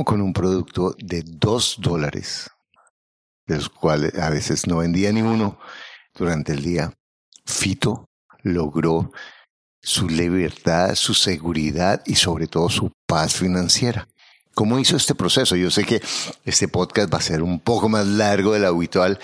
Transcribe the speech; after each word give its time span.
con 0.00 0.22
un 0.22 0.32
producto 0.32 0.96
de 0.98 1.22
dos 1.24 1.76
dólares, 1.78 2.50
de 3.46 3.56
los 3.56 3.68
cuales 3.68 4.14
a 4.18 4.30
veces 4.30 4.66
no 4.66 4.78
vendía 4.78 5.12
ni 5.12 5.20
uno 5.20 5.58
durante 6.14 6.52
el 6.52 6.62
día, 6.62 6.92
Fito 7.44 8.06
logró 8.42 9.12
su 9.82 10.08
libertad, 10.08 10.94
su 10.94 11.12
seguridad 11.12 12.02
y 12.06 12.14
sobre 12.14 12.46
todo 12.46 12.70
su 12.70 12.90
paz 13.06 13.34
financiera. 13.34 14.08
¿Cómo 14.54 14.78
hizo 14.78 14.96
este 14.96 15.14
proceso? 15.14 15.56
Yo 15.56 15.70
sé 15.70 15.84
que 15.84 16.00
este 16.44 16.68
podcast 16.68 17.12
va 17.12 17.18
a 17.18 17.22
ser 17.22 17.42
un 17.42 17.60
poco 17.60 17.88
más 17.88 18.06
largo 18.06 18.52
de 18.52 18.60
lo 18.60 18.68
habitual, 18.68 19.18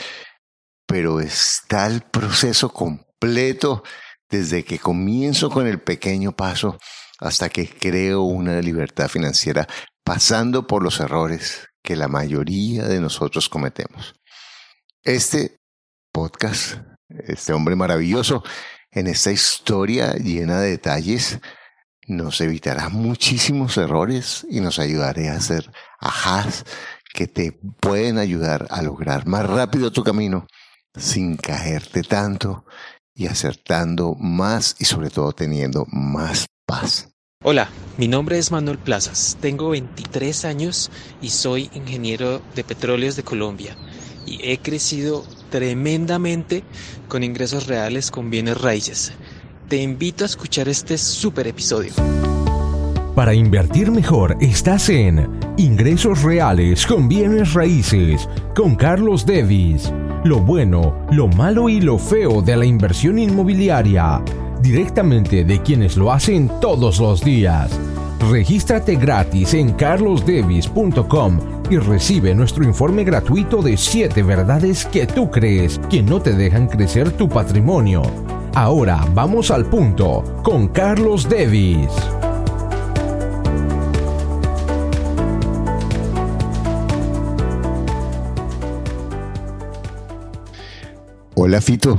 pero 0.86 1.20
está 1.20 1.86
el 1.86 2.02
proceso 2.02 2.72
completo 2.72 3.82
desde 4.30 4.64
que 4.64 4.78
comienzo 4.78 5.50
con 5.50 5.66
el 5.66 5.80
pequeño 5.80 6.32
paso 6.32 6.78
hasta 7.18 7.48
que 7.48 7.68
creo 7.68 8.22
una 8.22 8.60
libertad 8.60 9.08
financiera, 9.08 9.66
pasando 10.08 10.66
por 10.66 10.82
los 10.82 11.00
errores 11.00 11.68
que 11.82 11.94
la 11.94 12.08
mayoría 12.08 12.84
de 12.84 12.98
nosotros 12.98 13.50
cometemos. 13.50 14.14
Este 15.04 15.58
podcast, 16.10 16.78
este 17.10 17.52
hombre 17.52 17.76
maravilloso, 17.76 18.42
en 18.90 19.06
esta 19.06 19.32
historia 19.32 20.14
llena 20.14 20.62
de 20.62 20.70
detalles, 20.70 21.40
nos 22.06 22.40
evitará 22.40 22.88
muchísimos 22.88 23.76
errores 23.76 24.46
y 24.48 24.60
nos 24.60 24.78
ayudará 24.78 25.34
a 25.34 25.36
hacer 25.36 25.70
ajás 26.00 26.64
que 27.12 27.26
te 27.26 27.52
pueden 27.78 28.16
ayudar 28.16 28.66
a 28.70 28.80
lograr 28.80 29.26
más 29.26 29.44
rápido 29.44 29.92
tu 29.92 30.04
camino 30.04 30.46
sin 30.94 31.36
caerte 31.36 32.02
tanto 32.02 32.64
y 33.14 33.26
acertando 33.26 34.14
más 34.14 34.74
y 34.78 34.86
sobre 34.86 35.10
todo 35.10 35.32
teniendo 35.32 35.84
más 35.90 36.46
paz. 36.64 37.10
Hola, 37.44 37.68
mi 37.98 38.08
nombre 38.08 38.36
es 38.36 38.50
Manuel 38.50 38.78
Plazas, 38.78 39.38
tengo 39.40 39.68
23 39.68 40.44
años 40.44 40.90
y 41.22 41.28
soy 41.28 41.70
ingeniero 41.72 42.42
de 42.56 42.64
petróleos 42.64 43.14
de 43.14 43.22
Colombia 43.22 43.76
y 44.26 44.40
he 44.42 44.58
crecido 44.58 45.22
tremendamente 45.48 46.64
con 47.06 47.22
ingresos 47.22 47.68
reales 47.68 48.10
con 48.10 48.28
bienes 48.28 48.60
raíces. 48.60 49.12
Te 49.68 49.76
invito 49.76 50.24
a 50.24 50.26
escuchar 50.26 50.68
este 50.68 50.98
super 50.98 51.46
episodio. 51.46 51.92
Para 53.14 53.34
invertir 53.34 53.92
mejor 53.92 54.36
estás 54.40 54.88
en 54.88 55.38
Ingresos 55.56 56.24
Reales 56.24 56.84
con 56.88 57.08
Bienes 57.08 57.54
Raíces 57.54 58.28
con 58.56 58.74
Carlos 58.74 59.24
Devis. 59.24 59.92
Lo 60.24 60.40
bueno, 60.40 61.06
lo 61.12 61.28
malo 61.28 61.68
y 61.68 61.80
lo 61.80 61.98
feo 61.98 62.42
de 62.42 62.56
la 62.56 62.66
inversión 62.66 63.16
inmobiliaria. 63.16 64.24
Directamente 64.60 65.44
de 65.44 65.62
quienes 65.62 65.96
lo 65.96 66.12
hacen 66.12 66.50
todos 66.60 66.98
los 66.98 67.22
días. 67.22 67.70
Regístrate 68.30 68.96
gratis 68.96 69.54
en 69.54 69.72
carlosdevis.com 69.72 71.38
y 71.70 71.76
recibe 71.78 72.34
nuestro 72.34 72.64
informe 72.64 73.04
gratuito 73.04 73.62
de 73.62 73.76
7 73.76 74.22
verdades 74.22 74.84
que 74.86 75.06
tú 75.06 75.30
crees 75.30 75.78
que 75.88 76.02
no 76.02 76.20
te 76.20 76.32
dejan 76.32 76.66
crecer 76.66 77.10
tu 77.12 77.28
patrimonio. 77.28 78.02
Ahora 78.54 79.06
vamos 79.14 79.50
al 79.50 79.66
punto 79.66 80.24
con 80.42 80.68
Carlos 80.68 81.28
Devis. 81.28 81.88
Hola 91.36 91.60
Fito, 91.60 91.96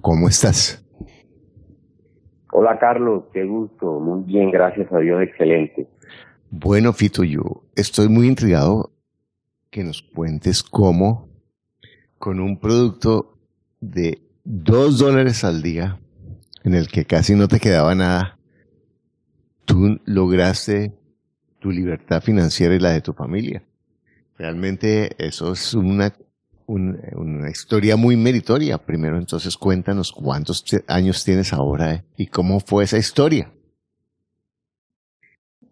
¿cómo 0.00 0.28
estás? 0.28 0.85
Hola 2.58 2.78
Carlos, 2.78 3.24
qué 3.34 3.44
gusto, 3.44 4.00
muy 4.00 4.22
bien, 4.24 4.50
gracias 4.50 4.90
a 4.90 4.98
Dios, 4.98 5.22
excelente. 5.22 5.86
Bueno 6.50 6.94
Fito, 6.94 7.22
yo 7.22 7.42
estoy 7.74 8.08
muy 8.08 8.28
intrigado 8.28 8.92
que 9.68 9.84
nos 9.84 10.00
cuentes 10.00 10.62
cómo 10.62 11.28
con 12.16 12.40
un 12.40 12.58
producto 12.58 13.36
de 13.82 14.22
dos 14.42 14.98
dólares 14.98 15.44
al 15.44 15.60
día, 15.60 16.00
en 16.64 16.72
el 16.72 16.88
que 16.88 17.04
casi 17.04 17.34
no 17.34 17.46
te 17.46 17.60
quedaba 17.60 17.94
nada, 17.94 18.38
tú 19.66 20.00
lograste 20.06 20.94
tu 21.58 21.70
libertad 21.70 22.22
financiera 22.22 22.74
y 22.74 22.78
la 22.78 22.92
de 22.92 23.02
tu 23.02 23.12
familia. 23.12 23.62
Realmente 24.38 25.10
eso 25.18 25.52
es 25.52 25.74
una, 25.74 26.14
una 26.66 27.50
historia 27.50 27.96
muy 27.96 28.16
meritoria. 28.16 28.78
Primero 28.78 29.18
entonces 29.18 29.56
cuéntanos 29.56 30.12
cuántos 30.12 30.64
años 30.88 31.24
tienes 31.24 31.52
ahora 31.52 32.04
y 32.16 32.26
cómo 32.26 32.60
fue 32.60 32.84
esa 32.84 32.98
historia. 32.98 33.50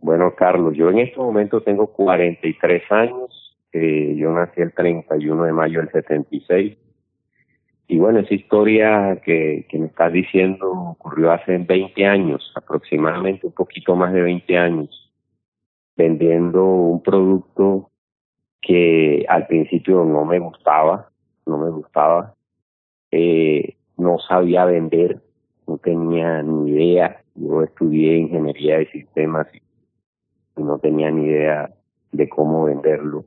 Bueno, 0.01 0.35
Carlos, 0.37 0.75
yo 0.77 0.91
en 0.91 0.99
este 0.99 1.17
momento 1.17 1.63
tengo 1.63 1.87
43 1.87 2.83
años 2.91 3.45
yo 4.17 4.33
nací 4.33 4.61
el 4.61 4.73
31 4.73 5.45
de 5.45 5.53
mayo 5.53 5.81
del 5.81 5.91
76. 5.91 6.77
Y 7.87 7.99
bueno, 7.99 8.21
esa 8.21 8.35
historia 8.35 9.21
que, 9.25 9.67
que 9.69 9.79
me 9.79 9.87
estás 9.87 10.13
diciendo 10.13 10.71
ocurrió 10.73 11.33
hace 11.33 11.59
20 11.59 12.07
años, 12.07 12.53
aproximadamente 12.55 13.47
un 13.47 13.53
poquito 13.53 13.95
más 13.95 14.13
de 14.13 14.23
20 14.23 14.57
años, 14.57 15.13
vendiendo 15.97 16.65
un 16.65 17.03
producto 17.03 17.91
que 18.67 19.25
al 19.29 19.47
principio 19.47 20.05
no 20.05 20.25
me 20.25 20.39
gustaba, 20.39 21.11
no 21.47 21.59
me 21.59 21.71
gustaba, 21.71 22.35
eh, 23.11 23.77
no 23.97 24.19
sabía 24.19 24.65
vender, 24.65 25.21
no 25.67 25.79
tenía 25.79 26.43
ni 26.43 26.71
idea. 26.71 27.21
Yo 27.35 27.63
estudié 27.63 28.17
ingeniería 28.17 28.79
de 28.79 28.91
sistemas 28.91 29.47
y 30.57 30.63
no 30.63 30.79
tenía 30.79 31.11
ni 31.11 31.27
idea 31.27 31.71
de 32.13 32.29
cómo 32.29 32.65
venderlo 32.65 33.25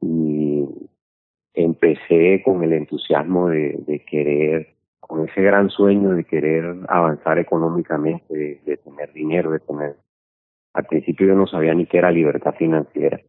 y 0.00 0.66
empecé 1.54 2.42
con 2.44 2.62
el 2.62 2.72
entusiasmo 2.72 3.48
de, 3.48 4.04
querer, 4.06 4.74
con 5.00 5.26
ese 5.26 5.40
gran 5.40 5.70
sueño 5.70 6.10
de 6.10 6.24
querer 6.24 6.76
avanzar 6.88 7.38
económicamente, 7.38 8.60
de, 8.64 8.76
tener 8.76 9.12
dinero, 9.12 9.52
de 9.52 9.60
tener... 9.60 9.96
Al 10.74 10.84
principio 10.86 11.28
yo 11.28 11.34
no 11.34 11.46
sabía 11.46 11.72
ni 11.72 11.86
qué 11.86 11.98
era 11.98 12.10
libertad 12.10 12.54
financiera. 12.58 13.20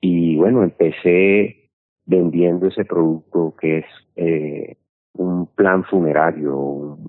Y 0.00 0.36
bueno, 0.36 0.62
empecé 0.62 1.70
vendiendo 2.06 2.68
ese 2.68 2.84
producto 2.84 3.54
que 3.60 3.78
es 3.78 3.86
eh, 4.16 4.76
un 5.14 5.46
plan 5.46 5.84
funerario, 5.84 6.56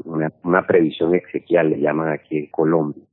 una, 0.03 0.31
una 0.43 0.67
previsión 0.67 1.15
exequial, 1.15 1.69
le 1.71 1.79
llaman 1.79 2.09
aquí 2.09 2.37
en 2.37 2.47
Colombia 2.47 3.03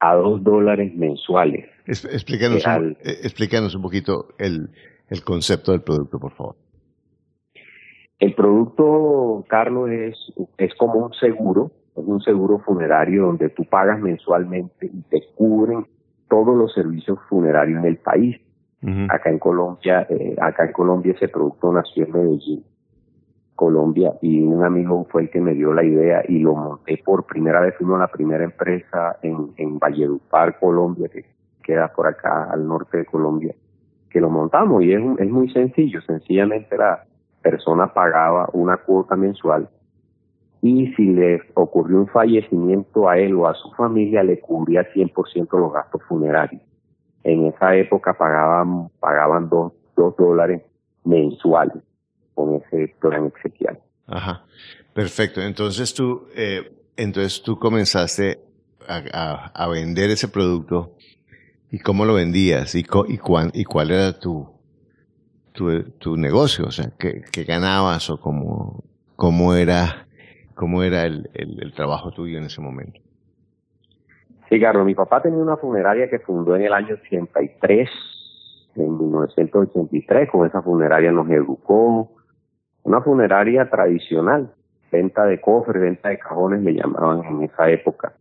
a 0.00 0.14
dos 0.14 0.42
dólares 0.42 0.94
mensuales. 0.94 1.66
explícanos, 1.86 2.66
un, 2.66 2.96
eh, 3.02 3.18
explícanos 3.22 3.74
un 3.74 3.82
poquito 3.82 4.28
el, 4.38 4.70
el 5.08 5.22
concepto 5.22 5.72
del 5.72 5.82
producto, 5.82 6.18
por 6.18 6.32
favor. 6.32 6.56
El 8.18 8.34
producto, 8.34 9.44
Carlos, 9.48 9.90
es, 9.90 10.16
es 10.58 10.74
como 10.76 11.06
un 11.06 11.12
seguro, 11.14 11.70
es 11.94 12.04
un 12.04 12.20
seguro 12.20 12.58
funerario 12.60 13.26
donde 13.26 13.50
tú 13.50 13.64
pagas 13.64 14.00
mensualmente 14.00 14.86
y 14.86 15.02
te 15.02 15.22
cubren 15.34 15.86
todos 16.28 16.56
los 16.56 16.72
servicios 16.72 17.18
funerarios 17.28 17.78
en 17.80 17.86
el 17.86 17.98
país. 17.98 18.40
Acá 19.08 19.30
en 19.30 19.40
Colombia, 19.40 20.06
eh, 20.08 20.36
acá 20.40 20.64
en 20.66 20.72
Colombia 20.72 21.12
ese 21.12 21.26
producto 21.28 21.72
nació 21.72 22.04
en 22.04 22.12
Medellín 22.12 22.64
Colombia 23.56 24.12
y 24.20 24.42
un 24.42 24.62
amigo 24.62 25.06
fue 25.10 25.22
el 25.22 25.30
que 25.30 25.40
me 25.40 25.54
dio 25.54 25.72
la 25.72 25.82
idea 25.82 26.22
y 26.28 26.38
lo 26.38 26.54
monté 26.54 27.02
por 27.04 27.24
primera 27.24 27.60
vez, 27.60 27.74
fuimos 27.76 27.98
la 27.98 28.06
primera 28.06 28.44
empresa 28.44 29.16
en, 29.22 29.52
en 29.56 29.78
Valledupar, 29.78 30.58
Colombia, 30.60 31.08
que 31.08 31.24
queda 31.64 31.88
por 31.88 32.06
acá 32.06 32.44
al 32.50 32.68
norte 32.68 32.98
de 32.98 33.06
Colombia, 33.06 33.54
que 34.10 34.20
lo 34.20 34.30
montamos 34.30 34.84
y 34.84 34.92
es, 34.92 35.02
es 35.18 35.30
muy 35.30 35.50
sencillo, 35.50 36.00
sencillamente 36.02 36.76
la 36.76 37.04
persona 37.42 37.92
pagaba 37.92 38.48
una 38.52 38.76
cuota 38.76 39.16
mensual 39.16 39.68
y 40.60 40.92
si 40.94 41.06
le 41.06 41.40
ocurrió 41.54 41.98
un 41.98 42.08
fallecimiento 42.08 43.08
a 43.08 43.18
él 43.18 43.34
o 43.34 43.46
a 43.48 43.54
su 43.54 43.70
familia 43.72 44.22
le 44.22 44.40
cubría 44.40 44.84
100% 44.92 45.58
los 45.58 45.72
gastos 45.72 46.02
funerarios. 46.08 46.62
En 47.26 47.44
esa 47.46 47.74
época 47.74 48.14
pagaban, 48.16 48.88
pagaban 49.00 49.48
dos, 49.48 49.72
dos 49.96 50.16
dólares 50.16 50.62
mensuales 51.02 51.82
con 52.34 52.54
ese 52.54 52.94
plan 53.00 53.26
exequial. 53.26 53.80
Ajá, 54.06 54.44
perfecto. 54.94 55.42
Entonces 55.42 55.92
tú, 55.92 56.28
eh, 56.36 56.70
entonces 56.96 57.42
tú 57.42 57.58
comenzaste 57.58 58.38
a, 58.86 59.50
a, 59.52 59.66
vender 59.66 60.10
ese 60.10 60.28
producto 60.28 60.94
y 61.72 61.80
cómo 61.80 62.04
lo 62.04 62.14
vendías 62.14 62.76
y, 62.76 62.86
y, 63.08 63.18
cuán, 63.18 63.50
y 63.52 63.64
cuál 63.64 63.90
era 63.90 64.16
tu, 64.16 64.48
tu, 65.50 65.82
tu, 65.98 66.16
negocio, 66.16 66.66
o 66.66 66.70
sea, 66.70 66.92
qué, 66.96 67.24
qué 67.32 67.42
ganabas 67.42 68.08
o 68.08 68.20
cómo, 68.20 68.84
cómo 69.16 69.52
era, 69.54 70.06
cómo 70.54 70.84
era 70.84 71.02
el, 71.02 71.28
el 71.34 71.72
trabajo 71.74 72.12
tuyo 72.12 72.38
en 72.38 72.44
ese 72.44 72.60
momento. 72.60 73.00
Sí, 74.48 74.60
Carlos, 74.60 74.86
mi 74.86 74.94
papá 74.94 75.20
tenía 75.22 75.42
una 75.42 75.56
funeraria 75.56 76.08
que 76.08 76.20
fundó 76.20 76.54
en 76.54 76.62
el 76.62 76.72
año 76.72 76.94
83, 76.94 77.88
en 78.76 78.98
1983, 78.98 80.30
con 80.30 80.46
esa 80.46 80.62
funeraria 80.62 81.10
nos 81.10 81.28
educó, 81.30 82.10
una 82.84 83.00
funeraria 83.00 83.68
tradicional, 83.68 84.52
venta 84.92 85.24
de 85.24 85.40
cofres, 85.40 85.82
venta 85.82 86.10
de 86.10 86.18
cajones 86.18 86.62
le 86.62 86.74
llamaban 86.74 87.24
en 87.24 87.42
esa 87.42 87.68
época. 87.70 88.12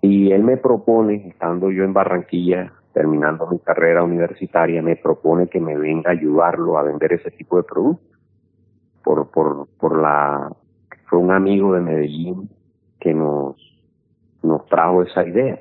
Y 0.00 0.32
él 0.32 0.42
me 0.42 0.56
propone, 0.56 1.28
estando 1.28 1.70
yo 1.70 1.84
en 1.84 1.92
Barranquilla, 1.92 2.72
terminando 2.94 3.46
mi 3.46 3.58
carrera 3.58 4.02
universitaria, 4.02 4.80
me 4.80 4.96
propone 4.96 5.48
que 5.48 5.60
me 5.60 5.76
venga 5.76 6.10
a 6.10 6.14
ayudarlo 6.14 6.78
a 6.78 6.82
vender 6.82 7.12
ese 7.12 7.30
tipo 7.30 7.58
de 7.58 7.64
productos. 7.64 8.16
Por, 9.04 9.30
por, 9.30 9.68
por 9.78 10.00
la, 10.00 10.50
fue 11.04 11.18
un 11.18 11.30
amigo 11.30 11.74
de 11.74 11.80
Medellín 11.80 12.48
que 12.98 13.12
nos, 13.12 13.56
nos 14.46 14.66
trajo 14.66 15.02
esa 15.02 15.26
idea. 15.26 15.60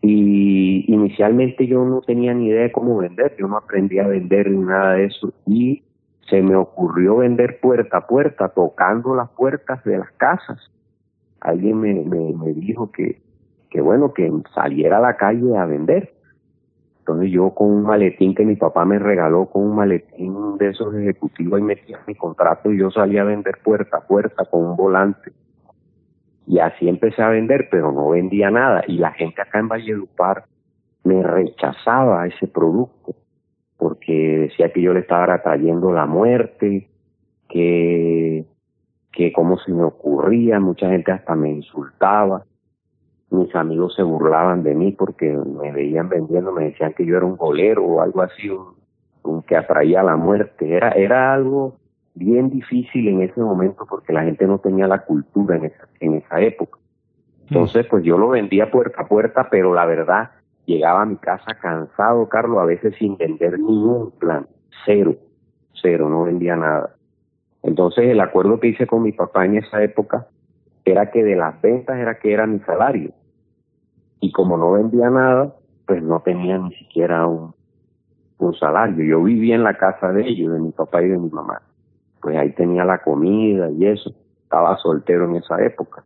Y 0.00 0.92
inicialmente 0.92 1.66
yo 1.66 1.84
no 1.84 2.00
tenía 2.00 2.34
ni 2.34 2.48
idea 2.48 2.64
de 2.64 2.72
cómo 2.72 2.96
vender, 2.96 3.36
yo 3.38 3.46
no 3.46 3.56
aprendí 3.56 3.98
a 4.00 4.08
vender 4.08 4.50
ni 4.50 4.64
nada 4.64 4.94
de 4.94 5.04
eso. 5.04 5.32
Y 5.46 5.84
se 6.28 6.42
me 6.42 6.56
ocurrió 6.56 7.18
vender 7.18 7.60
puerta 7.60 7.98
a 7.98 8.06
puerta, 8.06 8.48
tocando 8.48 9.14
las 9.14 9.30
puertas 9.30 9.84
de 9.84 9.98
las 9.98 10.10
casas. 10.12 10.58
Alguien 11.40 11.80
me, 11.80 11.94
me, 11.94 12.32
me 12.32 12.52
dijo 12.52 12.90
que, 12.90 13.20
que 13.70 13.80
bueno, 13.80 14.12
que 14.12 14.32
saliera 14.54 14.98
a 14.98 15.00
la 15.00 15.16
calle 15.16 15.56
a 15.56 15.66
vender. 15.66 16.14
Entonces 17.00 17.32
yo 17.32 17.50
con 17.50 17.68
un 17.68 17.82
maletín 17.82 18.34
que 18.34 18.44
mi 18.44 18.54
papá 18.54 18.84
me 18.84 18.98
regaló, 18.98 19.46
con 19.46 19.62
un 19.64 19.74
maletín 19.74 20.56
de 20.56 20.68
esos 20.68 20.94
ejecutivos, 20.94 21.58
ahí 21.58 21.62
metía 21.62 21.98
mi 22.06 22.14
contrato 22.14 22.72
y 22.72 22.78
yo 22.78 22.90
salía 22.92 23.22
a 23.22 23.24
vender 23.24 23.58
puerta 23.62 23.96
a 23.96 24.06
puerta 24.06 24.44
con 24.44 24.64
un 24.64 24.76
volante. 24.76 25.32
Y 26.46 26.58
así 26.58 26.88
empecé 26.88 27.22
a 27.22 27.28
vender, 27.28 27.68
pero 27.70 27.92
no 27.92 28.10
vendía 28.10 28.50
nada. 28.50 28.82
Y 28.86 28.98
la 28.98 29.12
gente 29.12 29.42
acá 29.42 29.58
en 29.58 29.68
Valledupar 29.68 30.44
me 31.04 31.22
rechazaba 31.22 32.26
ese 32.26 32.46
producto 32.46 33.14
porque 33.76 34.12
decía 34.38 34.72
que 34.72 34.80
yo 34.80 34.92
le 34.92 35.00
estaba 35.00 35.42
trayendo 35.42 35.92
la 35.92 36.06
muerte, 36.06 36.88
que, 37.48 38.44
que 39.10 39.32
cómo 39.32 39.58
se 39.58 39.72
me 39.72 39.82
ocurría, 39.82 40.60
mucha 40.60 40.88
gente 40.88 41.10
hasta 41.10 41.34
me 41.34 41.50
insultaba 41.50 42.44
mis 43.32 43.54
amigos 43.54 43.94
se 43.94 44.02
burlaban 44.02 44.62
de 44.62 44.74
mí 44.74 44.92
porque 44.92 45.32
me 45.32 45.72
veían 45.72 46.08
vendiendo, 46.08 46.52
me 46.52 46.64
decían 46.64 46.92
que 46.92 47.06
yo 47.06 47.16
era 47.16 47.24
un 47.24 47.36
golero 47.36 47.82
o 47.82 48.00
algo 48.02 48.20
así, 48.20 48.50
un, 48.50 49.42
que 49.42 49.56
atraía 49.56 50.02
la 50.02 50.16
muerte. 50.16 50.70
Era, 50.70 50.90
era 50.90 51.32
algo 51.32 51.76
bien 52.14 52.50
difícil 52.50 53.08
en 53.08 53.22
ese 53.22 53.40
momento 53.40 53.86
porque 53.88 54.12
la 54.12 54.22
gente 54.22 54.46
no 54.46 54.58
tenía 54.58 54.86
la 54.86 55.04
cultura 55.04 55.56
en 55.56 55.66
esa, 55.66 55.88
en 56.00 56.14
esa 56.14 56.40
época. 56.40 56.78
Entonces, 57.48 57.86
pues 57.86 58.04
yo 58.04 58.16
lo 58.16 58.28
vendía 58.28 58.70
puerta 58.70 59.02
a 59.02 59.08
puerta, 59.08 59.48
pero 59.50 59.74
la 59.74 59.84
verdad, 59.84 60.30
llegaba 60.64 61.02
a 61.02 61.06
mi 61.06 61.16
casa 61.16 61.54
cansado, 61.60 62.28
Carlos, 62.28 62.58
a 62.58 62.64
veces 62.64 62.94
sin 62.98 63.16
vender 63.16 63.58
ni 63.58 63.76
un 63.76 64.10
plan, 64.12 64.46
cero, 64.86 65.16
cero, 65.74 66.08
no 66.08 66.24
vendía 66.24 66.56
nada. 66.56 66.94
Entonces, 67.62 68.06
el 68.06 68.20
acuerdo 68.20 68.58
que 68.58 68.68
hice 68.68 68.86
con 68.86 69.02
mi 69.02 69.12
papá 69.12 69.44
en 69.44 69.58
esa 69.58 69.82
época 69.82 70.28
era 70.84 71.10
que 71.10 71.22
de 71.22 71.36
las 71.36 71.60
ventas 71.60 71.98
era 71.98 72.18
que 72.18 72.32
era 72.32 72.46
mi 72.46 72.58
salario 72.60 73.12
y 74.22 74.30
como 74.30 74.56
no 74.56 74.72
vendía 74.72 75.10
nada, 75.10 75.54
pues 75.86 76.02
no 76.02 76.20
tenía 76.20 76.56
ni 76.56 76.72
siquiera 76.76 77.26
un, 77.26 77.54
un 78.38 78.54
salario. 78.54 79.04
Yo 79.04 79.22
vivía 79.22 79.56
en 79.56 79.64
la 79.64 79.76
casa 79.76 80.12
de 80.12 80.28
ellos, 80.28 80.52
de 80.52 80.60
mi 80.60 80.70
papá 80.70 81.02
y 81.02 81.08
de 81.08 81.18
mi 81.18 81.28
mamá. 81.28 81.60
Pues 82.22 82.36
ahí 82.36 82.52
tenía 82.52 82.84
la 82.84 83.02
comida 83.02 83.70
y 83.70 83.86
eso. 83.86 84.14
Estaba 84.44 84.78
soltero 84.78 85.26
en 85.26 85.36
esa 85.36 85.62
época. 85.62 86.04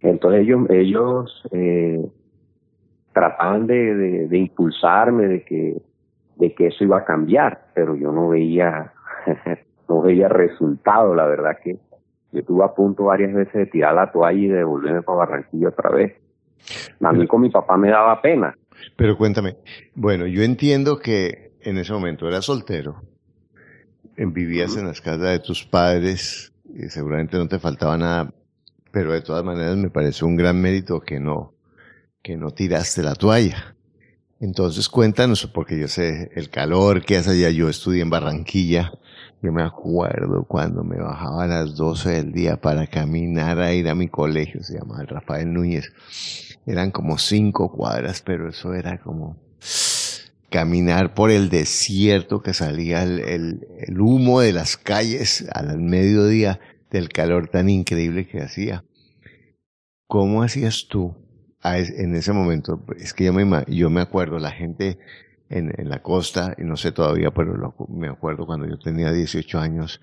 Entonces 0.00 0.42
ellos, 0.42 0.70
ellos 0.70 1.42
eh, 1.50 2.06
trataban 3.12 3.66
de, 3.66 4.28
de, 4.28 4.38
impulsarme, 4.38 5.26
de 5.26 5.44
que, 5.44 5.82
de 6.36 6.54
que 6.54 6.68
eso 6.68 6.84
iba 6.84 6.98
a 6.98 7.04
cambiar, 7.04 7.66
pero 7.74 7.96
yo 7.96 8.12
no 8.12 8.28
veía, 8.28 8.92
no 9.88 10.02
veía 10.02 10.28
resultado, 10.28 11.14
la 11.14 11.26
verdad 11.26 11.56
que 11.62 11.78
yo 12.30 12.40
estuve 12.40 12.64
a 12.64 12.74
punto 12.74 13.04
varias 13.04 13.32
veces 13.32 13.54
de 13.54 13.66
tirar 13.66 13.94
la 13.94 14.12
toalla 14.12 14.38
y 14.38 14.48
de 14.48 14.62
volverme 14.62 15.02
para 15.02 15.18
Barranquilla 15.18 15.68
otra 15.68 15.90
vez. 15.90 16.14
A 17.00 17.12
mí 17.12 17.26
con 17.26 17.40
mi 17.40 17.50
papá 17.50 17.76
me 17.76 17.88
daba 17.88 18.20
pena. 18.20 18.54
Pero 18.96 19.16
cuéntame, 19.16 19.56
bueno, 19.94 20.26
yo 20.26 20.42
entiendo 20.42 20.98
que 20.98 21.52
en 21.62 21.78
ese 21.78 21.92
momento 21.92 22.28
eras 22.28 22.44
soltero, 22.44 22.96
vivías 24.26 24.76
en 24.76 24.86
las 24.86 25.00
casas 25.00 25.30
de 25.30 25.38
tus 25.38 25.64
padres, 25.64 26.52
y 26.74 26.88
seguramente 26.88 27.36
no 27.36 27.48
te 27.48 27.58
faltaba 27.58 27.96
nada, 27.96 28.34
pero 28.92 29.12
de 29.12 29.20
todas 29.20 29.44
maneras 29.44 29.76
me 29.76 29.90
parece 29.90 30.24
un 30.24 30.36
gran 30.36 30.60
mérito 30.60 31.00
que 31.00 31.20
no, 31.20 31.54
que 32.22 32.36
no 32.36 32.50
tiraste 32.50 33.02
la 33.02 33.14
toalla. 33.14 33.74
Entonces 34.40 34.88
cuéntanos, 34.88 35.46
porque 35.46 35.78
yo 35.78 35.88
sé 35.88 36.30
el 36.34 36.48
calor 36.48 37.04
que 37.04 37.16
hace 37.16 37.30
allá, 37.30 37.50
yo 37.50 37.68
estudié 37.68 38.02
en 38.02 38.10
Barranquilla, 38.10 38.92
yo 39.42 39.52
me 39.52 39.62
acuerdo 39.62 40.44
cuando 40.44 40.84
me 40.84 40.96
bajaba 40.96 41.44
a 41.44 41.46
las 41.46 41.76
12 41.76 42.10
del 42.10 42.32
día 42.32 42.60
para 42.60 42.86
caminar 42.86 43.60
a 43.60 43.72
ir 43.72 43.88
a 43.88 43.94
mi 43.94 44.08
colegio, 44.08 44.62
se 44.62 44.78
llamaba 44.78 45.04
Rafael 45.04 45.52
Núñez. 45.52 45.92
Eran 46.66 46.90
como 46.90 47.18
cinco 47.18 47.72
cuadras, 47.72 48.22
pero 48.22 48.48
eso 48.48 48.74
era 48.74 48.98
como 48.98 49.36
caminar 50.50 51.14
por 51.14 51.30
el 51.30 51.50
desierto 51.50 52.42
que 52.42 52.54
salía 52.54 53.02
el, 53.02 53.66
humo 53.98 54.40
de 54.40 54.52
las 54.52 54.76
calles 54.76 55.46
al 55.52 55.78
mediodía 55.78 56.60
del 56.90 57.08
calor 57.10 57.48
tan 57.48 57.68
increíble 57.68 58.26
que 58.26 58.40
hacía. 58.40 58.84
¿Cómo 60.06 60.42
hacías 60.42 60.86
tú 60.88 61.14
en 61.62 62.14
ese 62.14 62.32
momento? 62.32 62.82
Es 62.98 63.12
que 63.12 63.24
yo 63.24 63.32
me, 63.32 63.64
yo 63.68 63.90
me 63.90 64.00
acuerdo, 64.00 64.38
la 64.38 64.50
gente 64.50 64.98
en, 65.50 65.72
en 65.78 65.88
la 65.88 66.02
costa, 66.02 66.54
y 66.58 66.64
no 66.64 66.76
sé 66.76 66.92
todavía, 66.92 67.30
pero 67.30 67.74
me 67.88 68.08
acuerdo 68.08 68.46
cuando 68.46 68.66
yo 68.66 68.78
tenía 68.78 69.12
18 69.12 69.58
años, 69.58 70.00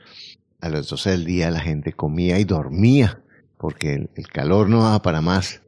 a 0.61 0.69
las 0.69 0.89
12 0.89 1.11
del 1.11 1.25
día 1.25 1.51
la 1.51 1.59
gente 1.59 1.93
comía 1.93 2.39
y 2.39 2.43
dormía, 2.43 3.21
porque 3.57 4.09
el, 4.15 4.27
calor 4.27 4.69
no 4.69 4.83
daba 4.83 5.01
para 5.01 5.21
más. 5.21 5.61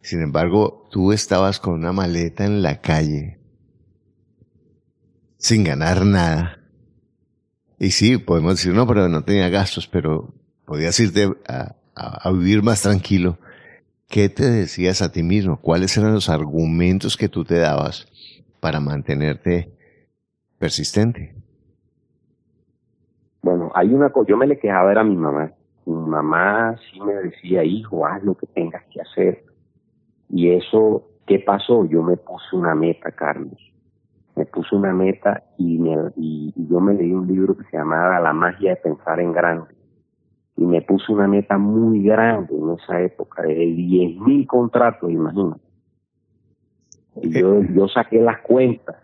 Sin 0.00 0.22
embargo, 0.22 0.88
tú 0.90 1.12
estabas 1.12 1.58
con 1.58 1.74
una 1.74 1.92
maleta 1.92 2.44
en 2.44 2.62
la 2.62 2.80
calle, 2.80 3.38
sin 5.46 5.62
ganar 5.62 6.04
nada. 6.04 6.58
Y 7.78 7.90
sí, 7.90 8.18
podemos 8.18 8.56
decir, 8.56 8.74
no, 8.74 8.84
pero 8.84 9.08
no 9.08 9.22
tenía 9.22 9.48
gastos, 9.48 9.86
pero 9.86 10.34
podías 10.64 10.98
irte 10.98 11.28
a, 11.46 11.76
vivir 12.32 12.64
más 12.64 12.82
tranquilo. 12.82 13.38
¿Qué 14.08 14.28
te 14.28 14.44
decías 14.50 15.02
a 15.02 15.12
ti 15.12 15.22
mismo? 15.22 15.60
¿Cuáles 15.60 15.96
eran 15.96 16.14
los 16.14 16.28
argumentos 16.28 17.16
que 17.16 17.28
tú 17.28 17.44
te 17.44 17.58
dabas 17.58 18.08
para 18.58 18.80
mantenerte 18.80 19.70
persistente? 20.58 21.36
Bueno, 23.40 23.70
hay 23.74 23.94
una 23.94 24.10
cosa, 24.10 24.28
yo 24.28 24.36
me 24.36 24.48
le 24.48 24.58
quejaba 24.58 24.90
era 24.90 25.02
a 25.02 25.04
mi 25.04 25.16
mamá. 25.16 25.52
Mi 25.84 25.94
mamá 25.94 26.76
sí 26.90 27.00
me 27.00 27.14
decía, 27.14 27.62
hijo, 27.62 28.04
haz 28.04 28.20
lo 28.24 28.34
que 28.34 28.48
tengas 28.48 28.82
que 28.92 29.00
hacer. 29.00 29.44
Y 30.28 30.50
eso, 30.50 31.08
¿qué 31.24 31.38
pasó? 31.38 31.84
Yo 31.84 32.02
me 32.02 32.16
puse 32.16 32.56
una 32.56 32.74
meta, 32.74 33.12
Carlos. 33.12 33.60
Me 34.36 34.44
puse 34.46 34.76
una 34.76 34.92
meta 34.92 35.42
y, 35.56 35.78
me, 35.78 35.96
y, 36.16 36.52
yo 36.68 36.78
me 36.78 36.94
leí 36.94 37.12
un 37.12 37.26
libro 37.26 37.56
que 37.56 37.64
se 37.64 37.76
llamaba 37.76 38.20
La 38.20 38.32
magia 38.32 38.70
de 38.70 38.76
pensar 38.76 39.18
en 39.18 39.32
grande. 39.32 39.74
Y 40.56 40.64
me 40.64 40.82
puse 40.82 41.12
una 41.12 41.26
meta 41.26 41.58
muy 41.58 42.02
grande 42.02 42.54
en 42.54 42.70
esa 42.70 43.00
época, 43.00 43.42
de 43.42 43.54
10 43.54 44.20
mil 44.20 44.46
contratos, 44.46 45.10
imagínate. 45.10 45.60
Yo, 47.22 47.62
yo 47.62 47.88
saqué 47.88 48.20
las 48.20 48.40
cuentas, 48.42 48.96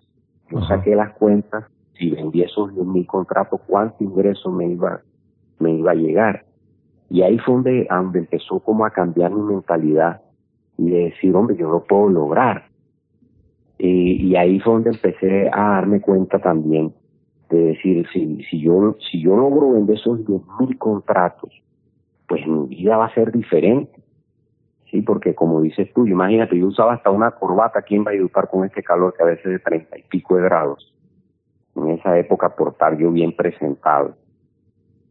yo 0.50 0.60
saqué 0.62 0.94
las 0.94 1.12
cuentas, 1.14 1.64
si 1.98 2.10
vendí 2.10 2.42
esos 2.42 2.74
10 2.74 2.86
mil 2.86 3.06
contratos, 3.06 3.60
cuánto 3.66 4.04
ingreso 4.04 4.50
me 4.50 4.68
iba, 4.68 5.00
me 5.58 5.72
iba 5.72 5.92
a 5.92 5.94
llegar. 5.94 6.44
Y 7.08 7.22
ahí 7.22 7.38
fue 7.38 7.54
donde, 7.54 7.86
donde 7.88 8.18
empezó 8.20 8.60
como 8.60 8.84
a 8.84 8.90
cambiar 8.90 9.30
mi 9.32 9.42
mentalidad 9.42 10.22
y 10.78 10.90
de 10.90 11.04
decir, 11.04 11.34
hombre, 11.34 11.56
yo 11.56 11.70
lo 11.70 11.84
puedo 11.84 12.08
lograr. 12.08 12.71
Y, 13.84 14.36
ahí 14.36 14.60
fue 14.60 14.74
donde 14.74 14.90
empecé 14.90 15.50
a 15.52 15.70
darme 15.70 16.00
cuenta 16.00 16.38
también 16.38 16.94
de 17.50 17.58
decir, 17.58 18.06
si, 18.12 18.40
si 18.44 18.60
yo, 18.60 18.96
si 19.10 19.20
yo 19.20 19.36
logro 19.36 19.72
vender 19.72 19.96
esos 19.96 20.24
10 20.24 20.40
mil 20.60 20.78
contratos, 20.78 21.50
pues 22.28 22.46
mi 22.46 22.68
vida 22.68 22.96
va 22.96 23.06
a 23.06 23.14
ser 23.14 23.32
diferente. 23.32 24.00
Sí, 24.88 25.02
porque 25.02 25.34
como 25.34 25.60
dices 25.60 25.92
tú, 25.94 26.06
imagínate, 26.06 26.56
yo 26.56 26.68
usaba 26.68 26.94
hasta 26.94 27.10
una 27.10 27.32
corbata 27.32 27.80
aquí 27.80 27.96
en 27.96 28.04
Valledupar 28.04 28.48
con 28.48 28.64
este 28.64 28.84
calor 28.84 29.14
que 29.16 29.24
a 29.24 29.26
veces 29.26 29.50
de 29.50 29.58
treinta 29.58 29.98
y 29.98 30.02
pico 30.02 30.36
de 30.36 30.42
grados. 30.42 30.94
En 31.74 31.88
esa 31.88 32.16
época 32.16 32.54
portar 32.54 32.96
yo 32.96 33.10
bien 33.10 33.34
presentado. 33.34 34.14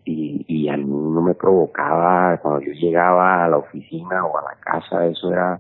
Y, 0.06 0.46
y 0.48 0.70
a 0.70 0.78
mí 0.78 0.86
no 0.86 1.22
me 1.22 1.34
provocaba, 1.34 2.38
cuando 2.38 2.62
yo 2.62 2.72
llegaba 2.72 3.44
a 3.44 3.50
la 3.50 3.58
oficina 3.58 4.26
o 4.26 4.38
a 4.38 4.44
la 4.44 4.56
casa, 4.62 5.06
eso 5.08 5.30
era, 5.30 5.60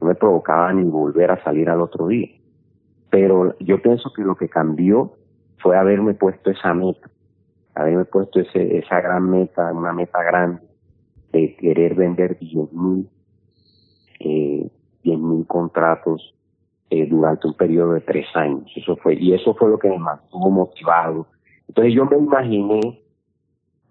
no 0.00 0.08
me 0.08 0.16
provocaba 0.16 0.72
ni 0.72 0.82
volver 0.82 1.30
a 1.30 1.42
salir 1.44 1.70
al 1.70 1.82
otro 1.82 2.08
día. 2.08 2.37
Pero 3.10 3.56
yo 3.58 3.80
pienso 3.80 4.12
que 4.12 4.22
lo 4.22 4.36
que 4.36 4.48
cambió 4.48 5.12
fue 5.58 5.76
haberme 5.76 6.14
puesto 6.14 6.50
esa 6.50 6.74
meta, 6.74 7.08
haberme 7.74 8.04
puesto 8.04 8.40
ese, 8.40 8.78
esa 8.78 9.00
gran 9.00 9.30
meta, 9.30 9.72
una 9.72 9.92
meta 9.92 10.22
grande 10.22 10.62
de 11.32 11.56
querer 11.56 11.94
vender 11.94 12.38
10 12.38 12.72
mil 12.72 13.08
eh, 14.20 14.68
10 15.04 15.18
mil 15.18 15.46
contratos 15.46 16.34
eh, 16.90 17.06
durante 17.06 17.46
un 17.46 17.54
periodo 17.54 17.92
de 17.92 18.00
tres 18.00 18.26
años. 18.34 18.70
Eso 18.74 18.96
fue, 18.96 19.14
y 19.14 19.32
eso 19.32 19.54
fue 19.54 19.70
lo 19.70 19.78
que 19.78 19.88
me 19.88 19.98
mantuvo 19.98 20.50
motivado. 20.50 21.26
Entonces 21.68 21.94
yo 21.94 22.04
me 22.06 22.16
imaginé 22.16 23.00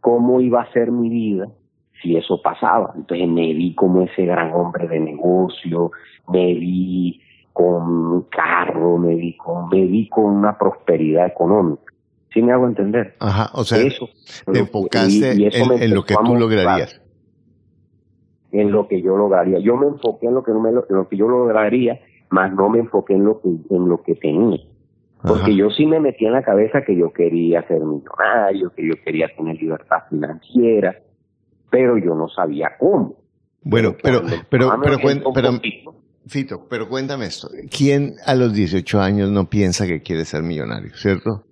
cómo 0.02 0.42
iba 0.42 0.62
a 0.62 0.72
ser 0.72 0.92
mi 0.92 1.10
vida 1.10 1.48
si 2.02 2.16
eso 2.16 2.42
pasaba. 2.42 2.94
Entonces 2.96 3.28
me 3.28 3.54
vi 3.54 3.74
como 3.76 4.02
ese 4.02 4.26
gran 4.26 4.52
hombre 4.54 4.88
de 4.88 5.00
negocio, 5.00 5.92
me 6.28 6.54
vi 6.54 7.22
con 7.58 8.22
carro, 8.30 9.00
me 9.00 9.16
vi 9.16 9.36
con, 9.36 9.68
me 9.70 9.84
vi 9.86 10.08
con 10.10 10.26
una 10.26 10.56
prosperidad 10.60 11.26
económica. 11.26 11.92
¿Sí 12.32 12.40
me 12.44 12.54
hago 12.54 12.68
entender? 12.68 13.16
Ajá, 13.20 13.50
o 13.54 13.64
sea, 13.64 13.80
eso, 13.80 14.08
te 14.52 14.60
enfocaste 14.60 15.32
en, 15.32 15.96
lo 15.96 16.04
que 16.04 16.14
tú 16.24 16.36
lograrías. 16.36 17.02
En 18.52 18.72
lo 18.72 18.88
que 18.88 19.02
yo 19.02 19.18
lograría. 19.18 19.58
Yo 19.58 19.76
me 19.76 19.88
enfoqué 19.88 20.28
en 20.28 20.36
lo 20.36 20.44
que, 20.44 20.52
no 20.52 20.60
me, 20.60 20.70
en 20.70 20.76
lo 20.76 21.08
que 21.08 21.18
yo 21.18 21.28
lograría, 21.28 22.00
más 22.30 22.54
no 22.54 22.70
me 22.70 22.78
enfoqué 22.78 23.16
en 23.16 23.26
lo 23.26 23.42
que, 23.42 23.50
en 23.50 23.90
lo 23.90 24.04
que 24.04 24.14
tenía. 24.14 24.60
Porque 25.24 25.56
yo 25.56 25.72
sí 25.72 25.88
me 25.88 26.00
metí 26.00 26.28
en 26.28 26.34
la 26.34 26.44
cabeza 26.44 26.84
que 26.84 26.96
yo 26.96 27.12
quería 27.12 27.68
ser 27.68 27.80
millonario, 27.80 28.72
que 28.76 28.88
yo 28.88 28.94
quería 29.04 29.30
tener 29.36 29.56
libertad 29.56 30.04
financiera, 30.12 30.96
pero 31.72 31.98
yo 31.98 32.14
no 32.14 32.30
sabía 32.30 32.78
cómo. 32.78 33.16
Bueno, 33.64 33.96
pero, 34.02 34.22
pero, 34.48 34.70
pero, 34.80 35.00
pero, 35.34 35.60
Fito, 36.28 36.68
pero 36.70 36.90
cuéntame 36.90 37.26
esto. 37.26 37.50
¿Quién 37.70 38.16
a 38.26 38.36
los 38.36 38.54
18 38.54 39.02
años 39.02 39.30
no 39.30 39.50
piensa 39.50 39.86
que 39.88 40.02
quiere 40.02 40.26
ser 40.26 40.44
millonario, 40.44 40.92
cierto? 40.96 41.44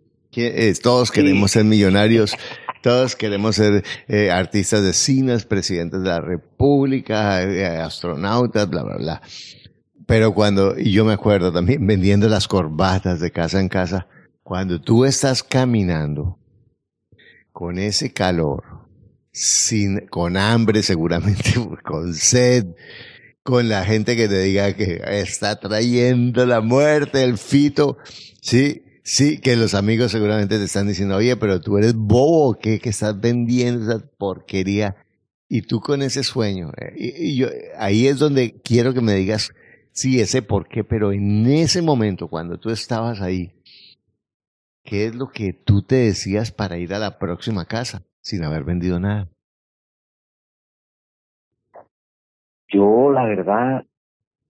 todos 0.81 1.11
queremos 1.11 1.51
ser 1.51 1.63
millonarios, 1.63 2.35
todos 2.81 3.15
queremos 3.15 3.55
ser 3.55 3.83
eh, 4.07 4.31
artistas 4.31 4.83
de 4.83 4.93
cines, 4.93 5.45
presidentes 5.45 6.01
de 6.01 6.09
la 6.09 6.19
república, 6.19 7.41
eh, 7.41 7.65
astronautas, 7.77 8.69
bla, 8.69 8.83
bla, 8.83 8.97
bla. 8.97 9.21
Pero 10.05 10.33
cuando, 10.33 10.77
y 10.77 10.91
yo 10.91 11.05
me 11.05 11.13
acuerdo 11.13 11.51
también 11.51 11.85
vendiendo 11.87 12.27
las 12.27 12.47
corbatas 12.47 13.19
de 13.19 13.31
casa 13.31 13.59
en 13.59 13.69
casa, 13.69 14.07
cuando 14.43 14.79
tú 14.79 15.05
estás 15.05 15.41
caminando 15.41 16.37
con 17.51 17.79
ese 17.79 18.11
calor, 18.11 18.63
sin, 19.31 20.07
con 20.07 20.37
hambre 20.37 20.83
seguramente, 20.83 21.53
con 21.83 22.13
sed, 22.13 22.67
con 23.45 23.69
la 23.69 23.85
gente 23.85 24.15
que 24.15 24.27
te 24.27 24.39
diga 24.39 24.73
que 24.73 25.03
está 25.05 25.59
trayendo 25.59 26.47
la 26.47 26.61
muerte, 26.61 27.23
el 27.23 27.37
fito, 27.37 27.99
sí, 28.41 28.81
sí, 29.03 29.37
que 29.37 29.55
los 29.55 29.75
amigos 29.75 30.11
seguramente 30.11 30.57
te 30.57 30.63
están 30.63 30.87
diciendo, 30.87 31.17
oye, 31.17 31.37
pero 31.37 31.61
tú 31.61 31.77
eres 31.77 31.93
bobo, 31.93 32.57
¿qué? 32.57 32.79
Que 32.79 32.89
estás 32.89 33.21
vendiendo 33.21 33.83
esa 33.83 34.03
porquería. 34.17 34.95
Y 35.47 35.61
tú 35.61 35.79
con 35.79 36.01
ese 36.01 36.23
sueño, 36.23 36.71
eh, 36.75 36.95
y, 36.97 37.35
yo, 37.35 37.47
ahí 37.77 38.07
es 38.07 38.17
donde 38.17 38.59
quiero 38.63 38.95
que 38.95 39.01
me 39.01 39.13
digas, 39.13 39.53
sí, 39.91 40.19
ese 40.19 40.41
por 40.41 40.67
qué, 40.67 40.83
pero 40.83 41.13
en 41.13 41.45
ese 41.45 41.83
momento, 41.83 42.29
cuando 42.29 42.57
tú 42.57 42.71
estabas 42.71 43.21
ahí, 43.21 43.53
¿qué 44.83 45.05
es 45.05 45.13
lo 45.13 45.29
que 45.29 45.53
tú 45.53 45.83
te 45.83 45.97
decías 45.97 46.51
para 46.51 46.79
ir 46.79 46.95
a 46.95 46.99
la 46.99 47.19
próxima 47.19 47.65
casa 47.65 48.01
sin 48.21 48.43
haber 48.43 48.63
vendido 48.63 48.99
nada? 48.99 49.29
Yo, 52.75 53.09
la 53.11 53.23
verdad, 53.23 53.85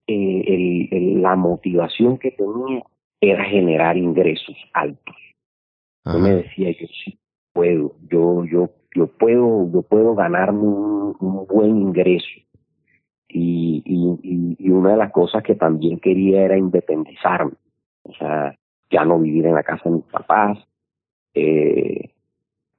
eh, 0.08 0.90
el, 0.92 1.22
la 1.22 1.36
motivación 1.36 2.18
que 2.18 2.32
tenía 2.32 2.84
era 3.22 3.44
generar 3.46 3.98
ingresos 3.98 4.56
altos. 4.74 5.16
Yo 6.06 6.20
me 6.20 6.36
decía, 6.36 6.72
yo 6.72 6.88
sí 7.04 7.20
puedo, 7.54 7.96
yo, 8.10 8.44
yo, 8.46 8.70
yo 8.96 9.08
puedo, 9.08 9.72
yo 9.72 9.82
puedo 9.84 10.16
ganarme 10.16 10.60
un 10.60 11.46
buen 11.48 11.78
ingreso. 11.78 12.28
Y, 13.28 13.84
y, 13.86 14.56
y, 14.60 14.70
una 14.70 14.92
de 14.92 14.98
las 14.98 15.12
cosas 15.12 15.44
que 15.44 15.56
también 15.56 16.00
quería 16.00 16.44
era 16.44 16.58
independizarme, 16.58 17.54
o 18.04 18.14
sea, 18.14 18.56
ya 18.90 19.06
no 19.06 19.20
vivir 19.20 19.46
en 19.46 19.56
la 19.56 19.64
casa 19.64 19.90
de 19.90 19.98
mis 19.98 20.06
papás, 20.06 20.58
eh, 21.34 22.15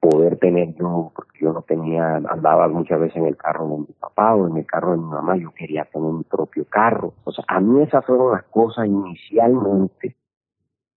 poder 0.09 0.37
tener 0.37 0.73
yo, 0.75 1.11
porque 1.15 1.39
yo 1.41 1.53
no 1.53 1.61
tenía, 1.61 2.15
andaba 2.15 2.67
muchas 2.67 2.99
veces 2.99 3.17
en 3.17 3.25
el 3.25 3.37
carro 3.37 3.67
de 3.67 3.77
mi 3.79 3.93
papá 3.99 4.35
o 4.35 4.47
en 4.47 4.57
el 4.57 4.65
carro 4.65 4.91
de 4.91 4.97
mi 4.97 5.05
mamá, 5.05 5.35
yo 5.37 5.51
quería 5.51 5.85
tener 5.85 6.11
mi 6.11 6.23
propio 6.23 6.65
carro. 6.65 7.13
O 7.23 7.31
sea, 7.31 7.43
a 7.47 7.59
mí 7.59 7.81
esas 7.81 8.05
fueron 8.05 8.31
las 8.31 8.43
cosas 8.43 8.87
inicialmente, 8.87 10.15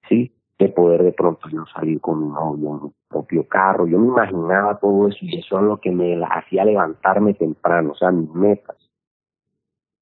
¿sí? 0.09 0.33
De 0.59 0.69
poder 0.69 1.02
de 1.02 1.12
pronto 1.12 1.49
yo 1.49 1.64
salir 1.75 2.00
con 2.00 2.23
mi 2.23 2.29
novio 2.29 2.76
en 2.76 2.85
mi 2.85 2.93
propio 3.09 3.49
carro. 3.49 3.87
Yo 3.87 3.99
me 3.99 4.09
imaginaba 4.09 4.79
todo 4.79 5.09
eso 5.09 5.19
y 5.23 5.38
eso 5.38 5.59
es 5.59 5.64
lo 5.64 5.79
que 5.79 5.90
me 5.90 6.23
hacía 6.25 6.64
levantarme 6.64 7.35
temprano, 7.35 7.93
o 7.93 7.95
sea, 7.97 8.11
mis 8.11 8.33
metas 8.35 8.76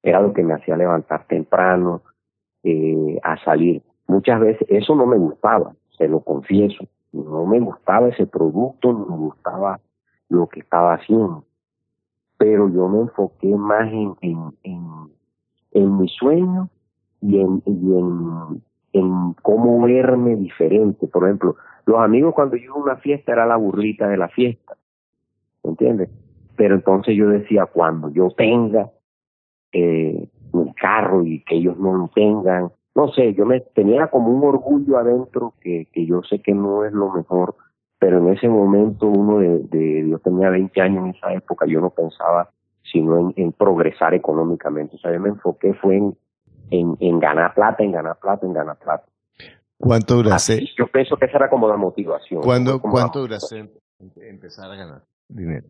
era 0.01 0.21
lo 0.21 0.33
que 0.33 0.43
me 0.43 0.53
hacía 0.53 0.77
levantar 0.77 1.25
temprano, 1.27 2.01
eh, 2.63 3.19
a 3.23 3.37
salir. 3.43 3.81
Muchas 4.07 4.39
veces 4.39 4.67
eso 4.69 4.95
no 4.95 5.05
me 5.05 5.17
gustaba, 5.17 5.73
se 5.97 6.07
lo 6.07 6.21
confieso, 6.21 6.85
no 7.11 7.45
me 7.45 7.59
gustaba 7.59 8.09
ese 8.09 8.27
producto, 8.27 8.93
no 8.93 9.05
me 9.05 9.17
gustaba 9.17 9.79
lo 10.29 10.47
que 10.47 10.59
estaba 10.59 10.93
haciendo, 10.93 11.43
pero 12.37 12.69
yo 12.69 12.87
me 12.87 12.99
enfoqué 13.01 13.47
más 13.47 13.91
en, 13.91 14.15
en, 14.21 14.39
en, 14.63 14.87
en 15.71 15.97
mi 15.97 16.07
sueño 16.07 16.69
y 17.21 17.39
en, 17.39 17.61
y 17.65 17.97
en, 17.97 18.63
en 18.93 19.33
cómo 19.41 19.81
verme 19.81 20.35
diferente. 20.35 21.07
Por 21.07 21.25
ejemplo, 21.25 21.55
los 21.85 21.99
amigos 21.99 22.33
cuando 22.35 22.55
yo 22.55 22.65
iba 22.65 22.75
a 22.75 22.83
una 22.83 22.95
fiesta 22.97 23.31
era 23.31 23.45
la 23.45 23.55
burrita 23.55 24.07
de 24.07 24.17
la 24.17 24.29
fiesta, 24.29 24.77
¿entiendes? 25.63 26.09
Pero 26.55 26.75
entonces 26.75 27.15
yo 27.15 27.27
decía, 27.29 27.65
cuando 27.65 28.09
yo 28.09 28.29
tenga 28.31 28.91
eh, 29.71 30.29
un 30.51 30.73
carro 30.73 31.23
y 31.23 31.43
que 31.43 31.55
ellos 31.55 31.77
no 31.77 31.93
lo 31.93 32.09
tengan. 32.13 32.71
No 32.99 33.13
sé, 33.13 33.33
yo 33.33 33.45
me 33.45 33.61
tenía 33.61 34.07
como 34.07 34.29
un 34.29 34.43
orgullo 34.43 34.97
adentro 34.97 35.53
que, 35.61 35.87
que 35.93 36.05
yo 36.05 36.21
sé 36.23 36.39
que 36.39 36.53
no 36.53 36.83
es 36.83 36.91
lo 36.91 37.13
mejor, 37.13 37.55
pero 37.97 38.17
en 38.17 38.27
ese 38.27 38.49
momento 38.49 39.07
uno 39.07 39.39
de, 39.39 39.59
de 39.69 40.09
yo 40.09 40.19
tenía 40.19 40.49
20 40.49 40.81
años 40.81 41.05
en 41.05 41.11
esa 41.11 41.31
época, 41.31 41.65
yo 41.65 41.79
no 41.79 41.91
pensaba 41.91 42.49
sino 42.91 43.31
en, 43.37 43.53
progresar 43.53 44.13
económicamente. 44.15 44.97
O 44.97 44.99
sea, 44.99 45.13
yo 45.13 45.19
me 45.21 45.29
enfoqué 45.29 45.73
fue 45.75 45.95
en, 45.95 46.17
en, 46.71 46.97
en 46.99 47.19
ganar 47.19 47.53
plata, 47.53 47.83
en 47.83 47.93
ganar 47.93 48.19
plata, 48.19 48.45
en 48.45 48.51
ganar 48.51 48.77
plata. 48.77 49.05
¿Cuánto 49.77 50.15
duraste? 50.15 50.65
yo 50.77 50.87
pienso 50.87 51.15
que 51.15 51.27
esa 51.27 51.37
era 51.37 51.49
como 51.49 51.69
la 51.69 51.77
motivación. 51.77 52.41
¿Cuándo, 52.41 52.81
¿Cuánto 52.81 53.21
duraste 53.21 53.69
empezar 54.17 54.69
a 54.71 54.75
ganar 54.75 55.03
dinero? 55.29 55.67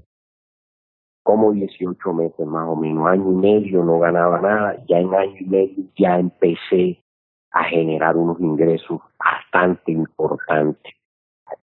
como 1.22 1.52
18 1.52 2.12
meses 2.14 2.48
más 2.48 2.68
o 2.68 2.76
menos, 2.76 3.06
año 3.08 3.30
y 3.30 3.36
medio 3.36 3.84
no 3.84 4.00
ganaba 4.00 4.42
nada, 4.42 4.84
ya 4.88 4.98
en 4.98 5.14
año 5.14 5.36
y 5.40 5.46
medio 5.46 5.84
ya 5.96 6.18
empecé 6.18 7.04
a 7.52 7.64
generar 7.64 8.16
unos 8.16 8.40
ingresos 8.40 9.00
bastante 9.18 9.92
importantes, 9.92 10.94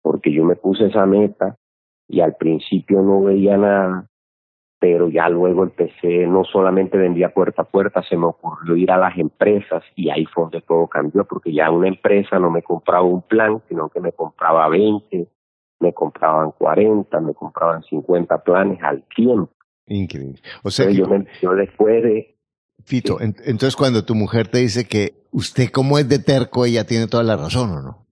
porque 0.01 0.31
yo 0.31 0.43
me 0.43 0.55
puse 0.55 0.88
esa 0.88 1.05
meta 1.05 1.57
y 2.07 2.22
al 2.22 2.36
principio 2.36 3.01
no 3.01 3.24
veía 3.24 3.57
nada, 3.57 4.07
pero 4.79 5.10
ya 5.10 5.27
luego 5.29 5.63
empecé, 5.63 6.27
no 6.27 6.43
solamente 6.43 6.98
vendía 6.98 7.34
puerta 7.34 7.63
a 7.63 7.65
puerta, 7.65 8.03
se 8.03 8.15
me 8.15 8.25
ocurrió 8.25 8.75
ir 8.75 8.91
a 8.91 8.98
las 8.98 9.17
empresas 9.17 9.84
y 9.96 10.10
ahí 10.10 10.25
fue 10.25 10.43
donde 10.43 10.62
todo 10.62 10.88
cambió, 10.88 11.25
porque 11.25 11.53
ya 11.53 11.69
una 11.72 11.88
empresa 11.88 12.39
no 12.39 12.50
me 12.50 12.62
compraba 12.62 13.03
un 13.03 13.22
plan, 13.22 13.62
sino 13.67 13.89
que 13.89 14.00
me 14.00 14.12
compraba 14.12 14.69
20, 14.69 15.27
me 15.79 15.93
compraban 15.93 16.51
40, 16.51 17.19
me 17.22 17.34
compraban 17.34 17.84
50 17.84 18.43
planes 18.43 18.81
al 18.81 19.03
tiempo. 19.15 19.51
Increíble. 19.88 20.39
O 20.63 20.69
sea, 20.69 20.89
yo, 20.89 21.05
yo 21.41 21.53
después 21.53 22.03
de... 22.03 22.37
Fito, 22.86 23.17
entonces 23.19 23.75
cuando 23.75 24.05
tu 24.05 24.15
mujer 24.15 24.48
te 24.48 24.60
dice 24.60 24.88
que 24.88 25.15
usted 25.31 25.69
como 25.69 26.00
es 26.00 26.07
de 26.07 26.19
terco, 26.19 26.65
ella 26.65 26.86
tiene 26.86 27.07
toda 27.07 27.24
la 27.24 27.36
razón, 27.36 27.72
¿o 27.72 27.81
no? 27.81 28.07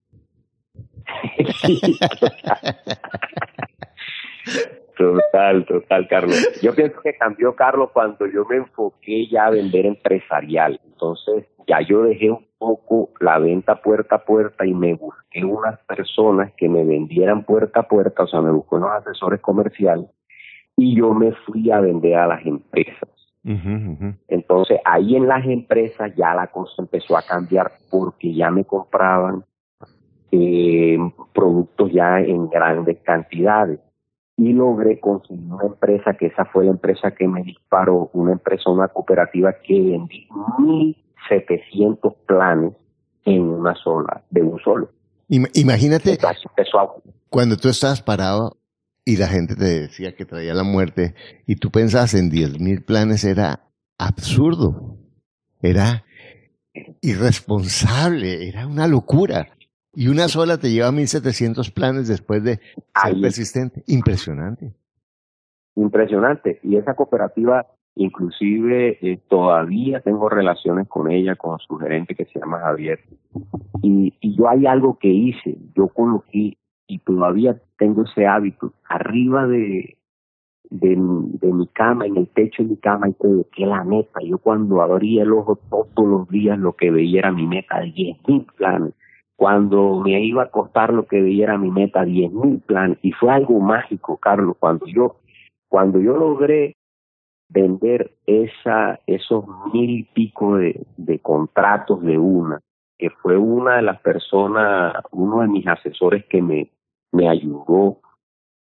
total, 4.97 5.65
total, 5.65 6.07
Carlos. 6.09 6.59
Yo 6.61 6.75
pienso 6.75 6.99
que 7.01 7.13
cambió 7.13 7.55
Carlos 7.55 7.91
cuando 7.93 8.27
yo 8.27 8.43
me 8.45 8.57
enfoqué 8.57 9.27
ya 9.27 9.45
a 9.45 9.51
vender 9.51 9.85
empresarial. 9.85 10.81
Entonces, 10.85 11.45
ya 11.67 11.81
yo 11.81 12.03
dejé 12.03 12.31
un 12.31 12.45
poco 12.57 13.09
la 13.19 13.39
venta 13.39 13.81
puerta 13.81 14.15
a 14.15 14.25
puerta 14.25 14.65
y 14.65 14.73
me 14.73 14.93
busqué 14.93 15.43
unas 15.43 15.79
personas 15.81 16.53
que 16.57 16.69
me 16.69 16.83
vendieran 16.83 17.43
puerta 17.43 17.81
a 17.81 17.87
puerta, 17.87 18.23
o 18.23 18.27
sea, 18.27 18.41
me 18.41 18.51
busqué 18.51 18.75
unos 18.75 18.91
asesores 18.91 19.41
comerciales 19.41 20.07
y 20.77 20.95
yo 20.95 21.13
me 21.13 21.31
fui 21.31 21.71
a 21.71 21.79
vender 21.79 22.15
a 22.15 22.27
las 22.27 22.45
empresas. 22.45 23.09
Entonces 24.27 24.79
ahí 24.85 25.15
en 25.15 25.27
las 25.27 25.45
empresas 25.45 26.11
ya 26.15 26.33
la 26.33 26.47
cosa 26.47 26.73
empezó 26.79 27.15
a 27.15 27.21
cambiar 27.21 27.73
porque 27.91 28.33
ya 28.33 28.49
me 28.49 28.65
compraban 28.65 29.45
eh, 30.31 30.97
productos 31.33 31.91
ya 31.91 32.19
en 32.19 32.49
grandes 32.49 32.97
cantidades 33.03 33.79
y 34.37 34.51
logré 34.51 34.99
conseguir 34.99 35.45
una 35.45 35.65
empresa 35.65 36.15
que 36.15 36.25
esa 36.27 36.45
fue 36.45 36.65
la 36.65 36.71
empresa 36.71 37.11
que 37.11 37.27
me 37.27 37.43
disparó, 37.43 38.09
una 38.13 38.33
empresa, 38.33 38.69
una 38.69 38.87
cooperativa 38.87 39.53
que 39.53 39.79
vendí 39.79 40.27
1.700 40.29 42.15
planes 42.25 42.73
en 43.25 43.41
una 43.43 43.75
sola, 43.75 44.23
de 44.29 44.41
un 44.41 44.59
solo. 44.59 44.89
Imagínate 45.27 46.17
cuando 47.29 47.57
tú 47.57 47.69
estabas 47.69 48.01
parado 48.01 48.57
y 49.05 49.17
la 49.17 49.27
gente 49.27 49.55
te 49.55 49.81
decía 49.81 50.15
que 50.15 50.25
traía 50.25 50.53
la 50.53 50.63
muerte 50.63 51.13
y 51.45 51.57
tú 51.57 51.69
pensabas 51.71 52.15
en 52.15 52.29
10 52.29 52.59
mil 52.59 52.83
planes, 52.83 53.23
era 53.23 53.61
absurdo, 53.97 54.97
era 55.61 56.03
irresponsable, 57.01 58.49
era 58.49 58.67
una 58.67 58.87
locura. 58.87 59.47
Y 59.93 60.09
una 60.09 60.27
sola 60.27 60.57
te 60.57 60.71
lleva 60.71 60.91
1700 60.91 61.71
planes 61.71 62.09
después 62.09 62.43
de 62.43 62.59
ser 63.01 63.21
persistente. 63.21 63.83
Impresionante. 63.87 64.73
Impresionante. 65.75 66.59
Y 66.63 66.75
esa 66.75 66.95
cooperativa 66.95 67.65
Inclusive 67.97 68.97
eh, 69.01 69.19
todavía 69.29 70.01
tengo 70.01 70.27
relaciones 70.27 70.87
con 70.89 71.09
ella, 71.09 71.35
con 71.37 71.57
su 71.59 71.77
gerente 71.77 72.13
que 72.13 72.25
se 72.25 72.39
llama 72.39 72.59
Javier. 72.59 72.99
Y, 73.81 74.13
y 74.19 74.35
yo 74.35 74.49
hay 74.49 74.65
algo 74.65 74.99
que 74.99 75.07
hice, 75.07 75.57
yo 75.73 75.87
coloqué 75.87 76.57
y 76.87 76.99
todavía 76.99 77.59
tengo 77.77 78.03
ese 78.03 78.27
hábito, 78.27 78.73
arriba 78.87 79.47
de, 79.47 79.97
de, 80.69 80.95
mi 80.95 81.67
cama, 81.67 82.05
en 82.05 82.17
el 82.17 82.27
techo 82.27 82.63
de 82.63 82.69
mi 82.69 82.77
cama, 82.77 83.09
y 83.09 83.15
que 83.51 83.65
la 83.65 83.83
meta. 83.83 84.19
Yo 84.21 84.37
cuando 84.37 84.81
abría 84.81 85.23
el 85.23 85.33
ojo 85.33 85.57
todos 85.69 86.07
los 86.07 86.29
días 86.29 86.57
lo 86.59 86.73
que 86.73 86.91
veía 86.91 87.19
era 87.19 87.31
mi 87.31 87.47
meta 87.47 87.79
de 87.79 87.87
10.000 87.87 88.45
planes. 88.55 88.93
Cuando 89.35 89.99
me 89.99 90.21
iba 90.23 90.43
a 90.43 90.45
acostar 90.45 90.93
lo 90.93 91.07
que 91.07 91.21
veía 91.21 91.45
era 91.45 91.57
mi 91.57 91.69
meta 91.69 92.05
10.000 92.05 92.61
planes. 92.61 92.97
Y 93.01 93.11
fue 93.11 93.31
algo 93.31 93.59
mágico, 93.59 94.17
Carlos, 94.17 94.55
cuando 94.59 94.85
yo, 94.87 95.17
cuando 95.67 95.99
yo 95.99 96.15
logré 96.15 96.75
vender 97.49 98.11
esa, 98.25 98.99
esos 99.05 99.45
mil 99.71 99.89
y 99.89 100.03
pico 100.03 100.57
de, 100.57 100.85
de 100.97 101.19
contratos 101.19 102.01
de 102.01 102.17
una, 102.17 102.59
que 102.97 103.09
fue 103.09 103.37
una 103.37 103.77
de 103.77 103.81
las 103.81 103.99
personas, 104.01 104.95
uno 105.11 105.41
de 105.41 105.47
mis 105.47 105.67
asesores 105.67 106.25
que 106.25 106.41
me, 106.41 106.71
me 107.11 107.27
ayudó 107.29 107.99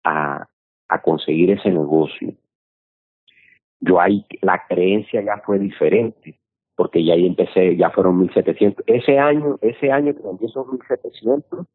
a, 0.04 0.48
a 0.88 1.02
conseguir 1.02 1.52
ese 1.52 1.72
negocio. 1.72 2.34
Yo 3.80 4.00
ahí, 4.00 4.26
la 4.42 4.66
creencia 4.68 5.22
ya 5.22 5.38
fue 5.46 5.60
diferente, 5.60 6.40
porque 6.76 7.04
ya 7.04 7.14
ahí 7.14 7.28
empecé, 7.28 7.76
ya 7.76 7.90
fueron 7.92 8.20
1700. 8.20 8.84
Ese 8.88 9.20
año, 9.20 9.58
ese 9.62 9.92
año 9.92 10.16
que 10.16 10.24
vendí 10.24 10.46
esos 10.46 10.68
1700, 10.68 11.68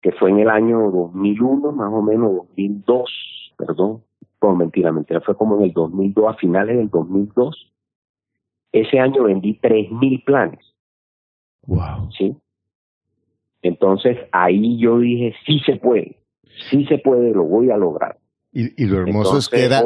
que 0.00 0.12
fue 0.12 0.30
en 0.30 0.40
el 0.40 0.50
año 0.50 0.90
2001, 0.90 1.72
más 1.72 1.92
o 1.92 2.02
menos 2.02 2.34
2002, 2.34 3.54
perdón, 3.56 4.02
no, 4.46 4.54
mentira, 4.54 4.92
mentira, 4.92 5.20
fue 5.22 5.36
como 5.36 5.56
en 5.56 5.64
el 5.64 5.72
2002, 5.72 6.28
a 6.28 6.34
finales 6.34 6.76
del 6.76 6.88
2002. 6.88 7.72
Ese 8.70 9.00
año 9.00 9.24
vendí 9.24 9.54
3000 9.54 10.22
planes. 10.22 10.75
Wow. 11.66 12.10
¿Sí? 12.16 12.36
Entonces 13.62 14.16
ahí 14.32 14.78
yo 14.78 14.98
dije, 14.98 15.34
sí 15.44 15.60
se 15.66 15.76
puede, 15.76 16.18
sí 16.70 16.86
se 16.86 16.98
puede, 16.98 17.32
lo 17.32 17.44
voy 17.44 17.70
a 17.70 17.76
lograr. 17.76 18.18
Y, 18.52 18.86
lo 18.86 19.00
hermoso 19.00 19.36
es 19.36 19.48
que 19.48 19.64
era 19.64 19.82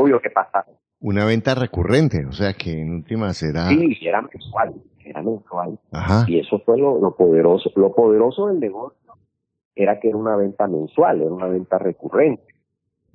una 1.00 1.24
venta 1.24 1.54
recurrente, 1.56 2.24
o 2.26 2.32
sea 2.32 2.52
que 2.52 2.80
en 2.80 2.94
última 2.94 3.32
será... 3.32 3.68
Sí, 3.68 3.98
era 4.02 4.22
mensual, 4.22 4.74
era 5.04 5.22
mensual. 5.22 5.78
Ajá. 5.90 6.24
Y 6.28 6.38
eso 6.38 6.60
fue 6.60 6.78
lo, 6.78 7.00
lo 7.00 7.16
poderoso. 7.16 7.72
Lo 7.74 7.92
poderoso 7.92 8.46
del 8.46 8.60
negocio 8.60 9.14
era 9.74 9.98
que 9.98 10.08
era 10.08 10.16
una 10.16 10.36
venta 10.36 10.68
mensual, 10.68 11.22
era 11.22 11.32
una 11.32 11.46
venta 11.46 11.78
recurrente 11.78 12.50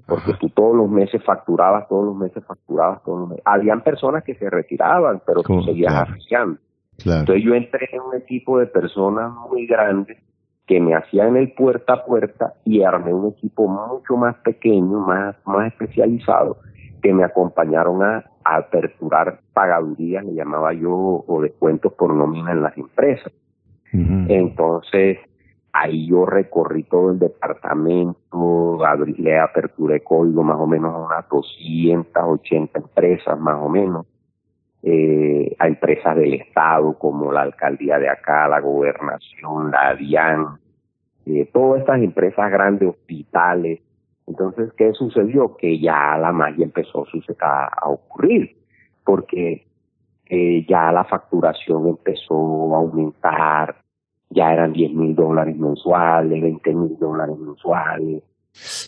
porque 0.08 0.34
tú 0.40 0.50
todos 0.50 0.76
los 0.76 0.90
meses 0.90 1.24
facturabas, 1.24 1.88
todos 1.88 2.06
los 2.06 2.16
meses 2.16 2.44
facturabas, 2.46 3.04
todos 3.04 3.22
los 3.22 3.30
meses. 3.30 3.44
Habían 3.46 3.82
personas 3.82 4.24
que 4.24 4.36
se 4.36 4.50
retiraban, 4.50 5.22
pero 5.26 5.42
tú 5.42 5.64
seguías 5.64 5.94
claro. 5.94 6.58
Entonces 6.98 7.44
yo 7.44 7.54
entré 7.54 7.90
en 7.92 8.02
un 8.02 8.16
equipo 8.16 8.60
de 8.60 8.68
personas 8.68 9.32
muy 9.50 9.68
grandes 9.68 10.18
que 10.66 10.80
me 10.80 10.96
hacían 10.96 11.36
el 11.36 11.52
puerta 11.54 11.94
a 11.94 12.06
puerta 12.06 12.54
y 12.64 12.82
armé 12.82 13.14
un 13.14 13.32
equipo 13.32 13.68
mucho 13.68 14.18
más 14.18 14.36
pequeño, 14.38 15.00
más, 15.00 15.36
más 15.46 15.68
especializado, 15.68 16.58
que 17.02 17.14
me 17.14 17.24
acompañaron 17.24 18.02
a, 18.04 18.26
aperturar 18.48 19.40
pagadurías, 19.54 20.24
le 20.24 20.36
llamaba 20.36 20.72
yo, 20.72 21.24
o 21.28 21.42
descuentos 21.42 21.94
por 21.94 22.14
nómina 22.14 22.52
en 22.52 22.62
las 22.62 22.78
empresas. 22.78 23.34
Entonces, 23.92 25.18
ahí 25.74 26.08
yo 26.08 26.26
recorrí 26.26 26.84
todo 26.84 27.12
el 27.12 27.20
departamento, 27.20 28.78
le 29.18 29.40
aperturé 29.40 30.04
código 30.04 30.44
más 30.44 30.58
o 30.60 30.68
menos 30.68 30.94
a 30.94 30.98
unas 30.98 31.30
280 31.30 32.80
empresas 32.80 33.40
más 33.40 33.58
o 33.62 33.70
menos, 33.70 34.06
eh, 34.88 35.56
a 35.58 35.68
empresas 35.68 36.16
del 36.16 36.36
Estado 36.36 36.94
como 37.00 37.32
la 37.32 37.42
alcaldía 37.42 37.98
de 37.98 38.08
acá, 38.08 38.48
la 38.48 38.60
gobernación, 38.60 39.72
la 39.72 39.96
DIAN, 39.96 40.60
eh, 41.26 41.50
todas 41.52 41.82
estas 41.82 42.04
empresas 42.04 42.52
grandes, 42.52 42.90
hospitales. 42.90 43.80
Entonces, 44.28 44.72
¿qué 44.78 44.94
sucedió? 44.94 45.58
Que 45.58 45.80
ya 45.80 46.16
la 46.20 46.32
magia 46.32 46.66
empezó 46.66 47.04
a, 47.42 47.66
a 47.66 47.90
ocurrir, 47.90 48.58
porque 49.04 49.66
eh, 50.28 50.64
ya 50.70 50.92
la 50.92 51.04
facturación 51.06 51.88
empezó 51.88 52.76
a 52.76 52.78
aumentar, 52.78 53.78
ya 54.30 54.54
eran 54.54 54.72
10 54.72 54.94
mil 54.94 55.16
dólares 55.16 55.58
mensuales, 55.58 56.40
20 56.40 56.74
mil 56.76 56.96
dólares 57.00 57.36
mensuales. 57.40 58.22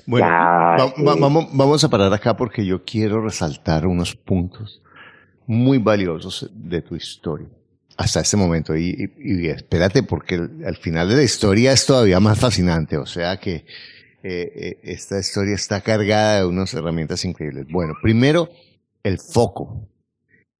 Bueno, 0.05 0.27
eh, 0.27 0.93
vamos, 1.19 1.47
vamos 1.57 1.83
a 1.83 1.89
parar 1.89 2.13
acá 2.13 2.37
porque 2.37 2.63
yo 2.63 2.85
quiero 2.85 3.19
resaltar 3.19 3.87
unos 3.87 4.15
puntos 4.15 4.83
muy 5.47 5.79
valiosos 5.79 6.51
de 6.53 6.81
tu 6.81 6.95
historia 6.95 7.47
hasta 7.97 8.19
este 8.19 8.37
momento. 8.37 8.77
Y, 8.77 9.11
espérate, 9.47 10.03
porque 10.03 10.35
al 10.35 10.77
final 10.77 11.09
de 11.09 11.15
la 11.15 11.23
historia 11.23 11.73
es 11.73 11.85
todavía 11.85 12.19
más 12.19 12.39
fascinante. 12.39 12.97
O 12.97 13.05
sea 13.05 13.37
que 13.37 13.55
eh, 13.55 13.65
eh, 14.23 14.79
esta 14.83 15.19
historia 15.19 15.55
está 15.55 15.81
cargada 15.81 16.39
de 16.39 16.45
unas 16.45 16.73
herramientas 16.73 17.25
increíbles. 17.25 17.65
Bueno, 17.69 17.95
primero, 18.01 18.49
el 19.03 19.17
foco. 19.17 19.89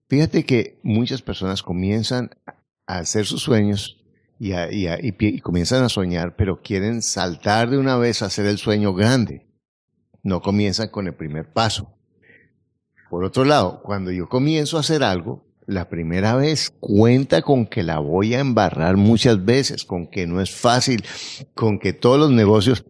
Fíjate 0.09 0.45
que 0.45 0.79
muchas 0.83 1.21
personas 1.21 1.61
comienzan 1.61 2.31
a 2.87 2.99
hacer 2.99 3.25
sus 3.25 3.41
sueños 3.41 3.97
y, 4.39 4.53
y, 4.53 5.39
comienzan 5.41 5.83
a 5.83 5.89
soñar, 5.89 6.35
pero 6.35 6.61
quieren 6.61 7.01
saltar 7.01 7.69
de 7.69 7.77
una 7.77 7.97
vez 7.97 8.21
a 8.21 8.27
hacer 8.27 8.45
el 8.45 8.57
sueño 8.57 8.93
grande. 8.93 9.45
No 10.23 10.41
comienzan 10.41 10.89
con 10.89 11.07
el 11.07 11.13
primer 11.13 11.51
paso. 11.51 11.96
Por 13.09 13.23
otro 13.23 13.45
lado, 13.45 13.81
cuando 13.83 14.11
yo 14.11 14.27
comienzo 14.27 14.77
a 14.77 14.81
hacer 14.81 15.03
algo, 15.03 15.45
la 15.65 15.89
primera 15.89 16.35
vez 16.35 16.73
cuenta 16.79 17.41
con 17.41 17.65
que 17.65 17.83
la 17.83 17.99
voy 17.99 18.33
a 18.33 18.39
embarrar 18.39 18.97
muchas 18.97 19.43
veces, 19.43 19.83
con 19.83 20.07
que 20.07 20.25
no 20.25 20.41
es 20.41 20.51
fácil, 20.51 21.03
con 21.53 21.77
que 21.77 21.93
todos 21.93 22.19
los 22.19 22.31
negocios 22.31 22.85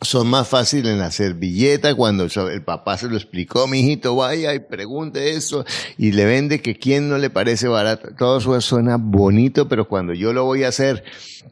son 0.00 0.28
más 0.28 0.46
fáciles 0.48 0.92
en 0.92 0.98
la 0.98 1.10
servilleta 1.10 1.94
cuando 1.94 2.24
el 2.24 2.62
papá 2.62 2.98
se 2.98 3.08
lo 3.08 3.16
explicó, 3.16 3.66
mi 3.66 3.80
hijito, 3.80 4.14
vaya 4.16 4.54
y 4.54 4.60
pregunte 4.60 5.30
eso 5.30 5.64
y 5.96 6.12
le 6.12 6.24
vende 6.24 6.60
que 6.60 6.76
quién 6.76 7.08
no 7.08 7.18
le 7.18 7.30
parece 7.30 7.68
barato. 7.68 8.08
Todo 8.16 8.38
eso 8.38 8.60
suena 8.60 8.96
bonito, 8.96 9.68
pero 9.68 9.88
cuando 9.88 10.12
yo 10.12 10.32
lo 10.32 10.44
voy 10.44 10.64
a 10.64 10.68
hacer, 10.68 11.04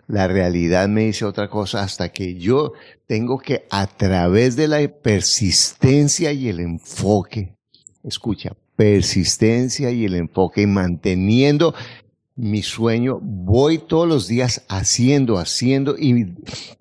la 0.07 0.29
realidad 0.29 0.89
me 0.89 1.07
dice 1.07 1.25
otra 1.25 1.49
cosa 1.49 1.83
hasta 1.83 2.11
que 2.11 2.35
yo 2.35 2.73
tengo 3.07 3.39
que 3.39 3.67
a 3.71 3.87
través 3.87 4.55
de 4.57 4.69
la 4.69 4.87
persistencia 4.89 6.33
y 6.33 6.49
el 6.49 6.61
enfoque 6.61 7.57
escucha, 8.05 8.57
persistencia 8.77 9.91
y 9.91 10.05
el 10.05 10.15
enfoque 10.15 10.63
y 10.63 10.67
manteniendo 10.67 11.75
mi 12.35 12.63
sueño, 12.63 13.19
voy 13.21 13.79
todos 13.79 14.09
los 14.09 14.27
días 14.27 14.65
haciendo, 14.69 15.39
haciendo 15.39 15.97
y, 15.99 16.35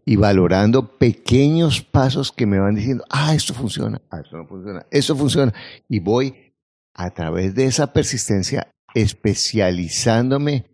y, 0.05 0.15
valorando 0.15 0.97
pequeños 0.97 1.81
pasos 1.81 2.31
que 2.31 2.45
me 2.45 2.60
van 2.60 2.75
diciendo, 2.75 3.03
ah, 3.10 3.36
esto 3.36 3.53
funciona, 3.53 4.01
ah, 4.10 4.21
esto 4.23 4.38
no 4.38 4.47
funciona, 4.47 4.86
esto 4.89 5.15
funciona. 5.15 5.53
Y 5.89 5.99
voy 5.99 6.53
a 6.93 7.10
través 7.12 7.53
de 7.53 7.65
esa 7.65 7.91
persistencia 7.91 8.71
especializándome 8.93 10.65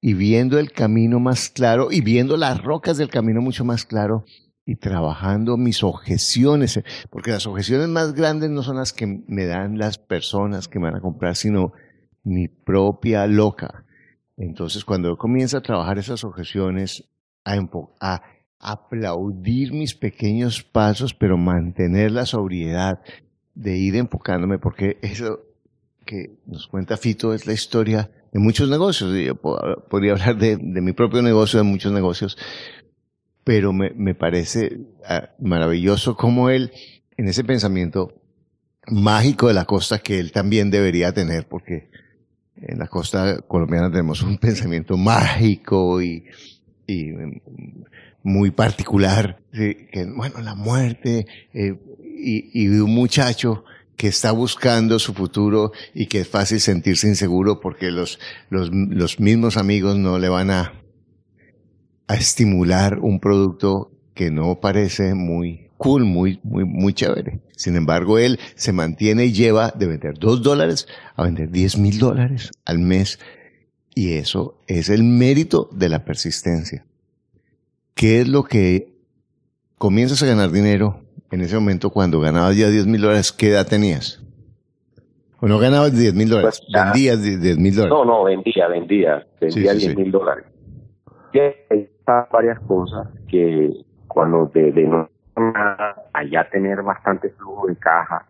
y 0.00 0.14
viendo 0.14 0.58
el 0.58 0.72
camino 0.72 1.20
más 1.20 1.48
claro 1.48 1.90
y 1.90 2.00
viendo 2.00 2.36
las 2.36 2.62
rocas 2.62 2.96
del 2.96 3.08
camino 3.08 3.40
mucho 3.40 3.64
más 3.64 3.84
claro 3.84 4.24
y 4.64 4.76
trabajando 4.76 5.56
mis 5.56 5.82
objeciones, 5.82 6.80
porque 7.10 7.32
las 7.32 7.46
objeciones 7.46 7.88
más 7.88 8.14
grandes 8.14 8.50
no 8.50 8.62
son 8.62 8.76
las 8.76 8.92
que 8.92 9.06
me 9.26 9.44
dan 9.46 9.78
las 9.78 9.98
personas 9.98 10.68
que 10.68 10.78
me 10.78 10.86
van 10.86 10.96
a 10.96 11.00
comprar, 11.00 11.34
sino 11.34 11.72
mi 12.22 12.48
propia 12.48 13.26
loca. 13.26 13.84
Entonces, 14.36 14.84
cuando 14.84 15.08
yo 15.08 15.16
comienzo 15.16 15.58
a 15.58 15.62
trabajar 15.62 15.98
esas 15.98 16.24
objeciones, 16.24 17.08
a, 17.44 17.58
a 18.00 18.22
aplaudir 18.60 19.72
mis 19.72 19.94
pequeños 19.94 20.62
pasos, 20.62 21.12
pero 21.12 21.36
mantener 21.36 22.12
la 22.12 22.26
sobriedad 22.26 23.00
de 23.54 23.76
ir 23.76 23.96
enfocándome, 23.96 24.58
porque 24.58 24.98
eso 25.02 25.40
que 26.06 26.38
nos 26.46 26.68
cuenta 26.68 26.96
Fito 26.96 27.34
es 27.34 27.46
la 27.46 27.52
historia 27.52 28.10
de 28.32 28.38
muchos 28.38 28.70
negocios. 28.70 29.12
Yo 29.12 29.34
podría 29.34 30.12
hablar 30.12 30.36
de 30.38 30.56
mi 30.58 30.92
propio 30.92 31.20
negocio, 31.20 31.58
de 31.58 31.64
muchos 31.64 31.92
negocios, 31.92 32.38
pero 33.44 33.72
me, 33.72 33.90
me 33.90 34.14
parece 34.14 34.78
ah, 35.06 35.30
maravilloso 35.38 36.16
como 36.16 36.50
él, 36.50 36.72
en 37.16 37.28
ese 37.28 37.44
pensamiento 37.44 38.14
mágico 38.86 39.48
de 39.48 39.54
la 39.54 39.64
costa 39.64 39.98
que 39.98 40.18
él 40.18 40.32
también 40.32 40.70
debería 40.70 41.12
tener, 41.12 41.46
porque 41.46 41.90
en 42.56 42.78
la 42.78 42.86
costa 42.86 43.40
colombiana 43.42 43.90
tenemos 43.90 44.22
un 44.22 44.38
pensamiento 44.38 44.96
mágico 44.96 46.02
y, 46.02 46.24
y 46.86 47.04
mm, 47.06 47.40
muy 48.22 48.50
particular, 48.50 49.40
que 49.52 50.06
bueno, 50.14 50.40
la 50.40 50.54
muerte, 50.54 51.26
eh, 51.52 51.76
y, 52.00 52.64
y 52.64 52.68
un 52.68 52.94
muchacho 52.94 53.64
que 53.96 54.08
está 54.08 54.32
buscando 54.32 54.98
su 54.98 55.12
futuro 55.12 55.72
y 55.92 56.06
que 56.06 56.20
es 56.20 56.28
fácil 56.28 56.60
sentirse 56.60 57.08
inseguro 57.08 57.60
porque 57.60 57.90
los, 57.90 58.18
los, 58.48 58.70
los 58.72 59.20
mismos 59.20 59.56
amigos 59.56 59.96
no 59.96 60.18
le 60.18 60.28
van 60.28 60.50
a, 60.50 60.81
a 62.12 62.16
estimular 62.16 62.98
un 62.98 63.20
producto 63.20 63.90
que 64.12 64.30
no 64.30 64.60
parece 64.60 65.14
muy 65.14 65.70
cool, 65.78 66.04
muy, 66.04 66.38
muy, 66.42 66.66
muy 66.66 66.92
chévere. 66.92 67.40
Sin 67.56 67.74
embargo, 67.74 68.18
él 68.18 68.38
se 68.54 68.72
mantiene 68.72 69.24
y 69.24 69.32
lleva 69.32 69.70
de 69.70 69.86
vender 69.86 70.18
dos 70.18 70.42
dólares 70.42 70.86
a 71.16 71.22
vender 71.22 71.50
diez 71.50 71.78
mil 71.78 71.98
dólares 71.98 72.50
al 72.66 72.80
mes. 72.80 73.18
Y 73.94 74.12
eso 74.12 74.58
es 74.66 74.90
el 74.90 75.04
mérito 75.04 75.70
de 75.72 75.88
la 75.88 76.04
persistencia. 76.04 76.84
¿Qué 77.94 78.20
es 78.20 78.28
lo 78.28 78.44
que 78.44 78.92
comienzas 79.78 80.22
a 80.22 80.26
ganar 80.26 80.50
dinero 80.50 81.00
en 81.30 81.40
ese 81.40 81.54
momento 81.54 81.88
cuando 81.88 82.20
ganabas 82.20 82.58
ya 82.58 82.68
diez 82.68 82.86
mil 82.86 83.00
dólares? 83.00 83.32
¿Qué 83.32 83.48
edad 83.48 83.66
tenías? 83.66 84.22
¿O 85.40 85.48
no 85.48 85.58
ganabas 85.58 85.98
diez 85.98 86.12
mil 86.12 86.28
dólares? 86.28 86.60
Pues 86.70 86.84
vendías 86.84 87.22
diez 87.22 87.56
mil 87.56 87.74
dólares. 87.74 87.90
No, 87.90 88.04
no, 88.04 88.24
vendía, 88.24 88.68
vendía, 88.68 89.26
vendía 89.40 89.72
Sí, 89.72 89.80
sí, 89.80 89.86
10 89.86 89.94
sí. 89.94 89.96
mil 89.96 90.12
dólares. 90.12 90.44
Varias 92.04 92.58
cosas 92.60 93.08
que 93.28 93.70
cuando 94.08 94.46
de, 94.46 94.72
de 94.72 94.84
no 94.84 95.08
nada, 95.36 95.96
allá 96.12 96.48
tener 96.50 96.82
bastante 96.82 97.30
flujo 97.30 97.66
de 97.66 97.76
caja, 97.76 98.26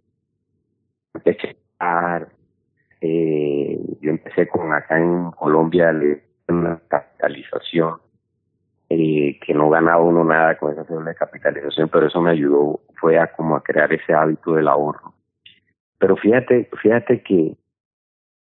eh, 3.00 3.80
yo 4.00 4.10
empecé 4.10 4.48
con 4.48 4.72
acá 4.72 4.98
en 4.98 5.32
Colombia 5.32 5.92
una 6.48 6.80
capitalización 6.88 7.96
eh, 8.88 9.40
que 9.40 9.54
no 9.54 9.70
ganaba 9.70 10.02
uno 10.02 10.24
nada 10.24 10.56
con 10.58 10.72
esa 10.72 10.84
cédula 10.84 11.10
de 11.10 11.16
capitalización, 11.16 11.88
pero 11.88 12.06
eso 12.06 12.20
me 12.20 12.30
ayudó, 12.30 12.80
fue 13.00 13.18
a 13.18 13.32
como 13.32 13.56
a 13.56 13.62
crear 13.62 13.92
ese 13.92 14.14
hábito 14.14 14.54
del 14.54 14.68
ahorro. 14.68 15.14
Pero 15.98 16.16
fíjate, 16.16 16.68
fíjate 16.80 17.22
que 17.22 17.56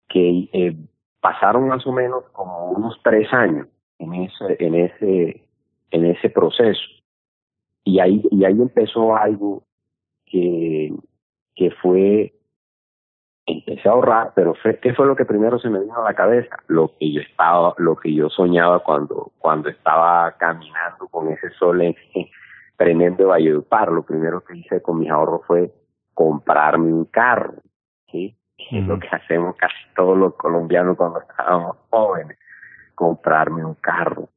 que 0.10 0.50
eh, 0.54 0.78
pasaron 1.22 1.68
más 1.68 1.88
o 1.88 1.92
menos 1.92 2.24
como 2.34 2.70
unos 2.72 3.00
tres 3.04 3.34
años 3.34 3.68
en 4.04 4.14
ese 4.14 4.58
en 4.60 4.76
ese 4.76 5.48
en 5.92 6.06
ese 6.06 6.30
proceso. 6.30 6.82
Y 7.84 8.00
ahí 8.00 8.22
y 8.32 8.46
ahí 8.46 8.54
empezó 8.54 9.16
algo 9.16 9.64
que 10.26 10.94
que 11.56 11.72
fue 11.72 12.34
empecé 13.46 13.90
a 13.90 13.92
ahorrar 13.92 14.32
pero 14.36 14.56
fue, 14.56 14.80
qué 14.80 14.94
fue 14.94 15.06
lo 15.06 15.16
que 15.16 15.26
primero 15.26 15.60
se 15.60 15.70
me 15.70 15.80
vino 15.80 15.98
a 15.98 16.04
la 16.04 16.14
cabeza 16.14 16.56
lo 16.68 16.94
que 16.98 17.12
yo 17.12 17.22
estaba 17.22 17.74
lo 17.78 17.98
que 17.98 18.14
yo 18.14 18.30
soñaba 18.30 18.80
cuando 18.80 19.32
cuando 19.38 19.70
estaba 19.70 20.32
caminando 20.38 21.08
con 21.10 21.30
ese 21.30 21.50
sol 21.52 21.82
en, 21.82 21.96
tremendo 22.78 23.28
Valledupar. 23.28 23.92
Lo 23.92 24.04
primero 24.04 24.44
que 24.44 24.58
hice 24.58 24.82
con 24.82 25.00
mis 25.00 25.10
ahorros 25.10 25.42
fue 25.46 25.72
comprarme 26.14 26.94
un 26.94 27.06
carro 27.06 27.56
¿sí? 28.12 28.36
que 28.58 28.80
es 28.80 28.88
lo 28.88 29.00
que 29.00 29.08
hacemos 29.08 29.56
casi 29.58 29.74
todos 29.96 30.18
los 30.18 30.36
colombianos 30.36 30.96
cuando 30.96 31.20
estábamos 31.22 31.78
jóvenes, 31.90 32.38
comprarme 32.96 33.66
un 33.66 33.76
carro. 33.76 34.30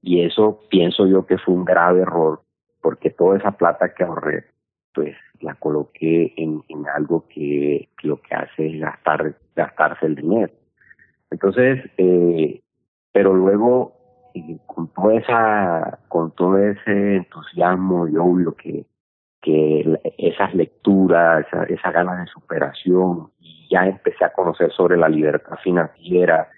Y 0.00 0.24
eso 0.24 0.60
pienso 0.68 1.06
yo 1.06 1.26
que 1.26 1.38
fue 1.38 1.54
un 1.54 1.64
grave 1.64 2.02
error, 2.02 2.42
porque 2.80 3.10
toda 3.10 3.38
esa 3.38 3.52
plata 3.52 3.94
que 3.94 4.04
ahorré, 4.04 4.46
pues 4.94 5.16
la 5.40 5.54
coloqué 5.54 6.34
en, 6.36 6.62
en 6.68 6.88
algo 6.88 7.26
que, 7.28 7.88
lo 8.02 8.20
que 8.20 8.34
hace 8.34 8.66
es 8.66 8.80
gastar, 8.80 9.36
gastarse 9.54 10.06
el 10.06 10.16
dinero. 10.16 10.52
Entonces, 11.30 11.84
eh, 11.96 12.60
pero 13.12 13.34
luego, 13.34 13.92
eh, 14.34 14.58
con 14.66 14.88
toda 14.88 15.14
esa, 15.14 15.98
con 16.08 16.32
todo 16.32 16.58
ese 16.58 17.16
entusiasmo 17.16 18.08
y 18.08 18.16
obvio 18.16 18.54
que, 18.54 18.84
que 19.40 19.98
esas 20.18 20.54
lecturas, 20.54 21.46
esa, 21.46 21.64
esa 21.64 21.90
ganas 21.90 22.20
de 22.20 22.32
superación, 22.32 23.30
y 23.40 23.68
ya 23.70 23.86
empecé 23.86 24.24
a 24.24 24.32
conocer 24.32 24.72
sobre 24.72 24.96
la 24.96 25.08
libertad 25.08 25.56
financiera. 25.62 26.48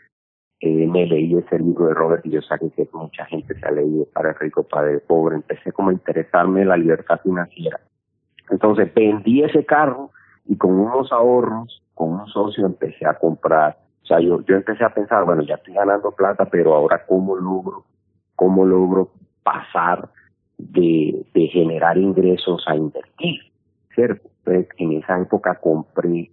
Eh, 0.66 0.86
me 0.86 1.04
leí 1.04 1.36
ese 1.36 1.58
libro 1.58 1.88
de 1.88 1.94
Robert 1.94 2.22
Kiyosaki 2.22 2.70
que 2.70 2.88
mucha 2.94 3.26
gente 3.26 3.54
se 3.54 3.68
ha 3.68 3.70
leído, 3.70 4.06
para 4.14 4.30
el 4.30 4.36
rico, 4.36 4.62
para 4.62 4.90
el 4.90 5.00
pobre. 5.00 5.36
Empecé 5.36 5.72
como 5.72 5.90
a 5.90 5.92
interesarme 5.92 6.62
en 6.62 6.68
la 6.68 6.78
libertad 6.78 7.20
financiera. 7.22 7.80
Entonces 8.48 8.92
vendí 8.94 9.42
ese 9.42 9.66
carro 9.66 10.10
y 10.46 10.56
con 10.56 10.72
unos 10.72 11.12
ahorros, 11.12 11.82
con 11.92 12.14
un 12.14 12.26
socio 12.28 12.64
empecé 12.64 13.04
a 13.06 13.12
comprar. 13.18 13.76
O 14.04 14.06
sea, 14.06 14.20
yo, 14.20 14.40
yo 14.46 14.56
empecé 14.56 14.84
a 14.84 14.94
pensar, 14.94 15.26
bueno, 15.26 15.42
ya 15.42 15.56
estoy 15.56 15.74
ganando 15.74 16.12
plata, 16.12 16.46
pero 16.46 16.74
ahora 16.74 17.04
cómo 17.06 17.36
logro, 17.36 17.84
cómo 18.34 18.64
logro 18.64 19.10
pasar 19.42 20.08
de, 20.56 21.26
generar 21.52 21.98
ingresos 21.98 22.64
a 22.66 22.74
invertir, 22.74 23.38
¿cierto? 23.94 24.30
Entonces, 24.46 24.68
en 24.78 24.92
esa 24.94 25.20
época 25.20 25.60
compré 25.60 26.30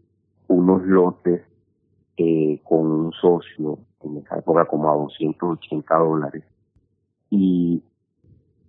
unos 0.48 0.84
lotes 0.84 1.42
eh, 2.18 2.60
con 2.64 2.92
un 2.92 3.12
socio, 3.14 3.80
en 4.04 4.18
esa 4.18 4.38
época 4.40 4.66
como 4.66 4.90
a 4.92 4.96
280 4.96 5.96
dólares, 5.98 6.44
y, 7.30 7.84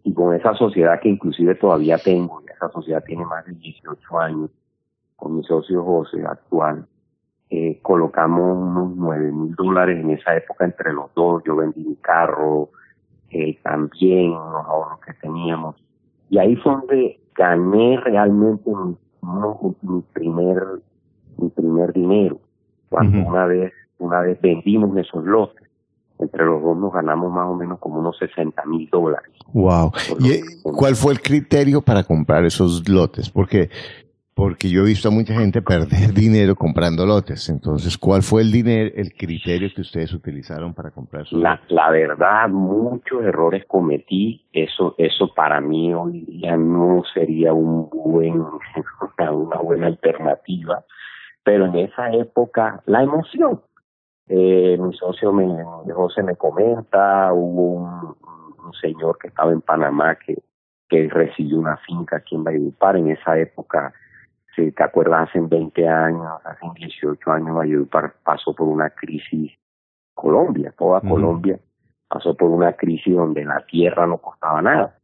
y 0.04 0.14
con 0.14 0.34
esa 0.34 0.54
sociedad 0.54 1.00
que 1.00 1.08
inclusive 1.08 1.54
todavía 1.54 1.98
tengo, 1.98 2.40
y 2.42 2.50
esa 2.50 2.70
sociedad 2.70 3.02
tiene 3.04 3.24
más 3.24 3.44
de 3.46 3.52
18 3.54 4.18
años, 4.18 4.50
con 5.16 5.36
mi 5.36 5.44
socio 5.44 5.84
José 5.84 6.24
actual, 6.26 6.86
eh, 7.50 7.78
colocamos 7.82 8.56
unos 8.56 8.96
9 8.96 9.30
mil 9.30 9.54
dólares 9.54 10.00
en 10.02 10.10
esa 10.10 10.34
época 10.36 10.64
entre 10.64 10.92
los 10.92 11.12
dos, 11.14 11.42
yo 11.44 11.56
vendí 11.56 11.84
mi 11.84 11.96
carro, 11.96 12.70
también 13.62 14.30
los 14.30 14.66
ahorros 14.66 15.00
que 15.00 15.14
teníamos. 15.14 15.76
Y 16.28 16.38
ahí 16.38 16.56
fue 16.56 16.72
donde 16.72 17.20
gané 17.34 17.98
realmente 18.00 18.70
mi 19.82 20.00
primer 20.12 20.62
mi 21.38 21.48
primer 21.48 21.92
dinero. 21.92 22.38
Cuando 22.92 23.18
Ujú. 23.20 23.28
una 23.30 23.46
vez 23.46 23.72
una 23.98 24.20
vez 24.20 24.38
vendimos 24.42 24.94
esos 24.98 25.24
lotes, 25.24 25.66
entre 26.18 26.44
los 26.44 26.62
dos 26.62 26.76
nos 26.76 26.92
ganamos 26.92 27.32
más 27.32 27.46
o 27.46 27.54
menos 27.54 27.78
como 27.78 28.00
unos 28.00 28.18
60 28.18 28.62
mil 28.66 28.88
dólares. 28.90 29.30
Wow. 29.54 29.92
¿Y 30.20 30.30
eh, 30.32 30.40
cuál 30.62 30.94
fue 30.94 31.12
el 31.14 31.20
criterio 31.22 31.80
para 31.80 32.04
comprar 32.04 32.44
esos 32.44 32.86
lotes? 32.88 33.30
Porque, 33.30 33.70
porque 34.34 34.68
yo 34.68 34.82
he 34.82 34.86
visto 34.86 35.08
a 35.08 35.10
mucha 35.10 35.34
gente 35.34 35.62
perder 35.62 36.12
dinero 36.14 36.54
comprando 36.54 37.06
lotes. 37.06 37.48
Entonces, 37.48 37.96
¿cuál 37.96 38.22
fue 38.22 38.42
el 38.42 38.52
dinero, 38.52 38.90
el 38.94 39.14
criterio 39.14 39.68
que 39.74 39.80
ustedes 39.80 40.12
utilizaron 40.12 40.74
para 40.74 40.90
comprar 40.90 41.22
esos 41.22 41.40
La, 41.40 41.52
lotes? 41.54 41.70
la 41.70 41.90
verdad, 41.90 42.48
muchos 42.48 43.22
errores 43.22 43.64
cometí. 43.66 44.44
Eso, 44.52 44.94
eso 44.98 45.32
para 45.34 45.60
mí 45.60 45.94
hoy 45.94 46.20
día 46.22 46.56
no 46.56 47.02
sería 47.14 47.52
un 47.52 47.88
buen, 47.88 48.42
una 49.32 49.58
buena 49.58 49.86
alternativa. 49.86 50.84
Pero 51.44 51.66
en 51.66 51.76
esa 51.76 52.10
época, 52.12 52.82
la 52.86 53.02
emoción. 53.02 53.60
Eh, 54.28 54.78
mi 54.78 54.94
socio 54.94 55.32
me, 55.32 55.46
José 55.92 56.22
me 56.22 56.36
comenta, 56.36 57.32
hubo 57.32 57.74
un, 57.74 58.16
un 58.64 58.72
señor 58.80 59.18
que 59.18 59.28
estaba 59.28 59.52
en 59.52 59.60
Panamá 59.60 60.14
que, 60.14 60.40
que 60.88 61.08
recibió 61.08 61.58
una 61.58 61.76
finca 61.78 62.16
aquí 62.16 62.36
en 62.36 62.44
Valledupar. 62.44 62.96
En 62.96 63.10
esa 63.10 63.38
época, 63.38 63.92
si 64.54 64.70
te 64.72 64.82
acuerdas, 64.82 65.28
hace 65.28 65.40
20 65.40 65.88
años, 65.88 66.26
hace 66.44 66.66
18 66.76 67.30
años, 67.30 67.56
Valledupar 67.56 68.14
pasó 68.22 68.54
por 68.54 68.68
una 68.68 68.90
crisis 68.90 69.52
Colombia, 70.14 70.72
toda. 70.76 71.00
Colombia 71.00 71.58
pasó 72.08 72.34
por 72.36 72.50
una 72.50 72.74
crisis 72.74 73.14
donde 73.16 73.44
la 73.44 73.64
tierra 73.66 74.06
no 74.06 74.18
costaba 74.18 74.60
nada. 74.60 74.98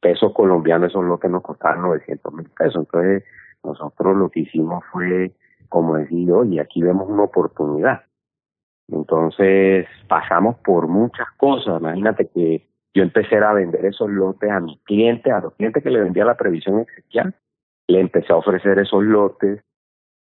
Pesos 0.00 0.32
colombianos 0.32 0.92
son 0.92 1.08
lo 1.08 1.18
que 1.18 1.28
nos 1.28 1.42
costaban 1.42 1.82
900 1.82 2.34
mil 2.34 2.48
pesos. 2.50 2.86
Entonces, 2.86 3.24
nosotros 3.66 4.16
lo 4.16 4.30
que 4.30 4.40
hicimos 4.40 4.84
fue, 4.92 5.32
como 5.68 5.96
decir, 5.96 6.32
oye, 6.32 6.60
aquí 6.60 6.82
vemos 6.82 7.08
una 7.08 7.24
oportunidad. 7.24 8.02
Entonces, 8.88 9.86
pasamos 10.08 10.56
por 10.64 10.88
muchas 10.88 11.26
cosas. 11.36 11.80
Imagínate 11.80 12.28
que 12.28 12.66
yo 12.94 13.02
empecé 13.02 13.36
a 13.36 13.52
vender 13.52 13.84
esos 13.84 14.08
lotes 14.08 14.50
a 14.50 14.60
mis 14.60 14.80
clientes, 14.82 15.32
a 15.32 15.40
los 15.40 15.54
clientes 15.54 15.82
que 15.82 15.90
le 15.90 16.02
vendía 16.02 16.24
la 16.24 16.36
previsión 16.36 16.80
especial, 16.80 17.34
le 17.88 18.00
empecé 18.00 18.32
a 18.32 18.36
ofrecer 18.36 18.78
esos 18.78 19.02
lotes 19.02 19.60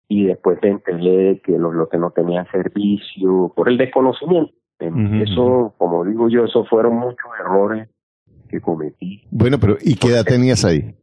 y 0.08 0.25
después 0.25 0.60
me 0.62 0.69
enteré 0.69 1.41
que 1.41 1.58
los 1.58 1.73
lotes 1.73 1.99
no 1.99 2.12
tenían 2.12 2.45
servicio 2.52 3.52
por 3.56 3.69
el 3.69 3.78
desconocimiento. 3.78 4.54
Eso, 4.80 5.73
como 5.78 6.06
digo 6.06 6.30
yo, 6.30 6.45
esos 6.45 6.67
fueron 6.69 6.95
muchos 6.95 7.30
errores 7.39 7.89
que 8.49 8.62
cometí. 8.62 9.23
Bueno, 9.30 9.58
pero 9.60 9.78
¿y 9.82 9.95
qué 9.95 10.10
edad 10.10 10.23
tenías 10.23 10.63
ahí? 10.63 10.95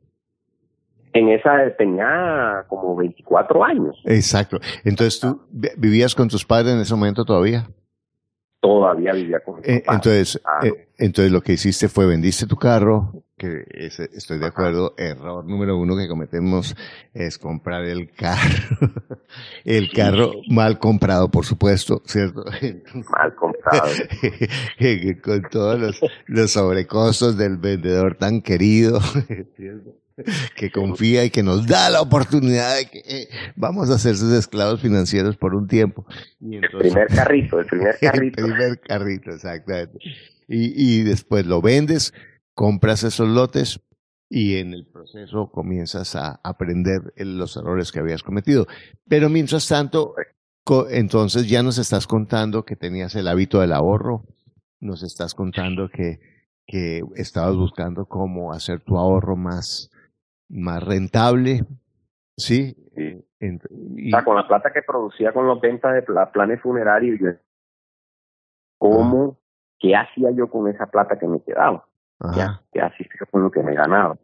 En 1.17 1.29
esa 1.31 1.51
tenía 1.79 2.65
como 2.69 2.95
24 2.97 3.65
años. 3.65 3.97
Exacto. 4.05 4.59
Entonces, 4.85 5.19
¿tú 5.21 5.41
vi- 5.51 5.69
vivías 5.77 6.15
con 6.15 6.29
tus 6.29 6.45
padres 6.45 6.75
en 6.75 6.81
ese 6.81 6.95
momento 6.95 7.25
todavía? 7.25 7.67
Todavía 8.61 9.13
vivía 9.13 9.39
con 9.41 9.57
mis 9.57 9.69
Eh, 9.69 9.81
papás. 9.85 9.95
entonces, 9.97 10.43
eh, 10.65 10.89
entonces 10.99 11.31
lo 11.33 11.41
que 11.41 11.53
hiciste 11.53 11.89
fue 11.89 12.07
vendiste 12.07 12.47
tu 12.47 12.57
carro, 12.57 13.23
que 13.39 13.65
estoy 14.15 14.39
de 14.39 14.47
acuerdo, 14.47 14.95
error 14.97 15.45
número 15.45 15.77
uno 15.79 15.97
que 15.97 16.09
cometemos 16.09 16.75
es 17.15 17.39
comprar 17.39 17.85
el 17.85 18.11
carro, 18.13 18.41
el 19.65 19.93
carro 19.93 20.33
mal 20.51 20.79
comprado, 20.79 21.31
por 21.31 21.45
supuesto, 21.45 22.03
¿cierto? 22.07 22.45
mal 23.11 23.35
comprado. 23.37 23.89
Con 25.23 25.43
todos 25.51 25.79
los, 25.79 26.01
los 26.27 26.51
sobrecostos 26.51 27.37
del 27.39 27.59
vendedor 27.59 28.17
tan 28.17 28.41
querido, 28.43 29.01
¿cierto? 29.57 29.95
que 30.57 30.71
confía 30.71 31.25
y 31.25 31.31
que 31.31 31.43
nos 31.43 31.67
da 31.67 31.91
la 31.91 32.01
oportunidad 32.01 32.77
de 32.77 32.87
que 32.87 33.03
eh, 33.07 33.29
vamos 33.55 33.91
a 33.91 33.99
ser 33.99 34.17
sus 34.17 34.33
esclavos 34.33 34.81
financieros 34.81 35.37
por 35.37 35.55
un 35.55 35.69
tiempo. 35.69 36.07
Y 36.41 36.57
El 36.57 36.71
primer 36.71 37.09
carrito, 37.09 37.61
el 37.61 37.67
primer 37.67 37.99
carrito. 38.01 38.45
el 38.45 38.53
primer 38.53 38.81
carrito, 38.81 39.31
exactamente. 39.31 39.99
Y, 40.49 41.01
y 41.01 41.03
después 41.03 41.47
lo 41.47 41.61
vendes, 41.61 42.15
compras 42.55 43.03
esos 43.03 43.29
lotes 43.29 43.81
y 44.29 44.57
en 44.57 44.75
el 44.75 44.87
proceso 44.87 45.51
comienzas 45.51 46.17
a 46.17 46.41
aprender 46.43 47.13
los 47.17 47.57
errores 47.57 47.93
que 47.93 48.01
habías 48.01 48.23
cometido. 48.23 48.67
Pero 49.09 49.29
mientras 49.29 49.69
tanto, 49.69 50.15
entonces 50.91 51.49
ya 51.49 51.63
nos 51.63 51.79
estás 51.79 52.07
contando 52.07 52.65
que 52.65 52.77
tenías 52.77 53.15
el 53.15 53.29
hábito 53.29 53.61
del 53.61 53.73
ahorro, 53.73 54.25
nos 54.81 55.03
estás 55.03 55.35
contando 55.35 55.89
que, 55.89 56.19
que 56.67 57.03
estabas 57.15 57.55
buscando 57.55 58.07
cómo 58.07 58.53
hacer 58.53 58.81
tu 58.81 58.99
ahorro 58.99 59.37
más, 59.37 59.91
más 60.49 60.83
rentable, 60.83 61.65
¿sí? 62.37 62.77
o 63.41 64.11
sea, 64.11 64.25
con 64.25 64.37
la 64.37 64.47
plata 64.47 64.73
que 64.73 64.83
producía 64.83 65.33
con 65.33 65.47
los 65.47 65.61
ventas 65.61 65.95
de 65.95 66.03
planes 66.03 66.61
funerarios, 66.61 67.19
yo, 67.21 67.31
¿cómo, 68.79 69.39
qué 69.79 69.95
hacía 69.95 70.31
yo 70.31 70.49
con 70.49 70.69
esa 70.69 70.87
plata 70.87 71.19
que 71.19 71.27
me 71.27 71.41
quedaba? 71.43 71.85
¿Qué 72.73 72.81
hacía 72.81 73.07
con 73.31 73.43
lo 73.43 73.51
que 73.51 73.63
me 73.63 73.75
ganaba? 73.75 74.17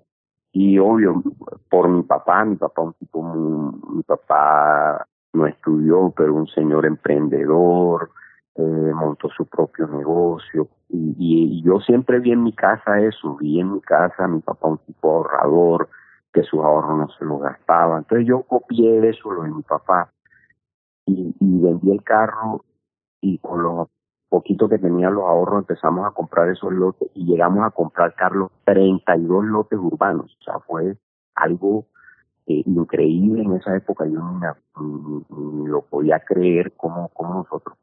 Y 0.52 0.78
obvio, 0.78 1.22
por 1.70 1.88
mi 1.88 2.02
papá, 2.02 2.44
mi 2.44 2.56
papá 2.56 2.82
un 2.82 2.94
tipo, 2.94 3.22
mi 3.22 4.02
papá 4.02 5.06
no 5.32 5.46
estudió, 5.46 6.12
pero 6.16 6.34
un 6.34 6.46
señor 6.48 6.84
emprendedor, 6.84 8.10
eh, 8.54 8.62
montó 8.62 9.28
su 9.30 9.46
propio 9.46 9.86
negocio. 9.88 10.68
Y, 10.90 11.14
y, 11.18 11.62
yo 11.62 11.80
siempre 11.80 12.18
vi 12.18 12.32
en 12.32 12.42
mi 12.42 12.52
casa 12.52 13.00
eso, 13.00 13.36
vi 13.36 13.60
en 13.60 13.72
mi 13.72 13.80
casa 13.80 14.24
a 14.24 14.28
mi 14.28 14.40
papá 14.40 14.68
un 14.68 14.78
tipo 14.78 15.10
ahorrador, 15.10 15.88
que 16.32 16.42
sus 16.42 16.60
ahorros 16.60 16.98
no 16.98 17.08
se 17.18 17.24
lo 17.24 17.38
gastaba. 17.38 17.98
Entonces 17.98 18.26
yo 18.26 18.42
copié 18.42 19.08
eso, 19.08 19.30
lo 19.30 19.42
de 19.42 19.50
mi 19.50 19.62
papá, 19.62 20.12
y, 21.06 21.34
y 21.38 21.60
vendí 21.60 21.90
el 21.90 22.02
carro 22.02 22.64
y 23.20 23.38
con 23.38 23.62
lo 23.62 23.90
poquito 24.32 24.66
que 24.66 24.78
tenía 24.78 25.10
los 25.10 25.24
ahorros 25.24 25.58
empezamos 25.58 26.06
a 26.06 26.12
comprar 26.12 26.48
esos 26.48 26.72
lotes 26.72 27.10
y 27.14 27.26
llegamos 27.26 27.66
a 27.66 27.70
comprar, 27.70 28.14
Carlos, 28.14 28.50
32 28.64 29.44
lotes 29.44 29.78
urbanos. 29.78 30.34
O 30.40 30.42
sea, 30.42 30.58
fue 30.60 30.96
algo 31.34 31.84
eh, 32.46 32.62
increíble 32.64 33.42
en 33.42 33.52
esa 33.52 33.76
época. 33.76 34.06
Yo 34.06 34.22
ni, 34.80 35.66
lo 35.66 35.82
podía 35.82 36.20
creer 36.20 36.72
como 36.72 37.10
nosotros 37.20 37.76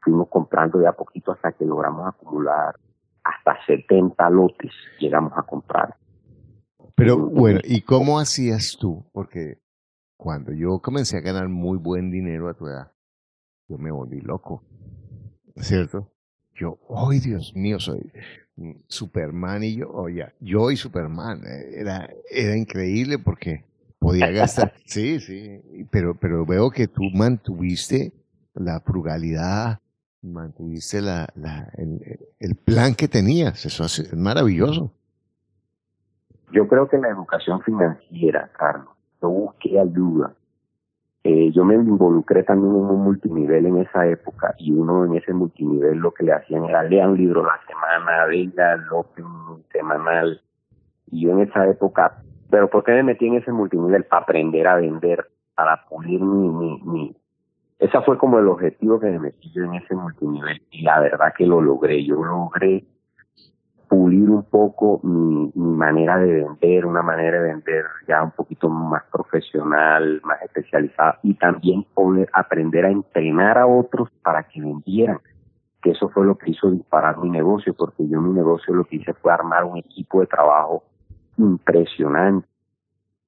fuimos 0.00 0.28
comprando 0.28 0.78
de 0.78 0.86
a 0.86 0.92
poquito 0.92 1.32
hasta 1.32 1.50
que 1.50 1.64
logramos 1.64 2.06
acumular 2.06 2.76
hasta 3.24 3.58
70 3.66 4.30
lotes 4.30 4.72
llegamos 5.00 5.32
a 5.36 5.42
comprar. 5.42 5.96
Pero 6.96 7.18
bueno, 7.18 7.60
¿y 7.62 7.82
cómo 7.82 8.18
hacías 8.18 8.76
tú? 8.80 9.04
Porque 9.12 9.58
cuando 10.16 10.52
yo 10.52 10.80
comencé 10.80 11.18
a 11.18 11.20
ganar 11.20 11.48
muy 11.48 11.76
buen 11.76 12.10
dinero 12.10 12.48
a 12.48 12.54
tu 12.54 12.66
edad, 12.66 12.90
yo 13.68 13.76
me 13.76 13.90
volví 13.90 14.20
loco, 14.22 14.64
¿cierto? 15.56 16.10
Yo, 16.54 16.78
¡ay, 16.88 17.20
Dios 17.20 17.54
mío! 17.54 17.78
Soy 17.78 18.10
Superman 18.88 19.62
y 19.62 19.76
yo, 19.76 19.90
oye, 19.90 20.24
yo 20.40 20.70
y 20.70 20.76
Superman, 20.78 21.42
eh, 21.46 21.80
era, 21.80 22.08
era 22.30 22.56
increíble 22.56 23.18
porque 23.18 23.66
podía 23.98 24.30
gastar, 24.30 24.72
sí, 24.86 25.20
sí, 25.20 25.60
pero, 25.90 26.18
pero 26.18 26.46
veo 26.46 26.70
que 26.70 26.88
tú 26.88 27.02
mantuviste 27.12 28.14
la 28.54 28.80
frugalidad, 28.80 29.80
mantuviste 30.22 31.02
la, 31.02 31.28
la, 31.34 31.70
el, 31.76 32.00
el 32.38 32.54
plan 32.54 32.94
que 32.94 33.06
tenías, 33.06 33.66
eso 33.66 33.84
es 33.84 34.14
maravilloso. 34.14 34.95
Yo 36.52 36.68
creo 36.68 36.88
que 36.88 36.98
la 36.98 37.08
educación 37.08 37.60
financiera, 37.62 38.50
Carlos, 38.56 38.94
yo 39.20 39.28
busqué 39.28 39.80
ayuda. 39.80 40.32
Eh, 41.24 41.50
yo 41.50 41.64
me 41.64 41.74
involucré 41.74 42.44
también 42.44 42.72
en 42.72 42.82
un 42.82 43.02
multinivel 43.02 43.66
en 43.66 43.78
esa 43.78 44.06
época 44.06 44.54
y 44.58 44.70
uno 44.70 45.04
en 45.04 45.16
ese 45.16 45.32
multinivel 45.32 45.98
lo 45.98 46.12
que 46.12 46.22
le 46.22 46.32
hacían 46.32 46.66
era 46.66 46.84
leer 46.84 47.08
un 47.08 47.16
libro 47.16 47.44
la 47.44 47.58
semana, 47.66 48.26
venga, 48.26 48.76
un 49.18 49.64
semanal. 49.72 50.40
Y 51.10 51.22
yo 51.22 51.32
en 51.32 51.40
esa 51.40 51.66
época, 51.68 52.22
pero 52.48 52.70
¿por 52.70 52.84
qué 52.84 52.92
me 52.92 53.02
metí 53.02 53.26
en 53.26 53.34
ese 53.34 53.50
multinivel? 53.50 54.04
Para 54.04 54.22
aprender 54.22 54.68
a 54.68 54.76
vender, 54.76 55.26
para 55.56 55.84
pulir 55.88 56.20
mi, 56.20 56.48
mi, 56.48 56.80
mi. 56.84 57.16
Ese 57.80 58.00
fue 58.02 58.16
como 58.18 58.38
el 58.38 58.46
objetivo 58.46 59.00
que 59.00 59.06
me 59.06 59.18
metí 59.18 59.50
yo 59.50 59.64
en 59.64 59.74
ese 59.74 59.96
multinivel 59.96 60.62
y 60.70 60.82
la 60.82 61.00
verdad 61.00 61.34
que 61.36 61.44
lo 61.44 61.60
logré. 61.60 62.04
Yo 62.04 62.24
logré 62.24 62.84
pulir 63.96 64.28
un 64.28 64.42
poco 64.42 65.00
mi, 65.02 65.50
manera 65.54 66.18
de 66.18 66.42
vender, 66.42 66.84
una 66.84 67.02
manera 67.02 67.40
de 67.40 67.48
vender 67.48 67.84
ya 68.06 68.22
un 68.22 68.30
poquito 68.30 68.68
más 68.68 69.02
profesional, 69.10 70.20
más 70.22 70.42
especializada 70.42 71.18
y 71.22 71.34
también 71.34 71.84
poder 71.94 72.28
aprender 72.32 72.84
a 72.84 72.90
entrenar 72.90 73.56
a 73.56 73.66
otros 73.66 74.10
para 74.22 74.42
que 74.42 74.60
vendieran, 74.60 75.18
que 75.82 75.92
eso 75.92 76.10
fue 76.10 76.26
lo 76.26 76.36
que 76.36 76.50
hizo 76.50 76.70
disparar 76.70 77.18
mi 77.18 77.30
negocio, 77.30 77.74
porque 77.74 78.06
yo 78.06 78.20
mi 78.20 78.34
negocio 78.34 78.74
lo 78.74 78.84
que 78.84 78.96
hice 78.96 79.14
fue 79.14 79.32
armar 79.32 79.64
un 79.64 79.78
equipo 79.78 80.20
de 80.20 80.26
trabajo 80.26 80.82
impresionante 81.38 82.46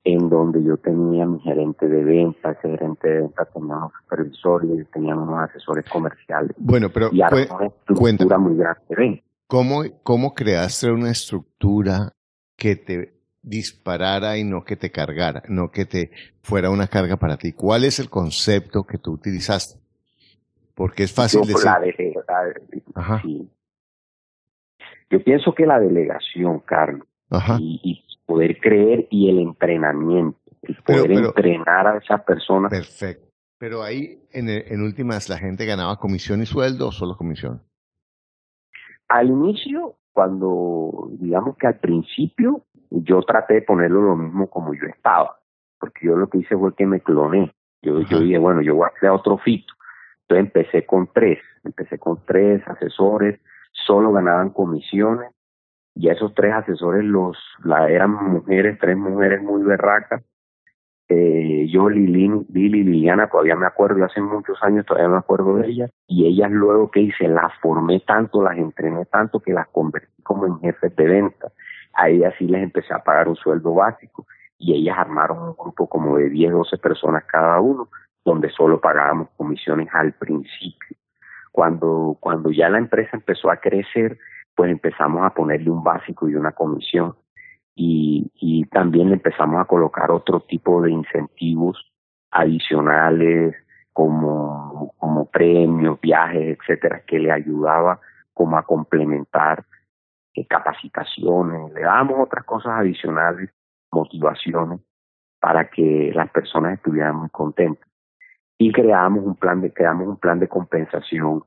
en 0.05 0.29
donde 0.29 0.63
yo 0.63 0.77
tenía 0.77 1.27
mi 1.27 1.41
gerente 1.41 1.89
de 1.89 2.05
venta, 2.05 2.53
ese 2.53 2.69
gerente 2.71 3.09
de 3.09 3.21
venta 3.21 3.45
tenía 3.47 3.77
unos 3.77 3.93
supervisores, 4.03 4.91
tenía 4.91 5.17
unos 5.17 5.49
asesores 5.49 5.85
comerciales. 5.91 6.55
Bueno, 6.59 6.89
pero 6.93 7.09
y 7.11 7.23
armó 7.23 7.57
una 7.57 7.67
estructura 7.67 8.39
muy 8.39 8.57
grande 8.57 8.81
de 8.89 8.97
venta. 8.97 9.28
¿Cómo, 9.49 9.83
¿Cómo 10.03 10.35
creaste 10.35 10.91
una 10.91 11.11
estructura 11.11 12.13
que 12.55 12.77
te 12.77 13.15
disparara 13.41 14.37
y 14.37 14.45
no 14.45 14.63
que 14.63 14.77
te 14.77 14.91
cargara, 14.93 15.43
no 15.49 15.71
que 15.71 15.87
te 15.87 16.11
fuera 16.43 16.69
una 16.69 16.87
carga 16.87 17.17
para 17.17 17.39
ti? 17.39 17.55
¿Cuál 17.55 17.85
es 17.85 17.99
el 17.99 18.11
concepto 18.11 18.85
que 18.85 18.99
tú 18.99 19.13
utilizaste? 19.13 19.81
Porque 20.75 21.05
es 21.05 21.15
fácil 21.15 21.41
Yo, 21.41 21.47
decir. 21.47 21.65
La 21.65 21.81
Yo 25.09 25.25
pienso 25.25 25.55
que 25.55 25.65
la 25.65 25.81
delegación, 25.81 26.61
Carlos, 26.61 27.09
Y, 27.59 28.05
poder 28.27 28.61
creer 28.61 29.09
y 29.11 29.31
el 29.31 29.39
entrenamiento, 29.39 30.39
el 30.61 30.77
poder 30.83 31.11
entrenar 31.13 31.87
a 31.87 31.97
esas 31.97 32.23
personas. 32.25 32.71
Perfecto. 32.71 33.27
Pero 33.57 33.83
ahí, 33.83 34.21
en, 34.31 34.51
en 34.51 34.83
últimas, 34.83 35.31
¿la 35.31 35.39
gente 35.39 35.65
ganaba 35.65 35.97
comisión 35.97 36.43
y 36.43 36.47
sueldo 36.47 36.89
o 36.89 36.93
solo 36.93 37.17
comisión? 37.17 37.63
Al 39.09 39.29
inicio, 39.29 39.97
cuando 40.13 41.09
digamos 41.13 41.57
que 41.57 41.67
al 41.67 41.79
principio 41.79 42.65
yo 42.91 43.23
traté 43.23 43.55
de 43.55 43.63
ponerlo 43.63 44.03
lo 44.03 44.17
mismo 44.17 44.49
como 44.49 44.75
yo 44.75 44.87
estaba, 44.87 45.39
porque 45.79 46.07
yo 46.07 46.17
lo 46.17 46.29
que 46.29 46.39
hice 46.39 46.57
fue 46.57 46.75
que 46.75 46.87
me 46.87 47.01
cloné. 47.01 47.53
Yo, 47.83 48.01
yo 48.01 48.21
dije, 48.21 48.39
bueno, 48.39 48.61
yo 48.61 48.75
voy 48.75 48.87
a 48.87 48.99
crear 48.99 49.15
otro 49.15 49.39
fito. 49.39 49.73
Entonces 50.23 50.47
empecé 50.47 50.87
con 50.87 51.09
tres, 51.13 51.39
empecé 51.65 51.99
con 51.99 52.25
tres 52.27 52.67
asesores, 52.67 53.41
solo 53.73 54.13
ganaban 54.13 54.51
comisiones 54.51 55.31
y 55.95 56.11
esos 56.11 56.35
tres 56.35 56.53
asesores 56.53 57.05
los 57.05 57.37
la, 57.65 57.89
eran 57.89 58.13
mujeres, 58.13 58.79
tres 58.79 58.97
mujeres 58.97 59.43
muy 59.43 59.63
berracas 59.63 60.23
eh, 61.11 61.67
yo, 61.71 61.89
Lili, 61.89 62.29
Lili, 62.53 62.85
Liliana, 62.85 63.29
todavía 63.29 63.57
me 63.57 63.67
acuerdo, 63.67 64.05
hace 64.05 64.21
muchos 64.21 64.59
años 64.63 64.85
todavía 64.85 65.09
me 65.09 65.17
acuerdo 65.17 65.57
de 65.57 65.69
ellas, 65.69 65.91
y 66.07 66.27
ellas 66.27 66.51
luego 66.51 66.91
que 66.91 67.01
hice, 67.01 67.29
las 67.29 67.53
formé 67.63 68.01
tanto, 68.01 68.43
las 68.43 68.59
entrené 68.59 69.07
tanto 69.07 69.41
que 69.41 69.53
las 69.53 69.69
convertí 69.69 70.23
como 70.23 70.47
en 70.47 70.59
jefes 70.61 70.95
de 70.97 71.05
venta. 71.07 71.51
A 71.95 72.11
ellas 72.11 72.35
sí 72.39 72.47
les 72.47 72.63
empecé 72.63 72.93
a 72.93 73.03
pagar 73.03 73.29
un 73.29 73.37
sueldo 73.37 73.75
básico 73.75 74.27
y 74.59 74.75
ellas 74.75 74.99
armaron 74.99 75.39
un 75.39 75.55
grupo 75.57 75.89
como 75.89 76.19
de 76.19 76.29
10, 76.29 76.53
12 76.53 76.79
personas 76.79 77.25
cada 77.25 77.59
uno, 77.61 77.89
donde 78.25 78.51
solo 78.51 78.81
pagábamos 78.81 79.29
comisiones 79.37 79.89
al 79.93 80.13
principio. 80.13 80.97
Cuando, 81.53 82.19
cuando 82.21 82.51
ya 82.51 82.69
la 82.69 82.79
empresa 82.79 83.17
empezó 83.17 83.51
a 83.51 83.57
crecer, 83.57 84.19
pues 84.55 84.71
empezamos 84.71 85.25
a 85.25 85.31
ponerle 85.31 85.71
un 85.71 85.83
básico 85.83 86.29
y 86.29 86.35
una 86.35 86.53
comisión 86.53 87.15
y, 87.79 88.29
y 88.35 88.65
también 88.65 89.13
empezamos 89.13 89.61
a 89.61 89.65
colocar 89.65 90.11
otro 90.11 90.41
tipo 90.41 90.83
de 90.83 90.91
incentivos 90.91 91.79
adicionales 92.33 93.55
como, 93.93 94.93
como 94.99 95.27
premios, 95.27 96.01
viajes, 96.01 96.59
etcétera, 96.59 97.03
que 97.07 97.21
le 97.21 97.31
ayudaba 97.31 98.01
como 98.35 98.59
a 98.59 98.65
complementar 98.65 99.65
eh, 100.35 100.45
capacitaciones, 100.47 101.73
le 101.73 101.83
dábamos 101.83 102.17
otras 102.19 102.45
cosas 102.45 102.73
adicionales, 102.81 103.49
motivaciones 103.93 104.81
para 105.41 105.71
que 105.71 106.11
las 106.13 106.31
personas 106.31 106.75
estuvieran 106.75 107.15
muy 107.15 107.31
contentas. 107.31 107.89
Y 108.59 108.73
creamos 108.73 109.25
un 109.25 109.37
plan 109.37 109.61
de, 109.61 109.73
creamos 109.73 110.09
un 110.09 110.17
plan 110.17 110.41
de 110.41 110.49
compensación 110.49 111.45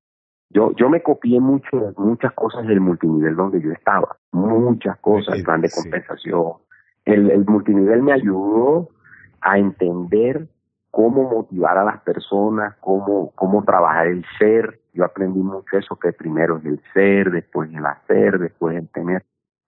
yo, 0.53 0.73
yo 0.75 0.89
me 0.89 1.01
copié 1.01 1.39
mucho, 1.39 1.93
muchas 1.97 2.33
cosas 2.33 2.67
del 2.67 2.81
multinivel 2.81 3.35
donde 3.35 3.61
yo 3.61 3.71
estaba, 3.71 4.17
muchas 4.31 4.97
cosas, 4.99 5.35
el 5.37 5.43
plan 5.43 5.61
de 5.61 5.69
compensación. 5.69 6.53
El, 7.05 7.31
el 7.31 7.45
multinivel 7.45 8.03
me 8.03 8.13
ayudó 8.13 8.89
a 9.41 9.57
entender 9.57 10.47
cómo 10.91 11.29
motivar 11.29 11.77
a 11.77 11.85
las 11.85 12.01
personas, 12.01 12.75
cómo, 12.81 13.31
cómo 13.35 13.63
trabajar 13.63 14.07
el 14.07 14.25
ser. 14.37 14.81
Yo 14.93 15.05
aprendí 15.05 15.39
mucho 15.39 15.77
eso, 15.77 15.95
que 15.95 16.11
primero 16.11 16.57
es 16.57 16.65
el 16.65 16.81
ser, 16.93 17.31
después 17.31 17.73
el 17.73 17.85
hacer, 17.85 18.37
después 18.37 18.75
el 18.75 18.89
tener. 18.89 19.23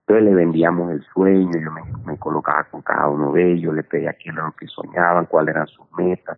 Entonces 0.06 0.26
le 0.26 0.36
vendíamos 0.36 0.92
el 0.92 1.02
sueño, 1.14 1.58
yo 1.60 1.72
me, 1.72 1.82
me 2.06 2.18
colocaba 2.18 2.66
con 2.66 2.82
cada 2.82 3.08
uno 3.08 3.32
de 3.32 3.54
ellos, 3.54 3.74
le 3.74 3.84
pedía 3.84 4.14
qué 4.14 4.30
era 4.30 4.44
lo 4.44 4.52
que 4.52 4.68
soñaban, 4.68 5.28
cuáles 5.28 5.56
eran 5.56 5.68
sus 5.68 5.86
metas 5.98 6.38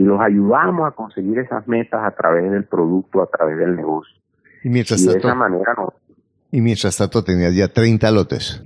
y 0.00 0.04
los 0.04 0.18
ayudamos 0.20 0.88
a 0.88 0.92
conseguir 0.92 1.38
esas 1.40 1.68
metas 1.68 2.02
a 2.02 2.10
través 2.12 2.50
del 2.50 2.64
producto, 2.64 3.20
a 3.22 3.26
través 3.26 3.58
del 3.58 3.76
negocio. 3.76 4.14
Y, 4.64 4.70
mientras 4.70 5.04
de 5.04 5.12
tanto, 5.12 5.28
esa 5.28 5.34
manera 5.34 5.74
no. 5.76 5.92
Y 6.50 6.60
mientras 6.62 6.96
tanto 6.96 7.22
tenías 7.22 7.54
ya 7.54 7.68
30 7.68 8.10
lotes. 8.10 8.64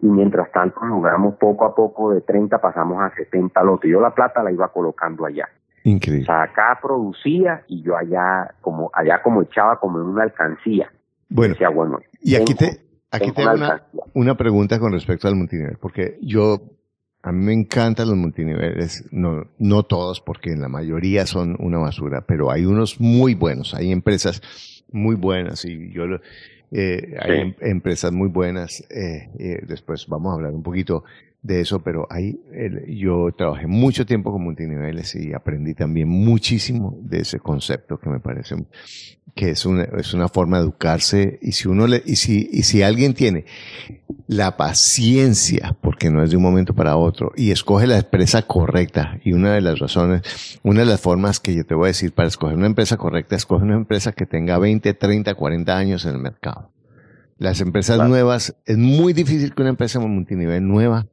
y 0.00 0.06
mientras 0.06 0.50
tanto 0.52 0.84
logramos 0.84 1.34
poco 1.36 1.64
a 1.66 1.74
poco 1.74 2.12
de 2.12 2.20
30 2.22 2.60
pasamos 2.60 3.00
a 3.02 3.14
70 3.14 3.62
lotes. 3.62 3.90
Yo 3.90 4.00
la 4.00 4.14
plata 4.14 4.42
la 4.42 4.52
iba 4.52 4.68
colocando 4.72 5.24
allá. 5.26 5.48
Increíble. 5.84 6.24
O 6.24 6.26
sea, 6.26 6.42
acá 6.44 6.78
producía 6.80 7.62
y 7.68 7.82
yo 7.82 7.96
allá 7.96 8.54
como 8.62 8.90
allá 8.94 9.22
como 9.22 9.42
echaba 9.42 9.78
como 9.80 9.98
en 10.00 10.06
una 10.06 10.22
alcancía. 10.24 10.90
Bueno, 11.28 11.52
Decía, 11.54 11.68
bueno, 11.68 11.98
y 12.20 12.36
aquí 12.36 12.54
tengo- 12.54 12.72
te, 12.72 12.80
aquí 13.10 13.32
tengo 13.32 13.52
una, 13.52 13.66
alcancía. 13.72 14.00
una 14.14 14.34
pregunta 14.34 14.78
con 14.78 14.92
respecto 14.92 15.28
al 15.28 15.36
multinivel, 15.36 15.76
porque 15.80 16.18
yo, 16.22 16.58
a 17.26 17.32
mí 17.32 17.42
me 17.44 17.52
encantan 17.54 18.08
los 18.08 18.16
multiniveles, 18.18 19.04
no, 19.10 19.46
no 19.58 19.82
todos, 19.82 20.20
porque 20.20 20.52
en 20.52 20.60
la 20.60 20.68
mayoría 20.68 21.24
son 21.26 21.56
una 21.58 21.78
basura, 21.78 22.24
pero 22.26 22.50
hay 22.50 22.66
unos 22.66 23.00
muy 23.00 23.34
buenos, 23.34 23.72
hay 23.74 23.90
empresas 23.92 24.42
muy 24.92 25.16
buenas 25.16 25.64
y 25.64 25.90
yo, 25.90 26.06
lo- 26.06 26.20
eh, 26.70 27.14
hay 27.20 27.32
Sí. 27.32 27.40
em- 27.40 27.54
empresas 27.60 28.12
muy 28.12 28.28
buenas, 28.28 28.84
eh, 28.90 29.30
eh, 29.38 29.60
después 29.66 30.06
vamos 30.06 30.32
a 30.32 30.34
hablar 30.34 30.52
un 30.52 30.62
poquito 30.62 31.04
de 31.44 31.60
eso, 31.60 31.82
pero 31.82 32.06
hay, 32.10 32.40
el- 32.54 32.86
yo 32.96 33.28
trabajé 33.36 33.66
mucho 33.66 34.04
tiempo 34.06 34.32
con 34.32 34.42
multiniveles 34.42 35.14
y 35.14 35.34
aprendí 35.34 35.74
también 35.74 36.08
muchísimo 36.08 36.98
de 37.02 37.18
ese 37.20 37.38
concepto 37.38 37.98
que 38.00 38.08
me 38.08 38.18
parece 38.18 38.56
que 39.34 39.50
es 39.50 39.66
una, 39.66 39.82
es 39.84 40.14
una 40.14 40.28
forma 40.28 40.56
de 40.58 40.62
educarse 40.64 41.38
y 41.42 41.52
si 41.52 41.68
uno 41.68 41.86
le, 41.86 42.02
y 42.06 42.16
si, 42.16 42.48
y 42.50 42.62
si 42.62 42.82
alguien 42.82 43.12
tiene 43.14 43.44
la 44.26 44.56
paciencia, 44.56 45.76
porque 45.82 46.08
no 46.10 46.22
es 46.22 46.30
de 46.30 46.36
un 46.38 46.42
momento 46.42 46.72
para 46.74 46.96
otro, 46.96 47.32
y 47.36 47.50
escoge 47.50 47.86
la 47.86 47.98
empresa 47.98 48.42
correcta, 48.42 49.18
y 49.22 49.32
una 49.34 49.52
de 49.52 49.60
las 49.60 49.78
razones, 49.80 50.22
una 50.62 50.80
de 50.80 50.86
las 50.86 51.00
formas 51.00 51.40
que 51.40 51.54
yo 51.54 51.66
te 51.66 51.74
voy 51.74 51.84
a 51.84 51.88
decir 51.88 52.12
para 52.12 52.28
escoger 52.28 52.56
una 52.56 52.66
empresa 52.66 52.96
correcta, 52.96 53.36
escoge 53.36 53.64
una 53.64 53.74
empresa 53.76 54.12
que 54.12 54.24
tenga 54.24 54.56
20, 54.58 54.94
30, 54.94 55.34
40 55.34 55.76
años 55.76 56.06
en 56.06 56.12
el 56.14 56.20
mercado. 56.20 56.70
Las 57.36 57.60
empresas 57.60 57.96
Claro. 57.96 58.08
nuevas, 58.10 58.56
es 58.64 58.78
muy 58.78 59.12
difícil 59.12 59.52
que 59.54 59.60
una 59.62 59.70
empresa 59.70 59.98
multinivel 60.00 60.66
nueva 60.66 61.06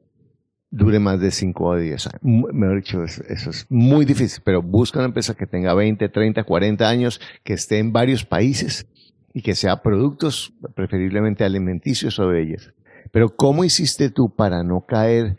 dure 0.72 0.98
más 0.98 1.20
de 1.20 1.30
5 1.30 1.64
o 1.64 1.76
10 1.76 2.06
años. 2.06 2.20
Mejor 2.22 2.76
dicho, 2.76 3.04
es- 3.04 3.20
eso 3.28 3.50
es 3.50 3.66
muy 3.68 4.04
difícil, 4.06 4.42
pero 4.44 4.62
busca 4.62 4.98
una 4.98 5.06
empresa 5.08 5.34
que 5.34 5.46
tenga 5.46 5.74
20, 5.74 6.08
30, 6.08 6.42
40 6.44 6.88
años, 6.88 7.20
que 7.44 7.52
esté 7.52 7.78
en 7.78 7.92
varios 7.92 8.24
países 8.24 8.86
y 9.34 9.42
que 9.42 9.54
sea 9.54 9.82
productos 9.82 10.54
preferiblemente 10.74 11.44
alimenticios 11.44 12.18
o 12.18 12.28
de 12.30 12.42
ellas. 12.42 12.72
Pero 13.12 13.36
¿cómo 13.36 13.64
hiciste 13.64 14.08
tú 14.10 14.34
para 14.34 14.62
no 14.64 14.86
caer 14.86 15.36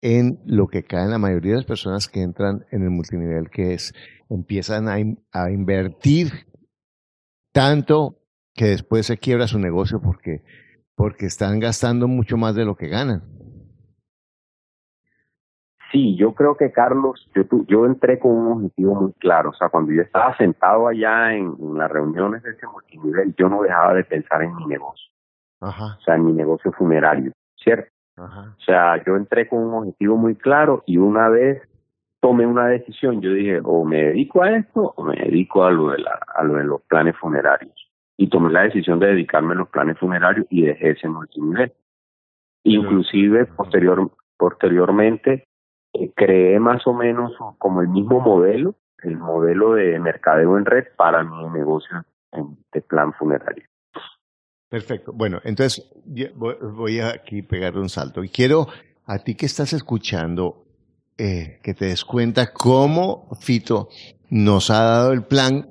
en 0.00 0.40
lo 0.46 0.66
que 0.66 0.82
caen 0.82 1.10
la 1.10 1.18
mayoría 1.18 1.52
de 1.52 1.58
las 1.58 1.66
personas 1.66 2.08
que 2.08 2.20
entran 2.22 2.66
en 2.72 2.82
el 2.82 2.90
multinivel, 2.90 3.50
que 3.50 3.74
es 3.74 3.94
empiezan 4.28 4.88
a, 4.88 4.96
a 5.30 5.50
invertir 5.52 6.32
tanto 7.52 8.18
que 8.54 8.66
después 8.66 9.06
se 9.06 9.18
quiebra 9.18 9.46
su 9.46 9.58
negocio 9.58 10.00
porque, 10.00 10.42
porque 10.96 11.26
están 11.26 11.60
gastando 11.60 12.08
mucho 12.08 12.36
más 12.36 12.54
de 12.56 12.64
lo 12.64 12.76
que 12.76 12.88
ganan? 12.88 13.22
Sí, 15.92 16.16
yo 16.16 16.32
creo 16.34 16.56
que 16.56 16.72
Carlos, 16.72 17.28
yo, 17.34 17.46
tu- 17.46 17.64
yo 17.66 17.84
entré 17.86 18.18
con 18.18 18.32
un 18.32 18.52
objetivo 18.52 18.94
muy 18.94 19.12
claro. 19.20 19.50
O 19.50 19.54
sea, 19.54 19.68
cuando 19.68 19.92
yo 19.92 20.02
estaba 20.02 20.34
sentado 20.38 20.88
allá 20.88 21.34
en, 21.34 21.54
en 21.60 21.76
las 21.78 21.90
reuniones 21.90 22.42
de 22.42 22.52
ese 22.52 22.66
multinivel, 22.66 23.34
yo 23.36 23.48
no 23.50 23.62
dejaba 23.62 23.92
de 23.94 24.02
pensar 24.04 24.42
en 24.42 24.56
mi 24.56 24.66
negocio, 24.66 25.06
Ajá, 25.60 25.96
o 25.98 26.00
sea, 26.00 26.14
en 26.16 26.24
mi 26.24 26.32
negocio 26.32 26.72
funerario, 26.72 27.32
¿cierto? 27.56 27.90
ajá. 28.16 28.54
O 28.58 28.60
sea, 28.62 29.04
yo 29.04 29.16
entré 29.16 29.46
con 29.48 29.58
un 29.60 29.74
objetivo 29.74 30.16
muy 30.16 30.34
claro 30.34 30.82
y 30.86 30.96
una 30.96 31.28
vez 31.28 31.62
tomé 32.20 32.46
una 32.46 32.66
decisión, 32.68 33.20
yo 33.20 33.32
dije, 33.34 33.60
o 33.62 33.84
me 33.84 34.02
dedico 34.02 34.42
a 34.42 34.56
esto 34.56 34.94
o 34.96 35.04
me 35.04 35.16
dedico 35.16 35.64
a 35.64 35.70
lo 35.70 35.90
de, 35.90 35.98
la, 35.98 36.18
a 36.34 36.42
lo 36.42 36.54
de 36.54 36.64
los 36.64 36.80
planes 36.82 37.16
funerarios. 37.18 37.74
Y 38.16 38.28
tomé 38.28 38.50
la 38.50 38.62
decisión 38.62 38.98
de 38.98 39.08
dedicarme 39.08 39.52
a 39.52 39.56
los 39.56 39.68
planes 39.68 39.98
funerarios 39.98 40.46
y 40.48 40.62
dejé 40.62 40.90
ese 40.90 41.08
multinivel. 41.08 41.72
Inclusive, 42.64 43.46
posterior, 43.46 44.10
posteriormente, 44.38 45.44
eh, 45.92 46.10
creé 46.14 46.58
más 46.58 46.86
o 46.86 46.94
menos 46.94 47.32
como 47.58 47.82
el 47.82 47.88
mismo 47.88 48.20
modelo, 48.20 48.74
el 49.02 49.16
modelo 49.16 49.74
de 49.74 49.98
mercadeo 49.98 50.56
en 50.58 50.64
red 50.64 50.84
para 50.96 51.22
mi 51.22 51.48
negocio 51.50 52.04
de 52.72 52.80
plan 52.80 53.12
funerario. 53.12 53.64
Perfecto. 54.68 55.12
Bueno, 55.12 55.38
entonces 55.44 55.92
voy, 56.34 57.00
a 57.00 57.08
aquí 57.08 57.42
pegarle 57.42 57.80
un 57.80 57.90
salto. 57.90 58.24
Y 58.24 58.30
quiero 58.30 58.68
a 59.04 59.18
ti 59.18 59.34
que 59.34 59.44
estás 59.44 59.74
escuchando 59.74 60.64
eh, 61.18 61.58
que 61.62 61.74
te 61.74 61.86
des 61.86 62.06
cuenta 62.06 62.54
cómo 62.54 63.28
Fito 63.38 63.90
nos 64.30 64.70
ha 64.70 64.82
dado 64.82 65.12
el 65.12 65.24
plan 65.24 65.68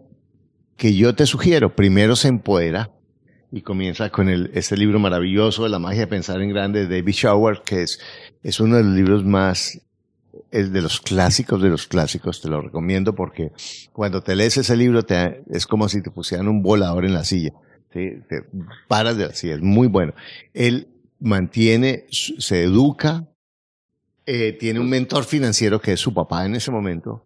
que 0.77 0.95
yo 0.95 1.15
te 1.15 1.25
sugiero. 1.25 1.75
Primero 1.75 2.15
se 2.15 2.27
empodera 2.27 2.91
y 3.51 3.61
comienza 3.61 4.11
con 4.11 4.29
el, 4.29 4.51
este 4.53 4.77
libro 4.77 4.99
maravilloso 4.99 5.67
la 5.67 5.79
magia 5.79 6.01
de 6.01 6.07
pensar 6.07 6.41
en 6.41 6.49
grande 6.49 6.85
de 6.85 6.99
David 6.99 7.13
Shower, 7.13 7.61
que 7.65 7.81
es, 7.81 7.99
es 8.43 8.59
uno 8.59 8.77
de 8.77 8.83
los 8.83 8.93
libros 8.93 9.25
más, 9.25 9.81
es 10.51 10.71
de 10.71 10.81
los 10.81 11.01
clásicos 11.01 11.61
de 11.61 11.69
los 11.69 11.87
clásicos. 11.87 12.41
Te 12.41 12.49
lo 12.49 12.61
recomiendo 12.61 13.13
porque 13.15 13.51
cuando 13.93 14.21
te 14.21 14.35
lees 14.35 14.57
ese 14.57 14.75
libro 14.75 15.03
te, 15.03 15.43
es 15.49 15.65
como 15.67 15.87
si 15.89 16.01
te 16.01 16.11
pusieran 16.11 16.47
un 16.47 16.61
volador 16.61 17.05
en 17.05 17.13
la 17.13 17.23
silla. 17.23 17.51
¿sí? 17.93 18.11
Te 18.29 18.43
paras 18.87 19.17
de 19.17 19.27
la 19.27 19.33
silla, 19.33 19.55
es 19.55 19.61
muy 19.61 19.87
bueno. 19.87 20.13
Él 20.53 20.87
mantiene, 21.19 22.05
se 22.09 22.63
educa, 22.63 23.27
eh, 24.25 24.53
tiene 24.59 24.79
un 24.79 24.89
mentor 24.89 25.23
financiero 25.25 25.79
que 25.81 25.93
es 25.93 25.99
su 25.99 26.13
papá 26.13 26.45
en 26.45 26.55
ese 26.55 26.71
momento, 26.71 27.25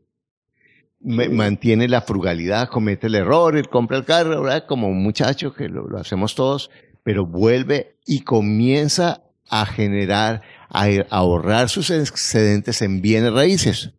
me- 1.00 1.30
mantiene 1.30 1.88
la 1.88 2.02
frugalidad, 2.02 2.70
comete 2.70 3.08
el 3.08 3.16
error, 3.16 3.56
él 3.56 3.70
compra 3.70 3.98
el 3.98 4.06
carro, 4.06 4.42
¿verdad? 4.42 4.66
como 4.68 4.88
un 4.88 5.04
muchacho 5.04 5.54
que 5.54 5.70
lo, 5.70 5.88
lo 5.88 5.98
hacemos 6.00 6.36
todos, 6.36 6.72
pero 7.04 7.26
vuelve 7.26 7.98
y 8.06 8.22
comienza 8.22 9.22
a 9.50 9.66
generar, 9.66 10.42
a, 10.70 10.88
ahorrar 11.10 11.70
sus 11.70 11.90
excedentes 11.90 12.82
en 12.82 13.02
bienes 13.02 13.34
raíces. 13.34 13.94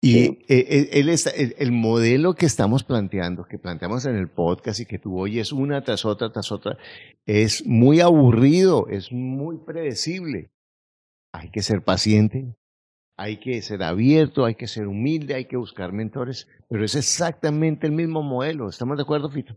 Y 0.00 0.18
eh, 0.18 0.38
eh, 0.48 0.88
él 0.92 1.08
está, 1.08 1.30
el, 1.30 1.54
el 1.58 1.72
modelo 1.72 2.34
que 2.34 2.44
estamos 2.44 2.84
planteando, 2.84 3.44
que 3.44 3.58
planteamos 3.58 4.04
en 4.04 4.16
el 4.16 4.28
podcast 4.28 4.80
y 4.80 4.86
que 4.86 4.98
tú 4.98 5.18
oyes 5.18 5.50
una 5.50 5.82
tras 5.82 6.04
otra, 6.04 6.30
tras 6.30 6.52
otra, 6.52 6.76
es 7.24 7.66
muy 7.66 8.00
aburrido, 8.00 8.86
es 8.88 9.12
muy 9.12 9.56
predecible. 9.56 10.50
Hay 11.32 11.50
que 11.50 11.62
ser 11.62 11.82
paciente, 11.82 12.54
hay 13.16 13.38
que 13.38 13.62
ser 13.62 13.82
abierto, 13.82 14.44
hay 14.44 14.56
que 14.56 14.66
ser 14.66 14.86
humilde, 14.88 15.34
hay 15.34 15.44
que 15.46 15.56
buscar 15.56 15.92
mentores, 15.92 16.48
pero 16.68 16.84
es 16.84 16.96
exactamente 16.96 17.86
el 17.86 17.92
mismo 17.92 18.22
modelo. 18.22 18.68
¿Estamos 18.68 18.96
de 18.96 19.04
acuerdo, 19.04 19.30
Fito? 19.30 19.54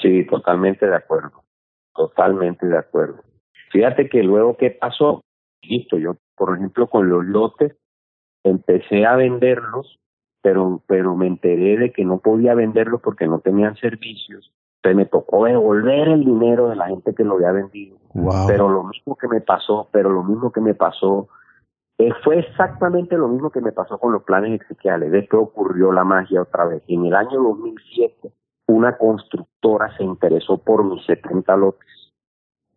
Sí, 0.00 0.24
totalmente 0.26 0.86
de 0.86 0.94
acuerdo. 0.94 1.44
Totalmente 1.94 2.66
de 2.66 2.78
acuerdo. 2.78 3.24
Fíjate 3.70 4.08
que 4.08 4.22
luego, 4.22 4.56
¿qué 4.56 4.70
pasó? 4.70 5.22
Listo, 5.62 5.98
yo, 5.98 6.16
por 6.36 6.56
ejemplo, 6.56 6.86
con 6.88 7.08
los 7.08 7.24
lotes, 7.24 7.76
empecé 8.44 9.04
a 9.04 9.16
venderlos, 9.16 9.98
pero, 10.42 10.82
pero 10.86 11.16
me 11.16 11.26
enteré 11.26 11.76
de 11.76 11.92
que 11.92 12.04
no 12.04 12.18
podía 12.18 12.54
venderlos 12.54 13.00
porque 13.00 13.26
no 13.26 13.40
tenían 13.40 13.76
servicios. 13.76 14.52
Entonces 14.76 14.96
me 14.96 15.06
tocó 15.06 15.44
devolver 15.44 16.08
el 16.08 16.24
dinero 16.24 16.68
de 16.68 16.76
la 16.76 16.88
gente 16.88 17.14
que 17.14 17.24
lo 17.24 17.34
había 17.34 17.52
vendido. 17.52 17.98
Wow. 18.14 18.46
Pero 18.46 18.68
lo 18.68 18.84
mismo 18.84 19.16
que 19.16 19.26
me 19.26 19.40
pasó, 19.40 19.88
pero 19.92 20.10
lo 20.10 20.22
mismo 20.22 20.52
que 20.52 20.60
me 20.60 20.74
pasó, 20.74 21.28
eh, 21.98 22.12
fue 22.22 22.38
exactamente 22.38 23.16
lo 23.16 23.26
mismo 23.26 23.50
que 23.50 23.60
me 23.60 23.72
pasó 23.72 23.98
con 23.98 24.12
los 24.12 24.22
planes 24.22 24.60
exequiales. 24.60 25.10
Después 25.10 25.42
ocurrió 25.42 25.92
la 25.92 26.04
magia 26.04 26.42
otra 26.42 26.64
vez. 26.64 26.82
En 26.86 27.04
el 27.04 27.14
año 27.14 27.42
2007, 27.42 28.30
una 28.68 28.96
constructora 28.96 29.94
se 29.96 30.04
interesó 30.04 30.58
por 30.58 30.84
mis 30.84 31.04
70 31.06 31.56
lotes 31.56 31.97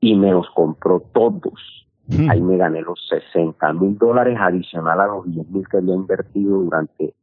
y 0.02 0.16
me 0.16 0.32
los 0.32 0.50
compró 0.50 1.00
todos. 1.14 1.88
Ahí 2.30 2.42
me 2.42 2.58
gané 2.58 2.82
los 2.82 3.00
60 3.08 3.72
mil 3.74 3.98
dólares 3.98 4.38
adicional 4.38 5.00
a 5.00 5.08
los 5.08 5.26
10 5.32 5.48
mil 5.50 5.66
que 5.70 5.78
había 5.78 5.96
invertido 5.96 6.58
durante 6.60 7.14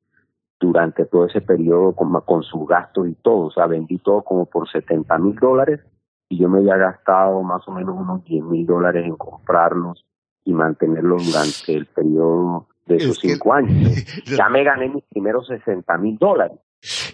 durante 0.60 1.04
todo 1.04 1.26
ese 1.26 1.40
periodo 1.40 1.92
con, 1.94 2.12
con 2.22 2.42
sus 2.42 2.66
gastos 2.66 3.06
y 3.08 3.14
todo. 3.14 3.46
O 3.46 3.50
sea, 3.50 3.66
vendí 3.66 3.98
todo 3.98 4.22
como 4.22 4.46
por 4.46 4.68
70 4.68 5.18
mil 5.18 5.36
dólares 5.36 5.80
y 6.28 6.38
yo 6.38 6.48
me 6.48 6.58
había 6.58 6.76
gastado 6.76 7.42
más 7.42 7.66
o 7.68 7.72
menos 7.72 7.94
unos 7.96 8.24
10 8.24 8.42
mil 8.44 8.66
dólares 8.66 9.04
en 9.06 9.14
comprarlos 9.16 10.04
y 10.44 10.52
mantenerlos 10.54 11.26
durante 11.26 11.74
el 11.74 11.86
periodo 11.86 12.66
de 12.86 12.96
Es 12.96 13.04
esos 13.04 13.18
que- 13.20 13.28
cinco 13.28 13.52
años. 13.52 13.92
Ya 14.38 14.48
me 14.48 14.64
gané 14.64 14.88
mis 14.88 15.04
primeros 15.04 15.46
60 15.46 15.96
mil 15.98 16.16
dólares. 16.18 16.58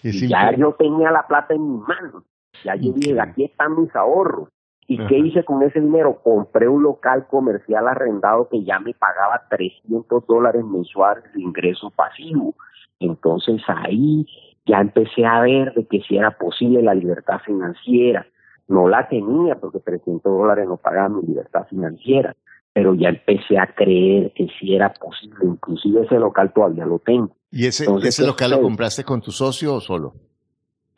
Y 0.03 0.29
ya 0.29 0.55
yo 0.57 0.73
tenía 0.75 1.11
la 1.11 1.27
plata 1.27 1.55
en 1.55 1.73
mis 1.73 1.81
manos. 1.89 2.23
Ya 2.65 2.77
yo 2.77 2.93
dije, 2.93 3.21
aquí 3.21 3.45
están 3.45 3.79
mis 3.81 3.95
ahorros. 3.97 4.49
¿Y 4.87 4.99
Ajá. 4.99 5.09
qué 5.09 5.19
hice 5.19 5.45
con 5.45 5.63
ese 5.63 5.81
dinero? 5.81 6.21
Compré 6.23 6.69
un 6.69 6.83
local 6.83 7.27
comercial 7.29 7.89
arrendado 7.89 8.49
que 8.49 8.63
ya 8.65 8.79
me 8.79 8.93
pagaba 8.95 9.43
300 9.49 10.27
dólares 10.27 10.65
mensuales 10.65 11.25
de 11.33 11.41
ingreso 11.41 11.91
pasivo. 11.91 12.55
Entonces 13.01 13.63
ahí 13.67 14.27
ya 14.67 14.81
empecé 14.81 15.25
a 15.25 15.41
ver 15.41 15.75
de 15.75 15.87
que 15.87 16.01
si 16.03 16.17
era 16.17 16.37
posible 16.37 16.83
la 16.83 16.95
libertad 16.95 17.39
financiera. 17.45 18.27
No 18.67 18.89
la 18.89 19.09
tenía 19.09 19.57
porque 19.57 19.81
300 19.81 20.23
dólares 20.23 20.67
no 20.67 20.77
pagaba 20.79 21.11
mi 21.11 21.23
libertad 21.27 21.67
financiera, 21.69 22.35
pero 22.73 22.95
ya 22.95 23.11
empecé 23.11 23.59
a 23.59 23.67
creer 23.75 24.33
que 24.35 24.49
sí 24.59 24.75
era 24.75 24.93
posible. 24.93 25.45
Inclusive 25.45 26.03
ese 26.03 26.19
local 26.19 26.53
todavía 26.55 26.87
lo 26.87 26.99
tengo. 26.99 27.37
¿Y 27.51 27.67
ese, 27.67 27.85
Entonces, 27.85 28.11
ese 28.11 28.23
¿qué 28.23 28.29
local 28.29 28.51
lo 28.51 28.63
compraste 28.63 29.05
con 29.05 29.21
tu 29.21 29.31
socio 29.31 29.75
o 29.75 29.81
solo? 29.81 30.15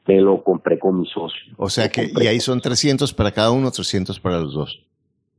Me 0.07 0.21
lo 0.21 0.43
compré 0.43 0.79
con 0.79 1.01
mi 1.01 1.07
socio. 1.07 1.53
O 1.57 1.69
sea 1.69 1.89
que, 1.89 2.11
y 2.15 2.27
ahí 2.27 2.41
son 2.41 2.61
300 2.61 3.13
para 3.13 3.33
cada 3.33 3.51
uno, 3.51 3.71
300 3.71 4.21
para 4.21 4.39
los 4.39 4.55
dos. 4.55 4.87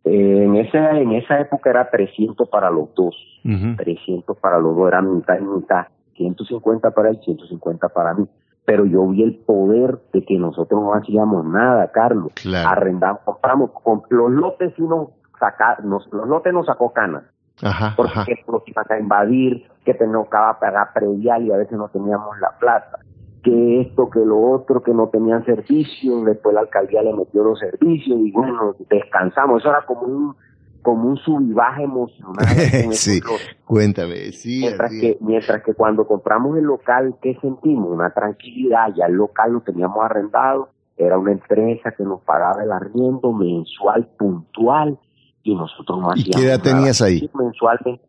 Eh, 0.03 0.43
en 0.43 0.55
ese, 0.55 0.78
en 0.78 1.13
esa 1.13 1.39
época 1.39 1.70
era 1.70 1.89
300 1.89 2.47
para 2.49 2.70
los 2.70 2.93
dos. 2.95 3.15
300 3.43 4.38
para 4.38 4.59
los 4.59 4.76
dos, 4.76 4.88
era 4.89 5.01
mitad 5.01 5.39
y 5.39 5.43
mitad. 5.43 5.88
150 6.15 6.91
para 6.91 7.09
él, 7.09 7.20
150 7.24 7.89
para 7.89 8.13
mí. 8.13 8.28
Pero 8.65 8.86
yo 8.86 9.07
vi 9.07 9.24
el 9.24 9.36
poder 9.36 9.99
de 10.11 10.26
que 10.26 10.38
nosotros 10.38 10.82
no 10.82 10.93
hacíamos 10.93 11.45
nada, 11.45 11.89
Carlos. 11.91 12.34
Arrendamos, 12.53 13.22
compramos, 13.24 13.72
con, 13.72 14.03
los 14.09 14.32
lotes 14.32 14.74
y 14.78 14.82
nos 14.82 15.09
saca, 15.39 15.78
los 15.84 16.05
lotes 16.11 16.51
nos 16.51 16.65
sacó 16.65 16.91
canas. 16.91 17.24
Ajá, 17.61 17.93
porque 17.95 18.43
nos 18.47 18.68
iban 18.68 18.86
a 18.89 18.99
invadir, 18.99 19.65
que 19.84 19.93
teníamos 19.93 20.28
que 20.28 20.38
pagar 20.59 20.93
predial 20.93 21.43
y 21.43 21.51
a 21.51 21.57
veces 21.57 21.78
no 21.78 21.88
teníamos 21.88 22.38
la 22.39 22.51
plata 22.59 22.99
que 23.44 23.82
esto, 23.82 24.10
que 24.10 24.20
lo 24.20 24.40
otro, 24.40 24.84
que 24.84 24.94
no 24.94 25.10
tenían 25.10 25.46
servicios, 25.46 26.26
después 26.26 26.54
la 26.54 26.62
alcaldía 26.62 27.02
le 27.02 27.14
metió 27.14 27.44
los 27.44 27.60
servicios 27.60 28.20
y 28.20 28.32
bueno, 28.32 28.76
descansamos, 28.90 29.62
eso 29.62 29.70
era 29.70 29.86
como 29.86 30.02
un 30.02 30.36
como 30.82 31.10
un 31.10 31.18
subivaje 31.18 31.84
emocional. 31.84 32.46
sí, 32.92 33.20
cuéntame, 33.66 34.32
sí. 34.32 34.60
Mientras 34.62 34.92
que, 34.92 35.18
mientras 35.20 35.62
que 35.62 35.74
cuando 35.74 36.08
compramos 36.08 36.58
el 36.58 36.64
local, 36.64 37.16
¿qué 37.22 37.38
sentimos? 37.42 37.90
Una 37.90 38.12
tranquilidad, 38.12 38.94
ya 38.96 39.08
el 39.08 39.16
local 39.16 39.52
lo 39.52 39.62
teníamos 39.62 39.98
arrendado, 40.02 40.70
era 40.96 41.18
una 41.18 41.34
empresa 41.34 41.92
que 41.92 42.04
nos 42.04 42.22
pagaba 42.22 42.64
el 42.64 42.72
arriendo 42.72 43.34
mensual, 43.34 44.08
puntual, 44.18 44.98
y 45.44 45.56
nosotros 45.56 46.00
no 46.00 46.12
hacíamos 46.12 46.28
¿Y 46.28 46.32
qué 46.32 46.48
edad 46.48 46.62
tenías 46.62 47.02
ahí? 47.02 47.30
Mensualmente, 47.34 48.02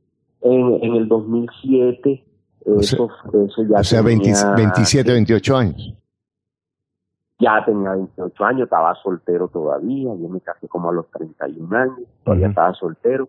en, 0.42 0.78
en 0.80 0.94
el 0.94 1.08
2007, 1.08 2.24
eso, 2.64 3.08
eso 3.32 3.62
ya 3.68 3.80
o 3.80 3.84
sea, 3.84 4.02
27, 4.02 5.12
28 5.12 5.56
años. 5.56 5.94
Ya 7.40 7.64
tenía 7.64 7.92
28 7.92 8.44
años, 8.44 8.62
estaba 8.64 8.94
soltero 8.96 9.48
todavía, 9.48 10.12
yo 10.14 10.28
me 10.28 10.40
casé 10.40 10.66
como 10.66 10.90
a 10.90 10.92
los 10.92 11.08
31 11.10 11.76
años, 11.76 12.00
todavía 12.24 12.48
estaba 12.48 12.74
soltero, 12.74 13.28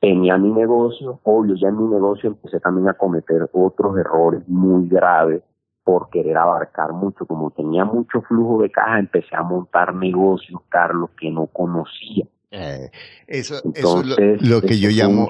tenía 0.00 0.36
mi 0.36 0.50
negocio, 0.50 1.20
obvio, 1.22 1.54
ya 1.54 1.68
en 1.68 1.78
mi 1.78 1.88
negocio 1.88 2.30
empecé 2.30 2.58
también 2.58 2.88
a 2.88 2.94
cometer 2.94 3.48
otros 3.52 3.96
errores 3.96 4.42
muy 4.48 4.88
graves 4.88 5.42
por 5.84 6.08
querer 6.08 6.36
abarcar 6.36 6.92
mucho, 6.92 7.26
como 7.26 7.50
tenía 7.50 7.84
mucho 7.84 8.22
flujo 8.22 8.62
de 8.62 8.70
caja, 8.70 8.98
empecé 8.98 9.36
a 9.36 9.42
montar 9.42 9.94
negocios, 9.94 10.60
Carlos, 10.68 11.10
que 11.18 11.30
no 11.30 11.46
conocía. 11.46 12.26
Eh, 12.56 12.88
eso, 13.26 13.60
eso, 13.74 14.00
es 14.00 14.40
lo, 14.48 14.62
que 14.62 14.78
yo 14.78 14.88
llamo 14.88 15.28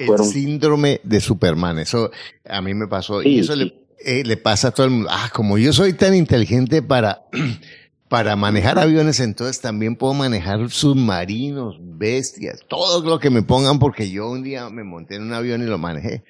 el 0.00 0.18
síndrome 0.24 1.00
de 1.04 1.20
Superman. 1.20 1.78
Eso 1.78 2.10
a 2.44 2.60
mí 2.60 2.74
me 2.74 2.88
pasó 2.88 3.22
y 3.22 3.38
eso 3.38 3.54
le, 3.54 3.72
eh, 4.04 4.24
le, 4.24 4.36
pasa 4.36 4.68
a 4.68 4.70
todo 4.72 4.86
el 4.86 4.92
mundo. 4.92 5.08
Ah, 5.12 5.30
como 5.32 5.58
yo 5.58 5.72
soy 5.72 5.92
tan 5.92 6.12
inteligente 6.12 6.82
para, 6.82 7.22
para 8.08 8.34
manejar 8.34 8.80
aviones, 8.80 9.20
entonces 9.20 9.60
también 9.60 9.94
puedo 9.94 10.12
manejar 10.12 10.68
submarinos, 10.70 11.78
bestias, 11.80 12.64
todo 12.66 13.08
lo 13.08 13.20
que 13.20 13.30
me 13.30 13.42
pongan 13.42 13.78
porque 13.78 14.10
yo 14.10 14.28
un 14.28 14.42
día 14.42 14.68
me 14.70 14.82
monté 14.82 15.16
en 15.16 15.22
un 15.22 15.32
avión 15.32 15.62
y 15.62 15.66
lo 15.66 15.78
manejé. 15.78 16.24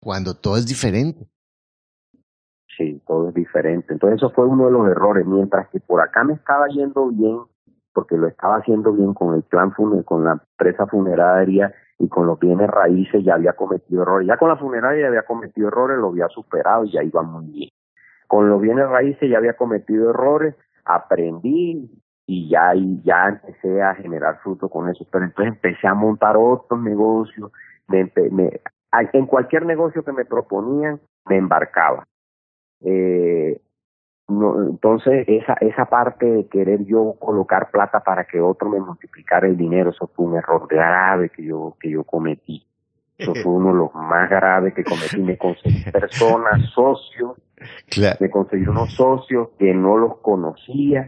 Cuando 0.00 0.34
todo 0.34 0.56
es 0.56 0.66
diferente. 0.66 1.28
Sí, 2.76 3.00
todo 3.06 3.28
es 3.28 3.34
diferente. 3.34 3.92
Entonces 3.92 4.16
eso 4.16 4.30
fue 4.30 4.46
uno 4.46 4.66
de 4.66 4.72
los 4.72 4.88
errores. 4.88 5.24
Mientras 5.26 5.68
que 5.68 5.78
por 5.78 6.00
acá 6.00 6.24
me 6.24 6.34
estaba 6.34 6.66
yendo 6.68 7.08
bien, 7.10 7.38
porque 7.92 8.16
lo 8.16 8.28
estaba 8.28 8.56
haciendo 8.56 8.92
bien 8.92 9.14
con 9.14 9.34
el 9.34 9.42
plan 9.42 9.72
con 9.72 10.24
la 10.24 10.32
empresa 10.32 10.86
funeraria 10.86 11.74
y 11.98 12.08
con 12.08 12.26
los 12.26 12.38
bienes 12.38 12.68
raíces 12.70 13.22
ya 13.24 13.34
había 13.34 13.52
cometido 13.52 14.02
errores. 14.02 14.26
Ya 14.26 14.36
con 14.38 14.48
la 14.48 14.56
funeraria 14.56 15.02
ya 15.02 15.08
había 15.08 15.22
cometido 15.22 15.68
errores, 15.68 15.98
lo 15.98 16.08
había 16.08 16.28
superado 16.28 16.84
y 16.84 16.92
ya 16.92 17.02
iba 17.02 17.22
muy 17.22 17.46
bien. 17.46 17.70
Con 18.26 18.48
los 18.48 18.60
bienes 18.60 18.88
raíces 18.88 19.28
ya 19.28 19.38
había 19.38 19.54
cometido 19.54 20.10
errores, 20.10 20.54
aprendí 20.84 21.90
y 22.26 22.48
ya, 22.48 22.74
y 22.74 23.02
ya 23.02 23.28
empecé 23.28 23.82
a 23.82 23.94
generar 23.96 24.38
fruto 24.40 24.68
con 24.68 24.88
eso. 24.88 25.04
Pero 25.10 25.24
entonces 25.24 25.54
empecé 25.54 25.86
a 25.86 25.94
montar 25.94 26.36
otros 26.38 26.80
negocios. 26.80 27.50
en 27.88 29.26
cualquier 29.26 29.66
negocio 29.66 30.04
que 30.04 30.12
me 30.12 30.24
proponían, 30.24 31.00
me 31.26 31.36
embarcaba. 31.36 32.06
Eh, 32.82 33.60
no, 34.30 34.68
entonces, 34.68 35.24
esa, 35.28 35.54
esa 35.60 35.86
parte 35.86 36.24
de 36.24 36.46
querer 36.48 36.84
yo 36.84 37.16
colocar 37.18 37.70
plata 37.70 38.00
para 38.00 38.24
que 38.24 38.40
otro 38.40 38.68
me 38.68 38.78
multiplicara 38.78 39.46
el 39.46 39.56
dinero, 39.56 39.90
eso 39.90 40.08
fue 40.14 40.26
un 40.26 40.36
error 40.36 40.66
grave 40.68 41.30
que 41.30 41.44
yo, 41.44 41.76
que 41.80 41.90
yo 41.90 42.04
cometí. 42.04 42.64
Eso 43.18 43.34
fue 43.34 43.52
uno 43.52 43.68
de 43.68 43.74
los 43.74 43.94
más 43.94 44.30
graves 44.30 44.72
que 44.72 44.82
cometí. 44.82 45.20
Me 45.20 45.36
conseguí 45.36 45.84
personas, 45.92 46.62
socios, 46.70 47.36
me 48.18 48.30
conseguí 48.30 48.66
unos 48.66 48.94
socios 48.94 49.48
que 49.58 49.74
no 49.74 49.98
los 49.98 50.18
conocía, 50.18 51.06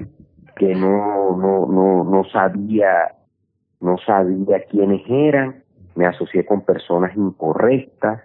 que 0.57 0.75
no, 0.75 1.37
no, 1.37 1.67
no, 1.67 2.05
no 2.05 2.25
sabía, 2.25 3.15
no 3.81 3.97
sabía 3.99 4.65
quiénes 4.69 5.03
eran, 5.09 5.63
me 5.95 6.07
asocié 6.07 6.45
con 6.45 6.63
personas 6.63 7.17
incorrectas, 7.17 8.21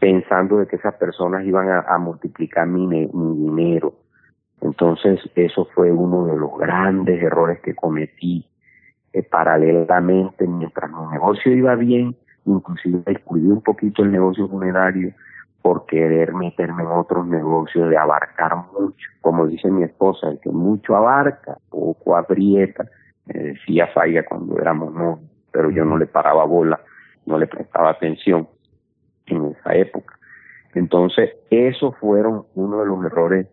pensando 0.00 0.58
de 0.58 0.66
que 0.66 0.76
esas 0.76 0.94
personas 0.94 1.44
iban 1.44 1.68
a, 1.68 1.98
multiplicar 1.98 2.66
mi, 2.66 2.86
mi 2.86 3.36
dinero. 3.36 3.94
Entonces, 4.60 5.20
eso 5.34 5.68
fue 5.74 5.92
uno 5.92 6.26
de 6.26 6.36
los 6.36 6.56
grandes 6.58 7.22
errores 7.22 7.60
que 7.60 7.74
cometí 7.74 8.46
eh, 9.12 9.22
paralelamente 9.22 10.46
mientras 10.46 10.90
mi 10.90 11.06
negocio 11.12 11.52
iba 11.52 11.74
bien, 11.76 12.16
inclusive 12.46 13.02
descuidé 13.06 13.52
un 13.52 13.62
poquito 13.62 14.02
el 14.02 14.10
negocio 14.10 14.48
funerario 14.48 15.12
por 15.62 15.86
querer 15.86 16.34
meterme 16.34 16.82
en 16.82 16.90
otros 16.90 17.26
negocios 17.26 17.88
de 17.88 17.96
abarcar 17.96 18.56
mucho. 18.72 19.08
Como 19.20 19.46
dice 19.46 19.70
mi 19.70 19.82
esposa, 19.82 20.28
el 20.28 20.40
que 20.40 20.50
mucho 20.50 20.96
abarca, 20.96 21.56
poco 21.70 22.16
aprieta, 22.16 22.84
me 23.26 23.40
decía 23.40 23.86
Falla 23.86 24.24
cuando 24.24 24.58
éramos 24.58 24.92
novios, 24.92 25.30
pero 25.52 25.70
yo 25.70 25.84
no 25.84 25.96
le 25.96 26.06
paraba 26.06 26.44
bola, 26.44 26.80
no 27.24 27.38
le 27.38 27.46
prestaba 27.46 27.90
atención 27.90 28.48
en 29.26 29.46
esa 29.46 29.74
época. 29.74 30.18
Entonces, 30.74 31.30
esos 31.50 31.96
fueron 31.98 32.44
uno 32.54 32.80
de 32.80 32.86
los 32.86 33.04
errores 33.04 33.46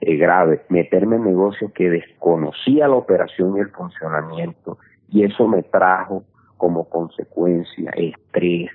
eh, 0.00 0.16
grave, 0.16 0.62
meterme 0.68 1.16
en 1.16 1.24
negocios 1.24 1.72
que 1.72 1.90
desconocía 1.90 2.88
la 2.88 2.94
operación 2.94 3.56
y 3.56 3.60
el 3.60 3.70
funcionamiento 3.70 4.78
y 5.10 5.24
eso 5.24 5.46
me 5.46 5.62
trajo 5.62 6.24
como 6.56 6.88
consecuencia 6.88 7.90
estrés, 7.90 8.70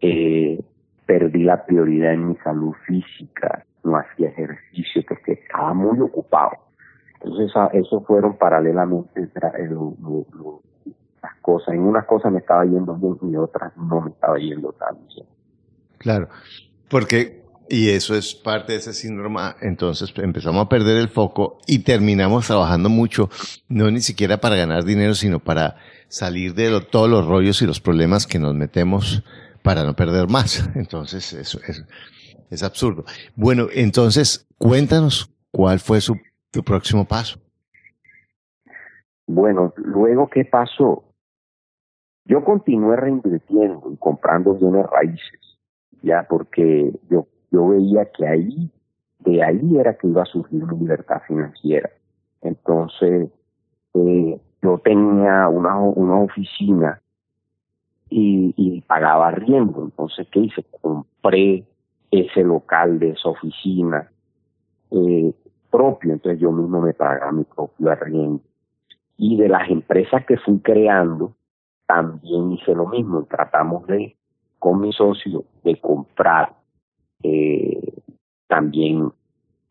eh, 0.00 0.60
perdí 1.06 1.44
la 1.44 1.64
prioridad 1.64 2.12
en 2.12 2.28
mi 2.28 2.36
salud 2.36 2.74
física, 2.86 3.64
no 3.84 3.96
hacía 3.96 4.28
ejercicio 4.28 5.02
porque 5.08 5.32
estaba 5.32 5.72
muy 5.72 6.00
ocupado. 6.00 6.52
Entonces 7.14 7.52
eso 7.72 8.02
fueron 8.02 8.36
paralelamente 8.36 9.22
eh, 9.22 9.68
las 11.22 11.34
cosas. 11.40 11.74
En 11.74 11.80
unas 11.80 12.04
cosas 12.04 12.32
me 12.32 12.40
estaba 12.40 12.64
yendo 12.64 12.94
bien 12.96 13.32
y 13.32 13.36
otras 13.36 13.76
no 13.76 14.00
me 14.00 14.10
estaba 14.10 14.36
yendo 14.38 14.72
tan 14.72 14.96
bien. 15.08 15.26
Claro, 15.98 16.28
porque 16.90 17.45
y 17.68 17.90
eso 17.90 18.14
es 18.14 18.34
parte 18.34 18.72
de 18.72 18.78
ese 18.78 18.92
síndrome. 18.92 19.40
Entonces 19.60 20.12
empezamos 20.16 20.66
a 20.66 20.68
perder 20.68 20.96
el 20.96 21.08
foco 21.08 21.58
y 21.66 21.80
terminamos 21.80 22.46
trabajando 22.46 22.88
mucho, 22.88 23.28
no 23.68 23.90
ni 23.90 24.00
siquiera 24.00 24.38
para 24.38 24.56
ganar 24.56 24.84
dinero, 24.84 25.14
sino 25.14 25.40
para 25.40 25.76
salir 26.08 26.54
de 26.54 26.80
todos 26.90 27.10
los 27.10 27.26
rollos 27.26 27.60
y 27.62 27.66
los 27.66 27.80
problemas 27.80 28.26
que 28.26 28.38
nos 28.38 28.54
metemos 28.54 29.22
para 29.62 29.84
no 29.84 29.94
perder 29.94 30.28
más. 30.28 30.68
Entonces 30.74 31.32
eso 31.32 31.60
es, 31.66 31.84
es 32.50 32.62
absurdo. 32.62 33.04
Bueno, 33.34 33.66
entonces 33.72 34.46
cuéntanos 34.58 35.34
cuál 35.50 35.80
fue 35.80 36.00
su, 36.00 36.16
tu 36.50 36.62
próximo 36.62 37.04
paso. 37.04 37.38
Bueno, 39.26 39.74
luego 39.76 40.28
qué 40.28 40.44
pasó. 40.44 41.02
Yo 42.24 42.44
continué 42.44 42.96
reinvirtiendo 42.96 43.90
y 43.92 43.96
comprando 43.96 44.54
bienes 44.54 44.86
raíces, 44.86 45.58
ya 46.02 46.26
porque 46.28 46.92
yo 47.08 47.26
yo 47.50 47.68
veía 47.68 48.06
que 48.12 48.26
ahí, 48.26 48.70
de 49.20 49.42
ahí 49.42 49.78
era 49.78 49.94
que 49.96 50.08
iba 50.08 50.22
a 50.22 50.26
surgir 50.26 50.64
libertad 50.72 51.22
financiera. 51.26 51.90
Entonces, 52.42 53.30
eh, 53.94 54.40
yo 54.62 54.78
tenía 54.78 55.48
una, 55.48 55.78
una 55.78 56.20
oficina 56.20 57.00
y, 58.10 58.54
y 58.56 58.80
pagaba 58.82 59.28
arriendo. 59.28 59.84
Entonces, 59.84 60.26
¿qué 60.30 60.40
hice? 60.40 60.64
Compré 60.80 61.64
ese 62.10 62.42
local 62.42 62.98
de 62.98 63.10
esa 63.10 63.30
oficina 63.30 64.10
eh, 64.90 65.32
propio. 65.70 66.12
Entonces, 66.12 66.40
yo 66.40 66.52
mismo 66.52 66.80
me 66.80 66.94
pagaba 66.94 67.32
mi 67.32 67.44
propio 67.44 67.90
arriendo. 67.90 68.40
Y 69.16 69.36
de 69.36 69.48
las 69.48 69.68
empresas 69.70 70.24
que 70.26 70.36
fui 70.36 70.58
creando, 70.60 71.34
también 71.86 72.52
hice 72.52 72.74
lo 72.74 72.86
mismo. 72.86 73.24
Tratamos 73.24 73.86
de, 73.86 74.16
con 74.58 74.80
mi 74.80 74.92
socio, 74.92 75.44
de 75.64 75.80
comprar 75.80 76.54
eh, 77.22 77.80
también 78.46 79.10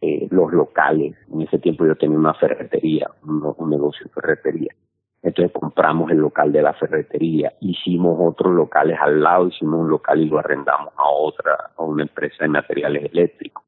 eh, 0.02 0.28
los 0.30 0.52
locales. 0.52 1.16
En 1.32 1.42
ese 1.42 1.60
tiempo 1.60 1.86
yo 1.86 1.96
tenía 1.96 2.18
una 2.18 2.34
ferretería, 2.34 3.10
un, 3.24 3.70
negocio 3.70 4.06
de 4.06 4.12
ferretería. 4.12 4.76
Entonces 5.24 5.52
compramos 5.52 6.12
el 6.12 6.18
local 6.18 6.52
de 6.52 6.62
la 6.62 6.74
ferretería, 6.74 7.54
hicimos 7.60 8.16
otros 8.20 8.54
locales 8.54 9.00
al 9.02 9.24
lado, 9.24 9.48
hicimos 9.48 9.80
un 9.80 9.90
local 9.90 10.22
y 10.22 10.26
lo 10.26 10.38
arrendamos 10.38 10.94
a 10.96 11.10
otra, 11.10 11.72
a 11.76 11.82
una 11.82 12.04
empresa 12.04 12.38
de 12.42 12.50
materiales 12.50 13.12
eléctricos. 13.12 13.64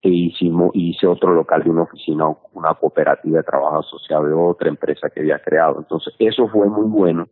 E 0.00 0.08
hicimos, 0.10 0.70
hice 0.74 1.08
otro 1.08 1.34
local 1.34 1.64
de 1.64 1.70
una 1.70 1.82
oficina, 1.82 2.26
una 2.52 2.74
cooperativa 2.74 3.38
de 3.38 3.42
trabajo 3.42 3.80
asociado 3.80 4.26
de 4.26 4.34
otra 4.34 4.68
empresa 4.68 5.10
que 5.10 5.20
había 5.20 5.40
creado. 5.40 5.78
Entonces 5.78 6.14
eso 6.20 6.46
fue 6.46 6.68
muy 6.68 6.86
bueno 6.86 7.26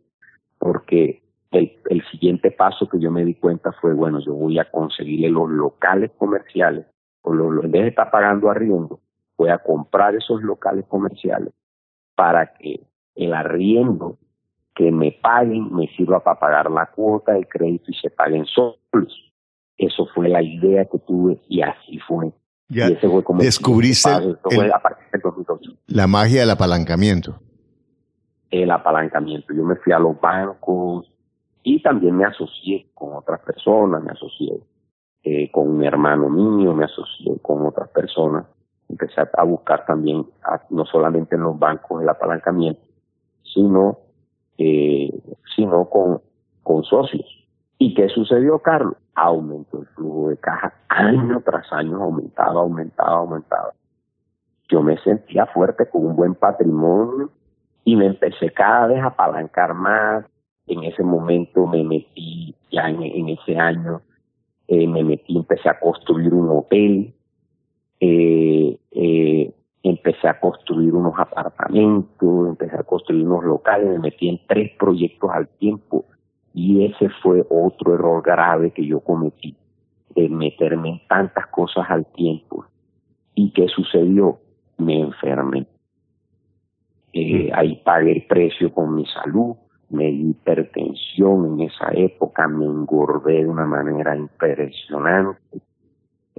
porque 0.59 1.21
el, 1.51 1.77
el 1.89 2.03
siguiente 2.11 2.51
paso 2.51 2.87
que 2.89 2.99
yo 2.99 3.11
me 3.11 3.23
di 3.23 3.35
cuenta 3.35 3.71
fue, 3.73 3.93
bueno, 3.93 4.19
yo 4.19 4.33
voy 4.33 4.59
a 4.59 4.69
conseguirle 4.69 5.29
los 5.29 5.49
locales 5.49 6.11
comerciales, 6.17 6.85
o 7.21 7.33
lo, 7.33 7.63
en 7.63 7.71
vez 7.71 7.83
de 7.83 7.89
estar 7.89 8.11
pagando 8.11 8.49
arriendo, 8.49 8.99
voy 9.37 9.49
a 9.49 9.59
comprar 9.59 10.15
esos 10.15 10.41
locales 10.41 10.85
comerciales 10.87 11.53
para 12.15 12.53
que 12.53 12.81
el 13.15 13.33
arriendo 13.33 14.17
que 14.75 14.91
me 14.91 15.11
paguen 15.11 15.73
me 15.73 15.87
sirva 15.95 16.23
para 16.23 16.39
pagar 16.39 16.71
la 16.71 16.85
cuota, 16.87 17.35
el 17.35 17.47
crédito 17.47 17.85
y 17.89 17.95
se 17.95 18.09
paguen 18.09 18.45
solos. 18.45 19.33
Eso 19.77 20.07
fue 20.13 20.29
la 20.29 20.41
idea 20.41 20.85
que 20.85 20.99
tuve 20.99 21.39
y 21.47 21.61
así 21.61 21.99
fue. 22.07 22.31
Ya 22.69 22.89
descubriste 23.39 24.09
la 25.87 26.07
magia 26.07 26.41
del 26.41 26.49
apalancamiento. 26.49 27.39
El 28.51 28.71
apalancamiento. 28.71 29.53
Yo 29.53 29.63
me 29.63 29.75
fui 29.77 29.93
a 29.93 29.99
los 29.99 30.19
bancos 30.19 31.11
y 31.67 31.81
también 31.81 32.15
me 32.15 32.23
asocié 32.23 32.87
con 32.93 33.13
otras 33.13 33.41
personas, 33.41 34.01
me 34.01 34.11
asocié 34.11 34.57
eh, 35.21 35.51
con 35.51 35.69
un 35.69 35.83
hermano 35.83 36.29
mío, 36.29 36.73
me 36.73 36.85
asocié 36.85 37.37
con 37.41 37.65
otras 37.67 37.89
personas. 37.89 38.45
Empecé 38.87 39.19
a 39.33 39.43
buscar 39.43 39.85
también, 39.85 40.25
no 40.69 40.85
solamente 40.85 41.35
en 41.35 41.41
los 41.41 41.59
bancos 41.59 42.01
el 42.01 42.07
apalancamiento, 42.07 42.79
sino, 43.43 43.97
eh, 44.57 45.11
sino 45.57 45.89
con, 45.89 46.21
con 46.63 46.85
socios. 46.85 47.27
¿Y 47.77 47.93
qué 47.95 48.07
sucedió, 48.07 48.59
Carlos? 48.59 48.95
Aumentó 49.13 49.79
el 49.79 49.87
flujo 49.87 50.29
de 50.29 50.37
caja 50.37 50.73
año 50.87 51.41
tras 51.43 51.69
año, 51.73 52.01
aumentaba, 52.01 52.61
aumentaba, 52.61 53.17
aumentaba. 53.17 53.73
Yo 54.69 54.81
me 54.81 54.97
sentía 54.99 55.45
fuerte 55.47 55.89
con 55.89 56.05
un 56.05 56.15
buen 56.15 56.33
patrimonio 56.33 57.29
y 57.83 57.97
me 57.97 58.05
empecé 58.05 58.51
cada 58.53 58.87
vez 58.87 59.03
a 59.03 59.07
apalancar 59.07 59.73
más. 59.73 60.23
En 60.67 60.83
ese 60.83 61.03
momento 61.03 61.65
me 61.65 61.83
metí, 61.83 62.53
ya 62.71 62.89
en, 62.89 63.29
ese 63.29 63.57
año, 63.57 64.01
eh, 64.67 64.87
me 64.87 65.03
metí, 65.03 65.37
empecé 65.37 65.69
a 65.69 65.79
construir 65.79 66.33
un 66.33 66.49
hotel, 66.49 67.13
eh, 67.99 68.77
eh, 68.91 69.51
empecé 69.83 70.27
a 70.27 70.39
construir 70.39 70.93
unos 70.93 71.17
apartamentos, 71.17 72.49
empecé 72.49 72.75
a 72.75 72.83
construir 72.83 73.25
unos 73.25 73.45
locales, 73.45 73.89
me 73.89 73.99
metí 73.99 74.27
en 74.27 74.39
tres 74.47 74.71
proyectos 74.77 75.31
al 75.31 75.47
tiempo 75.47 76.05
y 76.53 76.85
ese 76.85 77.09
fue 77.21 77.45
otro 77.49 77.93
error 77.93 78.23
grave 78.23 78.71
que 78.71 78.85
yo 78.85 78.99
cometí, 78.99 79.55
de 80.15 80.27
meterme 80.27 80.89
en 80.89 81.01
tantas 81.07 81.45
cosas 81.47 81.85
al 81.87 82.05
tiempo. 82.07 82.65
¿Y 83.35 83.51
qué 83.51 83.67
sucedió? 83.67 84.39
Me 84.77 84.99
enfermé. 84.99 85.67
Eh, 87.13 87.51
ahí 87.53 87.75
pagué 87.85 88.11
el 88.11 88.25
precio 88.25 88.73
con 88.73 88.95
mi 88.95 89.05
salud, 89.05 89.55
me 89.89 90.09
hipertensión 90.09 91.53
en 91.53 91.67
esa 91.67 91.89
época, 91.93 92.47
me 92.47 92.65
engordé 92.65 93.43
de 93.43 93.47
una 93.47 93.65
manera 93.65 94.15
impresionante 94.15 95.61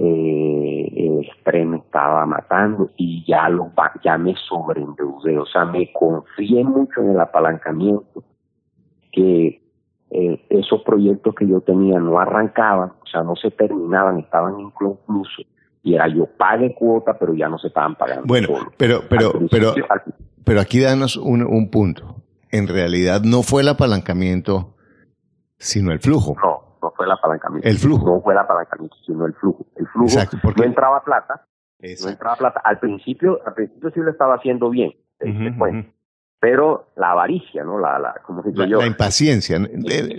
eh, 0.00 0.92
el 0.94 1.28
estrés 1.28 1.66
me 1.66 1.78
estaba 1.78 2.24
matando 2.24 2.90
y 2.96 3.24
ya, 3.26 3.48
lo, 3.48 3.72
ya 4.04 4.16
me 4.16 4.32
sobreendeudé, 4.48 5.36
o 5.36 5.46
sea, 5.46 5.64
me 5.64 5.92
confié 5.92 6.62
mucho 6.62 7.00
en 7.00 7.10
el 7.10 7.20
apalancamiento, 7.20 8.22
que 9.10 9.60
eh, 10.10 10.46
esos 10.50 10.82
proyectos 10.82 11.34
que 11.34 11.48
yo 11.48 11.60
tenía 11.62 11.98
no 11.98 12.20
arrancaban, 12.20 12.92
o 13.02 13.06
sea, 13.10 13.24
no 13.24 13.34
se 13.34 13.50
terminaban, 13.50 14.20
estaban 14.20 14.60
inconclusos, 14.60 15.44
y 15.82 15.94
era 15.94 16.06
yo 16.06 16.26
pague 16.26 16.76
cuota, 16.76 17.18
pero 17.18 17.34
ya 17.34 17.48
no 17.48 17.58
se 17.58 17.66
estaban 17.66 17.96
pagando. 17.96 18.22
Bueno, 18.24 18.50
pero, 18.76 19.00
pero, 19.08 19.32
pero, 19.50 19.74
pero 20.44 20.60
aquí 20.60 20.78
danos 20.78 21.16
un, 21.16 21.42
un 21.42 21.70
punto. 21.70 22.22
En 22.50 22.68
realidad 22.68 23.22
no 23.22 23.42
fue 23.42 23.62
el 23.62 23.68
apalancamiento, 23.68 24.76
sino 25.58 25.92
el 25.92 26.00
flujo. 26.00 26.36
No, 26.42 26.78
no 26.82 26.92
fue 26.96 27.06
el 27.06 27.12
apalancamiento. 27.12 27.68
El 27.68 27.78
flujo. 27.78 28.06
No 28.06 28.20
fue 28.22 28.32
el 28.32 28.38
apalancamiento, 28.38 28.96
sino 29.04 29.26
el 29.26 29.34
flujo. 29.34 29.66
El 29.76 29.86
flujo 29.88 30.18
no 30.56 30.64
entraba 30.64 31.02
plata. 31.04 31.46
No 31.80 32.08
entraba 32.08 32.36
plata. 32.36 32.60
Al 32.64 32.78
principio, 32.78 33.40
al 33.46 33.54
principio 33.54 33.90
sí 33.90 34.00
lo 34.00 34.10
estaba 34.10 34.36
haciendo 34.36 34.70
bien. 34.70 34.92
Este, 35.18 35.92
pero 36.40 36.86
la 36.96 37.10
avaricia, 37.10 37.64
¿no? 37.64 37.78
La, 37.80 37.98
la, 37.98 38.14
como 38.24 38.42
la, 38.42 38.66
yo, 38.66 38.78
la 38.78 38.86
impaciencia, 38.86 39.58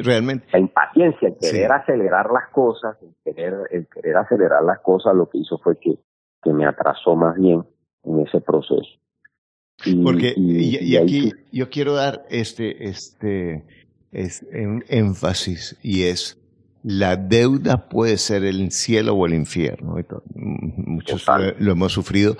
realmente. 0.04 0.48
La 0.52 0.60
impaciencia, 0.60 1.30
el 1.30 1.38
querer 1.38 1.72
acelerar 1.72 2.30
las 2.32 2.50
cosas, 2.50 2.98
el 3.02 3.16
querer, 3.24 3.54
el 3.72 3.88
querer 3.88 4.18
acelerar 4.18 4.64
las 4.64 4.80
cosas, 4.80 5.16
lo 5.16 5.30
que 5.30 5.38
hizo 5.38 5.58
fue 5.60 5.80
que, 5.80 5.98
que 6.44 6.52
me 6.52 6.66
atrasó 6.66 7.16
más 7.16 7.36
bien 7.36 7.66
en 8.04 8.20
ese 8.20 8.42
proceso. 8.42 9.00
Y, 9.86 9.96
Porque, 9.96 10.34
y, 10.38 10.96
aquí 10.98 11.32
yo 11.52 11.70
quiero 11.70 11.94
dar 11.94 12.26
este, 12.30 12.90
este, 12.90 13.64
es 14.12 14.46
un 14.52 14.84
énfasis 14.90 15.78
y 15.82 16.04
es 16.04 16.38
la 16.84 17.18
deuda 17.18 17.90
puede 17.90 18.18
ser 18.18 18.44
el 18.44 18.72
cielo 18.72 19.14
o 19.14 19.26
el 19.26 19.34
infierno. 19.34 19.96
Muchos 20.36 21.26
lo, 21.58 21.72
hemos 21.72 21.94
sufrido 21.94 22.38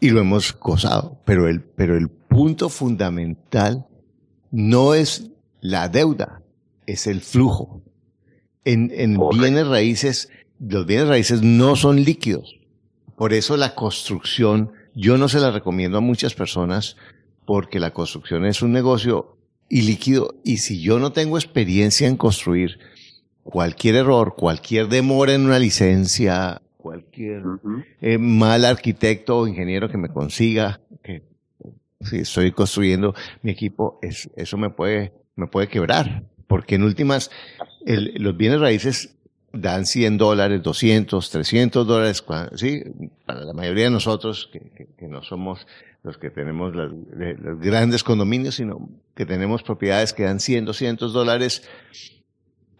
y 0.00 0.10
lo 0.10 0.20
hemos 0.20 0.56
gozado, 0.58 1.20
pero 1.24 1.48
el, 1.48 1.60
pero 1.60 1.96
el 1.96 2.08
punto 2.08 2.68
fundamental 2.68 3.86
no 4.50 4.94
es 4.94 5.30
la 5.60 5.88
deuda, 5.88 6.42
es 6.86 7.06
el 7.06 7.20
flujo. 7.20 7.82
En, 8.64 8.90
en 8.94 9.18
bienes 9.30 9.66
raíces, 9.66 10.30
los 10.60 10.86
bienes 10.86 11.08
raíces 11.08 11.42
no 11.42 11.76
son 11.76 12.02
líquidos. 12.02 12.56
Por 13.16 13.32
eso 13.32 13.56
la 13.56 13.74
construcción, 13.74 14.72
yo 14.94 15.18
no 15.18 15.28
se 15.28 15.40
la 15.40 15.50
recomiendo 15.50 15.98
a 15.98 16.00
muchas 16.00 16.34
personas 16.34 16.96
porque 17.44 17.80
la 17.80 17.92
construcción 17.92 18.46
es 18.46 18.62
un 18.62 18.72
negocio 18.72 19.36
ilíquido 19.68 20.36
y 20.44 20.58
si 20.58 20.80
yo 20.80 20.98
no 20.98 21.12
tengo 21.12 21.36
experiencia 21.36 22.08
en 22.08 22.16
construir, 22.16 22.78
cualquier 23.42 23.96
error, 23.96 24.34
cualquier 24.36 24.88
demora 24.88 25.34
en 25.34 25.44
una 25.44 25.58
licencia, 25.58 26.62
cualquier 26.76 27.42
eh, 28.00 28.18
mal 28.18 28.64
arquitecto 28.64 29.38
o 29.38 29.48
ingeniero 29.48 29.88
que 29.88 29.98
me 29.98 30.08
consiga, 30.08 30.80
que 31.02 31.22
si 32.00 32.18
estoy 32.18 32.52
construyendo 32.52 33.14
mi 33.42 33.50
equipo, 33.50 33.98
es, 34.02 34.30
eso 34.36 34.56
me 34.56 34.70
puede, 34.70 35.12
me 35.36 35.46
puede 35.46 35.68
quebrar. 35.68 36.24
Porque 36.46 36.74
en 36.74 36.82
últimas, 36.82 37.30
los 37.86 38.36
bienes 38.36 38.60
raíces 38.60 39.16
dan 39.54 39.86
100 39.86 40.18
dólares, 40.18 40.62
200, 40.62 41.30
300 41.30 41.86
dólares, 41.86 42.24
sí, 42.56 42.82
para 43.24 43.44
la 43.44 43.52
mayoría 43.52 43.84
de 43.84 43.90
nosotros 43.90 44.50
que, 44.52 45.08
no 45.08 45.22
somos 45.22 45.66
los 46.02 46.18
que 46.18 46.30
tenemos 46.30 46.74
los 46.74 46.92
grandes 47.60 48.02
condominios, 48.02 48.56
sino 48.56 48.88
que 49.14 49.24
tenemos 49.24 49.62
propiedades 49.62 50.12
que 50.12 50.24
dan 50.24 50.40
100, 50.40 50.66
200 50.66 51.12
dólares, 51.12 51.62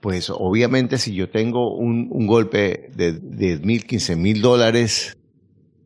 pues 0.00 0.28
obviamente 0.30 0.98
si 0.98 1.14
yo 1.14 1.30
tengo 1.30 1.74
un, 1.74 2.08
un 2.10 2.26
golpe 2.26 2.90
de 2.94 3.12
10 3.12 3.64
mil, 3.64 3.86
15 3.86 4.16
mil 4.16 4.42
dólares 4.42 5.16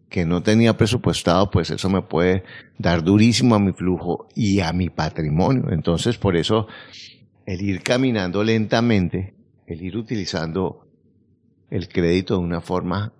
que 0.08 0.24
no 0.24 0.42
tenía 0.42 0.76
presupuestado, 0.76 1.50
pues 1.50 1.70
eso 1.70 1.88
me 1.90 2.02
puede 2.02 2.42
dar 2.78 3.04
durísimo 3.04 3.54
a 3.54 3.58
mi 3.58 3.72
flujo 3.72 4.26
y 4.34 4.60
a 4.60 4.72
mi 4.72 4.88
patrimonio. 4.88 5.70
Entonces, 5.70 6.16
por 6.16 6.36
eso, 6.36 6.66
el 7.46 7.60
ir 7.60 7.82
caminando 7.82 8.42
lentamente, 8.42 9.34
el 9.68 9.82
ir 9.82 9.96
utilizando 9.96 10.86
el 11.70 11.88
crédito 11.88 12.34
de 12.34 12.40
una 12.40 12.60
forma 12.60 13.12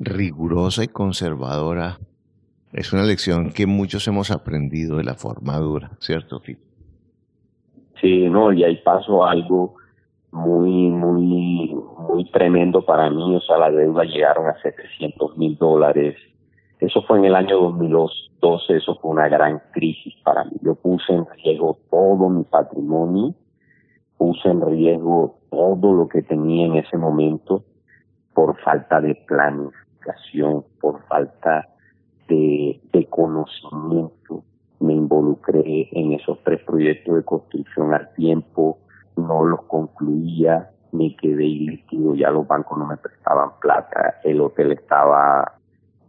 rigurosa 0.00 0.82
y 0.82 0.88
conservadora, 0.88 1.98
es 2.72 2.92
una 2.92 3.04
lección 3.04 3.52
que 3.52 3.66
muchos 3.66 4.06
hemos 4.08 4.32
aprendido 4.32 4.96
de 4.96 5.04
la 5.04 5.14
forma 5.14 5.56
dura, 5.58 5.92
¿cierto, 6.00 6.40
Tito? 6.40 6.60
Sí, 8.00 8.28
no, 8.28 8.52
y 8.52 8.64
ahí 8.64 8.76
paso 8.82 9.24
algo 9.24 9.76
muy, 10.32 10.90
muy, 10.90 11.72
muy 11.96 12.30
tremendo 12.32 12.84
para 12.84 13.08
mí. 13.08 13.36
O 13.36 13.40
sea, 13.40 13.56
la 13.56 13.70
deuda 13.70 14.02
llegaron 14.02 14.48
a 14.48 14.60
700 14.60 15.38
mil 15.38 15.56
dólares. 15.56 16.16
Eso 16.80 17.02
fue 17.02 17.18
en 17.18 17.26
el 17.26 17.36
año 17.36 17.56
2012, 17.60 18.76
eso 18.76 18.96
fue 19.00 19.12
una 19.12 19.28
gran 19.28 19.62
crisis 19.72 20.12
para 20.24 20.44
mí. 20.44 20.56
Yo 20.60 20.74
puse 20.74 21.12
en 21.12 21.24
riesgo 21.36 21.78
todo 21.88 22.28
mi 22.28 22.42
patrimonio, 22.42 23.34
puse 24.18 24.48
en 24.48 24.60
riesgo 24.60 25.38
todo 25.54 25.94
lo 25.94 26.08
que 26.08 26.22
tenía 26.22 26.66
en 26.66 26.76
ese 26.76 26.96
momento 26.96 27.64
por 28.32 28.56
falta 28.60 29.00
de 29.00 29.14
planificación, 29.26 30.64
por 30.80 31.02
falta 31.06 31.68
de, 32.28 32.80
conocimiento. 33.10 34.42
Me 34.80 34.92
involucré 34.92 35.88
en 35.92 36.12
esos 36.12 36.42
tres 36.42 36.60
proyectos 36.64 37.16
de 37.16 37.22
construcción 37.22 37.94
al 37.94 38.12
tiempo, 38.14 38.78
no 39.16 39.44
los 39.44 39.62
concluía, 39.62 40.70
me 40.92 41.14
quedé 41.16 41.44
ilíquido, 41.44 42.14
ya 42.14 42.30
los 42.30 42.46
bancos 42.46 42.76
no 42.78 42.86
me 42.86 42.96
prestaban 42.96 43.50
plata, 43.60 44.20
el 44.24 44.40
hotel 44.40 44.72
estaba, 44.72 45.58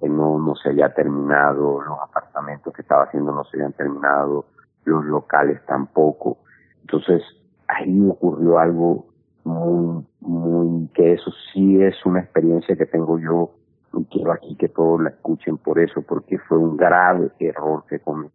eh, 0.01 0.09
no, 0.09 0.39
no 0.39 0.55
se 0.55 0.69
había 0.69 0.93
terminado, 0.93 1.81
los 1.81 1.99
apartamentos 2.01 2.73
que 2.73 2.81
estaba 2.81 3.03
haciendo 3.03 3.31
no 3.31 3.43
se 3.45 3.57
habían 3.57 3.73
terminado, 3.73 4.45
los 4.83 5.05
locales 5.05 5.63
tampoco. 5.67 6.39
Entonces, 6.81 7.21
ahí 7.67 8.07
ocurrió 8.09 8.57
algo 8.57 9.05
muy, 9.45 10.03
muy, 10.21 10.87
que 10.89 11.13
eso 11.13 11.31
sí 11.53 11.81
es 11.81 11.95
una 12.05 12.19
experiencia 12.19 12.75
que 12.75 12.85
tengo 12.85 13.19
yo 13.19 13.51
y 13.93 14.03
quiero 14.05 14.33
aquí 14.33 14.55
que 14.55 14.67
todos 14.67 15.01
la 15.01 15.09
escuchen 15.09 15.57
por 15.57 15.79
eso, 15.79 16.01
porque 16.01 16.37
fue 16.39 16.57
un 16.57 16.75
grave 16.75 17.31
error 17.39 17.83
que 17.87 17.99
cometí 17.99 18.33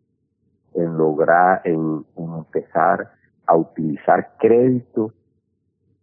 en 0.74 0.96
lograr, 0.96 1.60
en 1.64 2.04
empezar 2.16 3.10
a 3.46 3.56
utilizar 3.56 4.36
crédito 4.38 5.12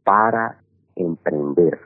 para 0.04 0.60
emprender, 0.96 1.80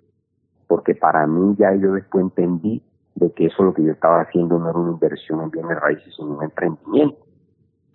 porque 0.68 0.96
para 0.96 1.26
mí 1.28 1.56
ya 1.58 1.74
yo 1.76 1.94
después 1.94 2.24
entendí 2.24 2.82
de 3.16 3.32
que 3.32 3.48
eso 3.48 3.64
lo 3.64 3.74
que 3.74 3.84
yo 3.84 3.92
estaba 3.92 4.22
haciendo 4.22 4.58
no 4.58 4.70
era 4.70 4.80
una 4.80 4.92
inversión 4.92 5.42
en 5.42 5.52
bienes 5.52 5.80
raíces, 5.80 6.14
sino 6.16 6.38
un 6.38 6.44
emprendimiento, 6.44 7.24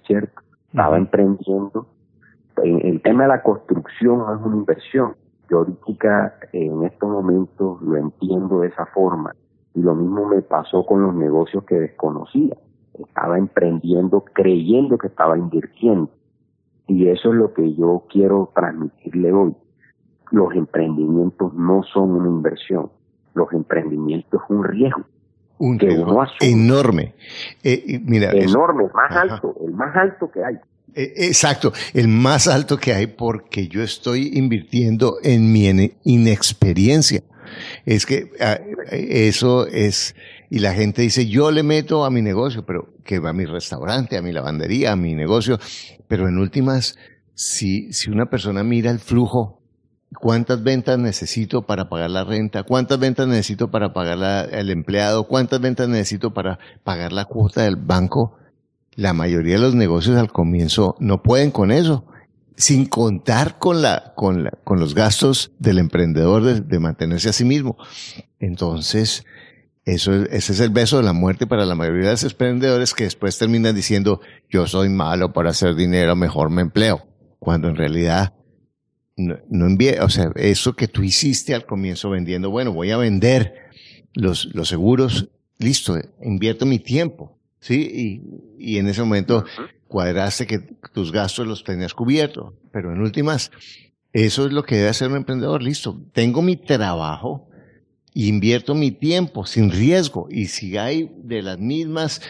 ¿cierto? 0.07 0.41
Estaba 0.69 0.97
emprendiendo. 0.97 1.87
El 2.63 3.03
tema 3.03 3.25
de 3.25 3.29
la 3.29 3.43
construcción 3.43 4.19
no 4.19 4.35
es 4.35 4.41
una 4.43 4.57
inversión. 4.57 5.15
Yo 5.49 5.59
ahorita 5.59 6.39
en 6.53 6.85
estos 6.85 7.09
momentos 7.09 7.81
lo 7.83 7.97
entiendo 7.97 8.61
de 8.61 8.69
esa 8.69 8.87
forma. 8.87 9.35
Y 9.75 9.81
lo 9.81 9.95
mismo 9.95 10.27
me 10.27 10.43
pasó 10.43 10.85
con 10.87 11.03
los 11.03 11.15
negocios 11.15 11.65
que 11.65 11.79
desconocía. 11.79 12.57
Estaba 12.99 13.39
emprendiendo 13.39 14.25
creyendo 14.33 14.97
que 14.99 15.09
estaba 15.09 15.37
invirtiendo. 15.37 16.11
Y 16.89 17.09
eso 17.09 17.31
es 17.31 17.35
lo 17.35 17.53
que 17.53 17.75
yo 17.75 18.05
quiero 18.11 18.51
transmitirle 18.55 19.33
hoy. 19.33 19.55
Los 20.31 20.55
emprendimientos 20.55 21.53
no 21.55 21.83
son 21.83 22.13
una 22.13 22.29
inversión. 22.29 22.91
Los 23.35 23.53
emprendimientos 23.53 24.41
es 24.43 24.51
un 24.51 24.65
riesgo. 24.65 25.03
Un 25.59 25.79
riesgo 25.79 26.25
enorme. 26.41 27.15
Eh, 27.63 28.01
mira, 28.05 28.31
enorme, 28.33 28.89
más 28.95 29.13
alto, 29.13 29.55
el 29.65 29.73
más 29.73 29.95
alto 29.97 30.31
que 30.31 30.45
hay. 30.45 30.59
Eh, 30.95 31.13
exacto, 31.17 31.73
el 31.95 32.09
más 32.09 32.49
alto 32.49 32.79
que 32.79 32.93
hay 32.95 33.07
porque 33.07 33.69
yo 33.69 33.83
estoy 33.83 34.31
invirtiendo 34.35 35.19
en 35.23 35.53
mi 35.53 35.93
inexperiencia. 36.05 37.23
Es 37.85 38.07
que 38.07 38.33
ah, 38.41 38.59
eso 38.91 39.67
es, 39.67 40.15
y 40.51 40.59
la 40.59 40.75
gente 40.75 41.03
dice, 41.03 41.27
yo 41.27 41.51
le 41.51 41.63
meto 41.63 42.05
a 42.05 42.11
mi 42.11 42.23
negocio, 42.23 42.65
pero 42.65 42.95
que 43.05 43.19
va 43.19 43.31
a 43.31 43.35
mi 43.35 43.45
restaurante, 43.45 44.17
a 44.17 44.23
mi 44.23 44.33
lavandería, 44.33 44.93
a 44.93 44.97
mi 44.97 45.15
negocio, 45.15 45.59
pero 46.09 46.29
en 46.29 46.39
últimas, 46.39 46.97
si, 47.35 47.93
si 47.93 48.11
una 48.11 48.31
persona 48.31 48.63
mira 48.65 48.91
el 48.91 48.99
flujo, 48.99 49.63
cuántas 50.21 50.63
ventas 50.63 50.99
necesito 50.99 51.63
para 51.63 51.89
pagar 51.89 52.11
la 52.11 52.25
renta, 52.25 52.63
cuántas 52.63 52.99
ventas 52.99 53.29
necesito 53.29 53.71
para 53.71 53.93
pagar 53.93 54.49
el 54.53 54.71
empleado, 54.71 55.25
cuántas 55.25 55.61
ventas 55.61 55.89
necesito 55.89 56.33
para 56.33 56.59
pagar 56.85 57.13
la 57.13 57.25
cuota 57.25 57.63
del 57.63 57.77
banco, 57.77 58.39
la 58.97 59.13
mayoría 59.13 59.55
de 59.55 59.61
los 59.61 59.75
negocios 59.75 60.17
al 60.17 60.33
comienzo 60.33 60.97
no 60.99 61.23
pueden 61.23 61.51
con 61.51 61.71
eso, 61.71 62.07
sin 62.57 62.87
contar 62.87 63.59
con 63.59 63.83
la, 63.83 64.15
con 64.17 64.51
los 64.81 64.95
gastos 64.95 65.53
del 65.59 65.79
emprendedor 65.79 66.43
de, 66.43 66.79
mantenerse 66.79 67.29
a 67.29 67.35
sí 67.35 67.45
mismo. 67.45 67.77
Entonces, 68.41 69.25
eso, 69.85 70.15
ese 70.15 70.53
es 70.53 70.61
el 70.61 70.71
beso 70.71 70.97
de 70.97 71.03
la 71.03 71.13
muerte 71.13 71.47
para 71.47 71.67
la 71.67 71.75
mayoría 71.75 72.07
de 72.07 72.13
los 72.13 72.25
emprendedores 72.25 72.95
que 72.95 73.05
después 73.05 73.39
terminan 73.39 73.77
diciendo, 73.77 74.21
yo 74.49 74.67
soy 74.67 74.89
malo 74.89 75.35
para 75.35 75.51
hacer 75.51 75.75
dinero, 75.75 76.17
mejor 76.17 76.49
me 76.49 76.63
empleo. 76.63 77.07
Cuando 77.39 77.69
en 77.69 77.77
realidad 77.77 78.35
no, 79.17 79.37
no 79.49 79.77
o 80.03 80.09
sea, 80.09 80.31
eso 80.37 80.75
que 80.75 80.89
tú 80.89 81.03
hiciste 81.03 81.55
al 81.55 81.67
comienzo 81.67 82.11
vendiendo, 82.11 82.51
bueno, 82.51 82.73
voy 82.73 82.91
a 82.91 82.97
vender 82.97 83.55
los, 84.15 84.47
los 84.55 84.69
seguros, 84.69 85.29
listo, 85.59 85.99
invierto 86.23 86.65
mi 86.65 86.79
tiempo, 86.79 87.36
¿sí? 87.67 88.23
Y, 88.59 88.75
y 88.75 88.79
en 88.79 88.89
ese 88.89 89.03
momento 89.03 89.45
cuadraste 89.89 90.47
que 90.47 90.59
tus 90.93 91.13
gastos 91.13 91.47
los 91.47 91.65
tenías 91.65 91.95
cubiertos, 91.95 92.55
pero 92.73 92.93
en 92.93 93.01
últimas, 93.01 93.51
eso 94.13 94.47
es 94.47 94.53
lo 94.53 94.63
que 94.63 94.77
debe 94.77 94.89
hacer 94.89 95.09
un 95.09 95.17
emprendedor, 95.17 95.63
listo, 95.63 96.01
tengo 96.13 96.43
mi 96.43 96.57
trabajo, 96.57 97.49
invierto 98.15 98.75
mi 98.75 98.91
tiempo 98.91 99.45
sin 99.45 99.71
riesgo 99.71 100.29
y 100.31 100.47
si 100.47 100.77
hay 100.77 101.11
de 101.23 101.43
las 101.43 101.59
mismas 101.59 102.23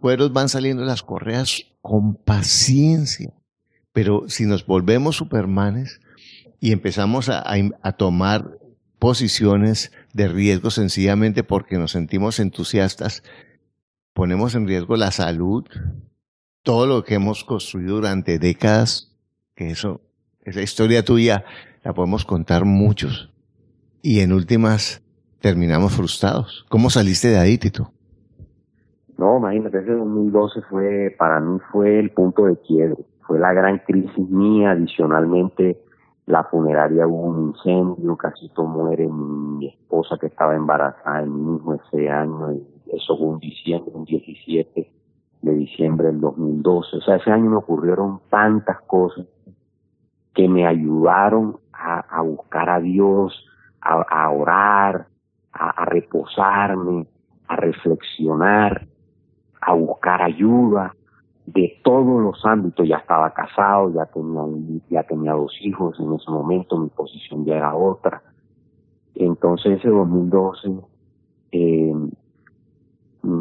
cueros 0.00 0.32
van 0.32 0.48
saliendo 0.48 0.84
las 0.84 1.02
correas 1.02 1.66
con 1.80 2.16
paciencia. 2.16 3.32
Pero 3.92 4.24
si 4.28 4.44
nos 4.44 4.66
volvemos 4.66 5.16
supermanes 5.16 6.00
y 6.60 6.72
empezamos 6.72 7.28
a, 7.28 7.44
a 7.82 7.92
tomar 7.92 8.58
posiciones 8.98 9.92
de 10.12 10.28
riesgo 10.28 10.70
sencillamente 10.70 11.44
porque 11.44 11.78
nos 11.78 11.92
sentimos 11.92 12.40
entusiastas, 12.40 13.22
ponemos 14.18 14.56
en 14.56 14.66
riesgo 14.66 14.96
la 14.96 15.12
salud, 15.12 15.64
todo 16.64 16.88
lo 16.88 17.04
que 17.04 17.14
hemos 17.14 17.44
construido 17.44 17.94
durante 17.94 18.40
décadas, 18.40 19.16
que 19.54 19.70
eso, 19.70 20.00
esa 20.42 20.60
historia 20.60 21.04
tuya 21.04 21.44
la 21.84 21.94
podemos 21.94 22.24
contar 22.24 22.64
muchos 22.64 23.32
y 24.02 24.18
en 24.18 24.32
últimas 24.32 25.04
terminamos 25.40 25.94
frustrados. 25.94 26.66
¿Cómo 26.68 26.90
saliste 26.90 27.28
de 27.28 27.38
ahí, 27.38 27.58
Tito? 27.58 27.92
No, 29.16 29.38
imagínate, 29.38 29.78
ese 29.78 29.92
2012 29.92 30.62
fue, 30.68 31.14
para 31.16 31.38
mí 31.38 31.60
fue 31.70 32.00
el 32.00 32.10
punto 32.10 32.46
de 32.46 32.56
quiebre. 32.56 32.96
Fue 33.20 33.38
la 33.38 33.52
gran 33.52 33.78
crisis 33.86 34.28
mía. 34.28 34.72
Adicionalmente, 34.72 35.80
la 36.26 36.42
funeraria 36.42 37.06
hubo 37.06 37.22
un 37.22 37.54
incendio, 37.54 38.16
casi 38.16 38.48
todo 38.48 38.66
muere 38.66 39.06
mi 39.06 39.68
esposa 39.68 40.18
que 40.20 40.26
estaba 40.26 40.56
embarazada 40.56 41.22
en 41.22 41.50
mi 41.52 41.56
hijo 41.56 41.74
ese 41.74 42.10
año. 42.10 42.52
Y 42.52 42.77
eso 42.92 43.16
fue 43.16 43.26
un 43.26 43.38
diciembre, 43.38 43.92
un 43.94 44.04
17 44.04 44.92
de 45.42 45.54
diciembre 45.54 46.08
del 46.08 46.20
2012. 46.20 46.96
O 46.96 47.00
sea, 47.00 47.16
ese 47.16 47.30
año 47.30 47.50
me 47.50 47.56
ocurrieron 47.56 48.20
tantas 48.30 48.80
cosas 48.82 49.26
que 50.34 50.48
me 50.48 50.66
ayudaron 50.66 51.58
a, 51.72 52.00
a 52.00 52.22
buscar 52.22 52.68
a 52.70 52.80
Dios, 52.80 53.44
a, 53.80 54.30
orar, 54.30 55.06
a, 55.52 55.84
reposarme, 55.84 57.06
a 57.46 57.56
reflexionar, 57.56 58.86
a 59.60 59.72
buscar 59.72 60.22
ayuda 60.22 60.94
de 61.46 61.80
todos 61.82 62.22
los 62.22 62.44
ámbitos. 62.44 62.86
Ya 62.86 62.98
estaba 62.98 63.32
casado, 63.32 63.92
ya 63.94 64.06
tenía, 64.06 64.42
ya 64.90 65.02
tenía 65.04 65.32
dos 65.32 65.52
hijos 65.60 65.98
en 65.98 66.12
ese 66.12 66.30
momento, 66.30 66.78
mi 66.78 66.88
posición 66.88 67.44
ya 67.44 67.56
era 67.56 67.74
otra. 67.74 68.22
Entonces, 69.14 69.78
ese 69.78 69.88
2012, 69.88 70.68
eh, 71.52 71.94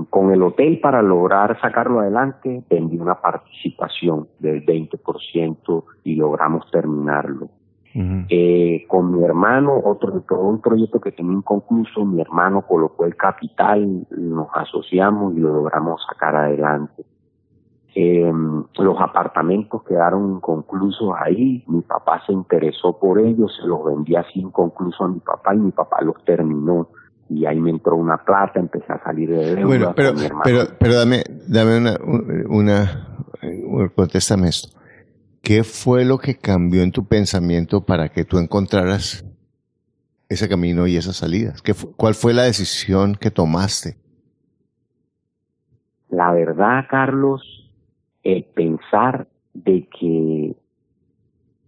con 0.09 0.31
el 0.31 0.41
hotel 0.43 0.79
para 0.79 1.01
lograr 1.01 1.59
sacarlo 1.61 1.99
adelante, 1.99 2.63
vendí 2.69 2.97
una 2.97 3.15
participación 3.15 4.27
del 4.39 4.65
20% 4.65 5.83
y 6.03 6.15
logramos 6.15 6.69
terminarlo. 6.71 7.49
Eh, 8.29 8.85
con 8.87 9.11
mi 9.11 9.23
hermano, 9.23 9.81
otro, 9.83 10.23
un 10.39 10.61
proyecto 10.61 11.01
que 11.01 11.11
tenía 11.11 11.33
inconcluso, 11.33 12.05
mi 12.05 12.21
hermano 12.21 12.61
colocó 12.61 13.05
el 13.05 13.15
capital, 13.15 14.05
nos 14.11 14.49
asociamos 14.53 15.35
y 15.35 15.39
lo 15.39 15.51
logramos 15.51 16.05
sacar 16.07 16.35
adelante. 16.35 17.03
Eh, 17.95 18.31
los 18.77 19.01
apartamentos 19.01 19.81
quedaron 19.81 20.33
inconclusos 20.33 21.15
ahí, 21.19 21.63
mi 21.65 21.81
papá 21.81 22.21
se 22.27 22.33
interesó 22.33 22.99
por 22.99 23.17
ellos, 23.17 23.57
se 23.59 23.65
los 23.65 23.83
vendía 23.83 24.19
así 24.19 24.41
inconcluso 24.41 25.05
a 25.05 25.07
mi 25.07 25.19
papá 25.19 25.55
y 25.55 25.57
mi 25.57 25.71
papá 25.71 26.03
los 26.03 26.23
terminó 26.23 26.89
y 27.29 27.45
ahí 27.45 27.59
me 27.59 27.71
entró 27.71 27.95
una 27.95 28.17
plata, 28.17 28.59
empecé 28.59 28.91
a 28.91 29.03
salir 29.03 29.29
de 29.29 29.55
deuda. 29.55 29.65
Bueno, 29.65 29.93
pero, 29.95 30.13
pero, 30.43 30.65
pero 30.79 30.95
dame, 30.95 31.23
dame 31.47 31.77
una, 31.77 31.97
una, 32.47 33.17
una, 33.65 33.89
contéstame 33.89 34.49
esto. 34.49 34.77
¿Qué 35.41 35.63
fue 35.63 36.05
lo 36.05 36.17
que 36.17 36.37
cambió 36.37 36.81
en 36.83 36.91
tu 36.91 37.05
pensamiento 37.05 37.85
para 37.85 38.09
que 38.09 38.25
tú 38.25 38.37
encontraras 38.37 39.25
ese 40.29 40.49
camino 40.49 40.87
y 40.87 40.97
esas 40.97 41.17
salidas? 41.17 41.61
¿Qué 41.61 41.73
¿Cuál 41.95 42.15
fue 42.15 42.33
la 42.33 42.43
decisión 42.43 43.15
que 43.15 43.31
tomaste? 43.31 43.97
La 46.09 46.31
verdad, 46.31 46.85
Carlos, 46.89 47.41
el 48.23 48.43
pensar 48.43 49.27
de 49.53 49.87
que 49.99 50.55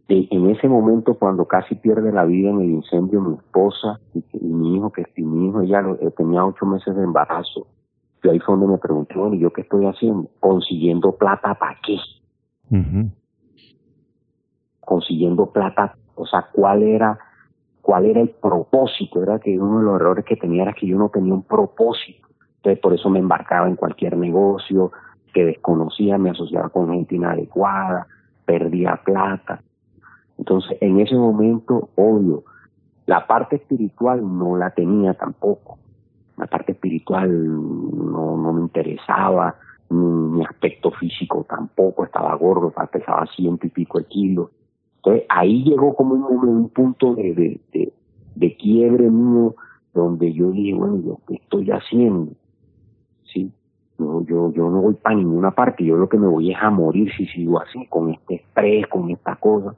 en 0.09 0.49
ese 0.49 0.67
momento 0.67 1.13
cuando 1.13 1.45
casi 1.45 1.75
pierde 1.75 2.11
la 2.11 2.25
vida 2.25 2.49
en 2.49 2.61
el 2.61 2.69
incendio 2.71 3.21
mi 3.21 3.35
esposa 3.35 3.99
y, 4.13 4.23
mi 4.39 4.75
hijo, 4.75 4.91
que 4.91 5.05
mi 5.17 5.47
hijo 5.47 5.61
ya 5.63 5.81
eh, 6.01 6.11
tenía 6.17 6.43
ocho 6.43 6.65
meses 6.65 6.95
de 6.95 7.03
embarazo, 7.03 7.67
yo 8.23 8.31
ahí 8.31 8.39
fue 8.39 8.55
donde 8.55 8.73
me 8.73 8.77
pregunté, 8.79 9.15
bueno, 9.15 9.35
¿y 9.35 9.39
yo 9.39 9.53
qué 9.53 9.61
estoy 9.61 9.85
haciendo? 9.85 10.27
Consiguiendo 10.39 11.15
plata 11.15 11.53
para 11.55 11.77
qué? 11.85 11.97
consiguiendo 14.79 15.51
plata, 15.51 15.95
o 16.15 16.25
sea, 16.25 16.47
cuál 16.51 16.81
era, 16.81 17.19
cuál 17.81 18.05
era 18.05 18.21
el 18.21 18.29
propósito, 18.29 19.21
era 19.21 19.37
que 19.37 19.59
uno 19.59 19.79
de 19.79 19.85
los 19.85 19.95
errores 19.97 20.25
que 20.25 20.35
tenía 20.35 20.63
era 20.63 20.73
que 20.73 20.87
yo 20.87 20.97
no 20.97 21.09
tenía 21.09 21.31
un 21.31 21.43
propósito, 21.43 22.27
entonces 22.57 22.79
por 22.79 22.93
eso 22.93 23.07
me 23.09 23.19
embarcaba 23.19 23.67
en 23.67 23.75
cualquier 23.75 24.17
negocio 24.17 24.91
que 25.31 25.45
desconocía, 25.45 26.17
me 26.17 26.31
asociaba 26.31 26.69
con 26.69 26.91
gente 26.91 27.15
inadecuada, 27.15 28.07
perdía 28.45 28.99
plata. 29.05 29.61
Entonces, 30.39 30.77
en 30.81 30.99
ese 30.99 31.15
momento, 31.15 31.89
obvio, 31.95 32.43
la 33.05 33.27
parte 33.27 33.57
espiritual 33.57 34.21
no 34.21 34.55
la 34.55 34.71
tenía 34.71 35.13
tampoco. 35.13 35.77
La 36.37 36.47
parte 36.47 36.71
espiritual 36.71 37.29
no, 37.29 38.37
no 38.37 38.53
me 38.53 38.61
interesaba, 38.61 39.55
mi, 39.89 40.43
aspecto 40.45 40.91
físico 40.91 41.45
tampoco, 41.47 42.05
estaba 42.05 42.33
gordo, 42.35 42.73
pesaba 42.91 43.25
ciento 43.35 43.67
y 43.67 43.69
pico 43.69 43.99
de 43.99 44.05
kilos. 44.05 44.49
Entonces 44.97 45.23
ahí 45.29 45.63
llegó 45.63 45.93
como 45.93 46.15
un, 46.15 46.47
un 46.47 46.69
punto 46.69 47.15
de, 47.15 47.59
de, 47.73 47.93
de, 48.35 48.57
quiebre 48.57 49.09
mío 49.09 49.55
donde 49.93 50.31
yo 50.33 50.51
dije, 50.51 50.73
bueno, 50.73 51.19
¿qué 51.27 51.35
estoy 51.35 51.69
haciendo? 51.71 52.31
¿Sí? 53.25 53.51
yo, 53.97 54.23
yo, 54.23 54.51
yo 54.53 54.69
no 54.69 54.81
voy 54.81 54.93
para 54.95 55.15
ninguna 55.15 55.51
parte, 55.51 55.83
yo 55.83 55.97
lo 55.97 56.07
que 56.07 56.17
me 56.17 56.27
voy 56.27 56.51
es 56.51 56.57
a 56.61 56.69
morir 56.69 57.11
si 57.17 57.25
sigo 57.27 57.59
así, 57.59 57.85
con 57.87 58.11
este 58.11 58.35
estrés, 58.35 58.87
con 58.87 59.09
esta 59.09 59.35
cosa. 59.35 59.75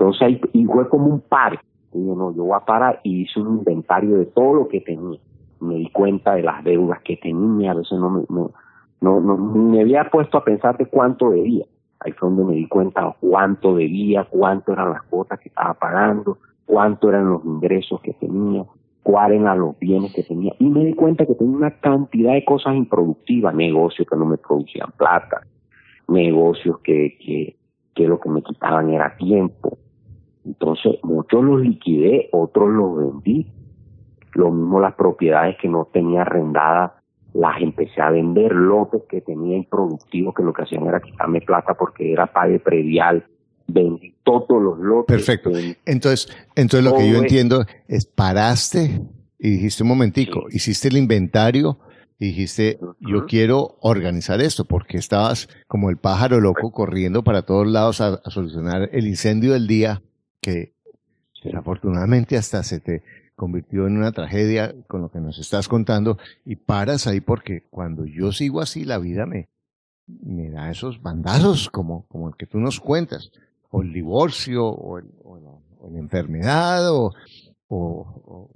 Entonces 0.00 0.22
ahí, 0.22 0.64
fue 0.64 0.88
como 0.88 1.08
un 1.08 1.20
par. 1.20 1.60
Yo 1.92 2.14
no, 2.14 2.34
yo 2.34 2.44
voy 2.44 2.56
a 2.56 2.64
parar 2.64 3.00
y 3.02 3.22
hice 3.22 3.38
un 3.38 3.58
inventario 3.58 4.16
de 4.16 4.26
todo 4.26 4.54
lo 4.54 4.68
que 4.68 4.80
tenía. 4.80 5.20
Me 5.60 5.74
di 5.74 5.90
cuenta 5.90 6.36
de 6.36 6.42
las 6.42 6.64
deudas 6.64 7.02
que 7.02 7.18
tenía, 7.18 7.72
a 7.72 7.74
veces 7.74 7.98
no 7.98 8.08
me, 8.08 8.22
no, 8.30 8.50
no, 9.02 9.20
no 9.20 9.36
me 9.36 9.82
había 9.82 10.08
puesto 10.08 10.38
a 10.38 10.44
pensar 10.44 10.78
de 10.78 10.86
cuánto 10.86 11.28
debía. 11.28 11.66
Ahí 11.98 12.12
fue 12.12 12.30
donde 12.30 12.44
me 12.44 12.54
di 12.54 12.66
cuenta 12.66 13.14
cuánto 13.20 13.76
debía, 13.76 14.24
cuánto 14.24 14.72
eran 14.72 14.90
las 14.90 15.02
cuotas 15.02 15.38
que 15.38 15.50
estaba 15.50 15.74
pagando, 15.74 16.38
cuánto 16.64 17.10
eran 17.10 17.28
los 17.28 17.44
ingresos 17.44 18.00
que 18.00 18.14
tenía, 18.14 18.64
cuáles 19.02 19.42
eran 19.42 19.58
los 19.58 19.78
bienes 19.78 20.14
que 20.14 20.22
tenía. 20.22 20.54
Y 20.60 20.70
me 20.70 20.82
di 20.82 20.94
cuenta 20.94 21.26
que 21.26 21.34
tenía 21.34 21.58
una 21.58 21.72
cantidad 21.72 22.32
de 22.32 22.44
cosas 22.46 22.74
improductivas, 22.74 23.54
negocios 23.54 24.08
que 24.08 24.16
no 24.16 24.24
me 24.24 24.38
producían 24.38 24.92
plata, 24.96 25.42
negocios 26.08 26.78
que, 26.78 27.18
que, 27.18 27.56
que 27.94 28.08
lo 28.08 28.18
que 28.18 28.30
me 28.30 28.40
quitaban 28.40 28.88
era 28.88 29.14
tiempo. 29.18 29.76
Entonces, 30.44 30.94
muchos 31.02 31.44
los 31.44 31.60
liquidé, 31.60 32.28
otros 32.32 32.68
los 32.70 32.96
vendí. 32.96 33.52
Lo 34.34 34.50
mismo 34.50 34.80
las 34.80 34.94
propiedades 34.94 35.56
que 35.60 35.68
no 35.68 35.88
tenía 35.92 36.22
arrendadas, 36.22 36.92
las 37.34 37.60
empecé 37.60 38.00
a 38.00 38.10
vender, 38.10 38.52
lotes 38.52 39.02
que 39.08 39.20
tenía 39.20 39.56
improductivos, 39.56 40.34
que 40.34 40.42
lo 40.42 40.52
que 40.52 40.62
hacían 40.62 40.86
era 40.86 41.00
quitarme 41.00 41.40
plata 41.40 41.74
porque 41.74 42.12
era 42.12 42.26
pague 42.26 42.58
predial, 42.58 43.24
vendí 43.66 44.14
todos 44.24 44.62
los 44.62 44.78
lotes. 44.78 45.16
Perfecto. 45.16 45.50
Entonces, 45.84 46.28
entonces 46.56 46.90
lo 46.90 46.96
que 46.96 47.10
yo 47.10 47.18
entiendo 47.18 47.64
es 47.88 48.06
paraste 48.06 49.00
y 49.38 49.50
dijiste 49.50 49.82
un 49.82 49.88
momentico, 49.88 50.46
hiciste 50.50 50.88
el 50.88 50.96
inventario 50.96 51.78
y 52.18 52.26
dijiste, 52.26 52.78
yo 53.00 53.24
quiero 53.26 53.78
organizar 53.80 54.40
esto 54.42 54.66
porque 54.66 54.98
estabas 54.98 55.48
como 55.66 55.88
el 55.88 55.96
pájaro 55.96 56.38
loco 56.38 56.70
corriendo 56.70 57.24
para 57.24 57.42
todos 57.42 57.66
lados 57.66 58.02
a, 58.02 58.20
solucionar 58.30 58.90
el 58.92 59.06
incendio 59.06 59.54
del 59.54 59.66
día 59.66 60.02
que 60.40 60.74
desafortunadamente 61.42 62.36
hasta 62.36 62.62
se 62.62 62.80
te 62.80 63.02
convirtió 63.34 63.86
en 63.86 63.96
una 63.96 64.12
tragedia 64.12 64.74
con 64.86 65.00
lo 65.00 65.10
que 65.10 65.20
nos 65.20 65.38
estás 65.38 65.68
contando 65.68 66.18
y 66.44 66.56
paras 66.56 67.06
ahí 67.06 67.20
porque 67.20 67.66
cuando 67.70 68.04
yo 68.04 68.32
sigo 68.32 68.60
así 68.60 68.84
la 68.84 68.98
vida 68.98 69.24
me, 69.24 69.48
me 70.06 70.50
da 70.50 70.70
esos 70.70 71.00
bandazos 71.00 71.70
como, 71.70 72.06
como 72.08 72.28
el 72.28 72.36
que 72.36 72.46
tú 72.46 72.58
nos 72.58 72.80
cuentas 72.80 73.30
o 73.70 73.82
el 73.82 73.92
divorcio, 73.92 74.66
o, 74.66 75.00
la, 75.00 75.98
enfermedad, 75.98 76.90
o, 76.90 77.12
o, 77.68 78.50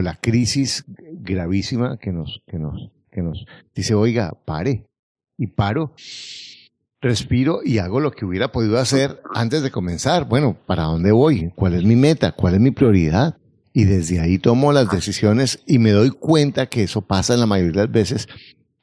la 0.00 0.16
crisis 0.16 0.84
gravísima 0.88 1.98
que 1.98 2.12
nos, 2.12 2.42
que 2.46 2.58
nos, 2.58 2.90
que 3.10 3.22
nos 3.22 3.44
dice, 3.74 3.94
oiga, 3.94 4.32
pare. 4.44 4.86
Y 5.38 5.46
paro, 5.48 5.92
respiro 7.02 7.60
y 7.64 7.78
hago 7.78 8.00
lo 8.00 8.12
que 8.12 8.24
hubiera 8.24 8.52
podido 8.52 8.78
hacer 8.78 9.20
antes 9.34 9.62
de 9.62 9.70
comenzar. 9.70 10.26
Bueno, 10.26 10.56
¿para 10.66 10.84
dónde 10.84 11.12
voy? 11.12 11.52
¿Cuál 11.54 11.74
es 11.74 11.84
mi 11.84 11.96
meta? 11.96 12.32
¿Cuál 12.32 12.54
es 12.54 12.60
mi 12.60 12.70
prioridad? 12.70 13.36
Y 13.74 13.84
desde 13.84 14.20
ahí 14.20 14.38
tomo 14.38 14.72
las 14.72 14.90
decisiones 14.90 15.62
y 15.66 15.78
me 15.78 15.90
doy 15.90 16.10
cuenta 16.10 16.66
que 16.66 16.84
eso 16.84 17.02
pasa 17.02 17.34
en 17.34 17.40
la 17.40 17.46
mayoría 17.46 17.82
de 17.82 17.86
las 17.86 17.92
veces, 17.92 18.28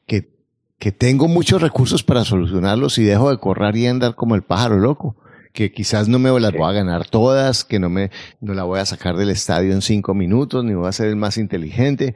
que 0.05 0.39
que 0.79 0.93
tengo 0.93 1.27
muchos 1.27 1.61
recursos 1.61 2.03
para 2.03 2.23
solucionarlos 2.23 2.97
y 2.97 3.03
dejo 3.03 3.29
de 3.29 3.37
correr 3.37 3.75
y 3.75 3.85
andar 3.85 4.15
como 4.15 4.35
el 4.35 4.43
pájaro 4.43 4.79
loco, 4.79 5.17
que 5.53 5.71
quizás 5.71 6.07
no 6.07 6.19
me 6.19 6.31
las 6.39 6.53
voy 6.53 6.69
a 6.69 6.71
ganar 6.71 7.07
todas, 7.09 7.65
que 7.65 7.79
no 7.79 7.89
me 7.89 8.11
no 8.39 8.53
la 8.53 8.63
voy 8.63 8.79
a 8.79 8.85
sacar 8.85 9.17
del 9.17 9.29
estadio 9.29 9.73
en 9.73 9.81
cinco 9.81 10.13
minutos, 10.13 10.63
ni 10.63 10.73
voy 10.73 10.87
a 10.87 10.93
ser 10.93 11.07
el 11.07 11.17
más 11.17 11.37
inteligente, 11.37 12.15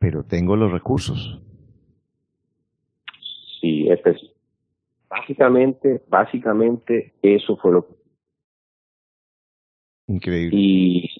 pero 0.00 0.24
tengo 0.24 0.56
los 0.56 0.72
recursos. 0.72 1.40
Sí, 3.60 3.88
este 3.88 4.16
básicamente, 5.18 6.02
básicamente 6.08 7.14
eso 7.22 7.56
fue 7.56 7.72
lo 7.72 7.86
que 7.86 7.96
Increíble. 10.08 10.56
Y, 10.56 11.10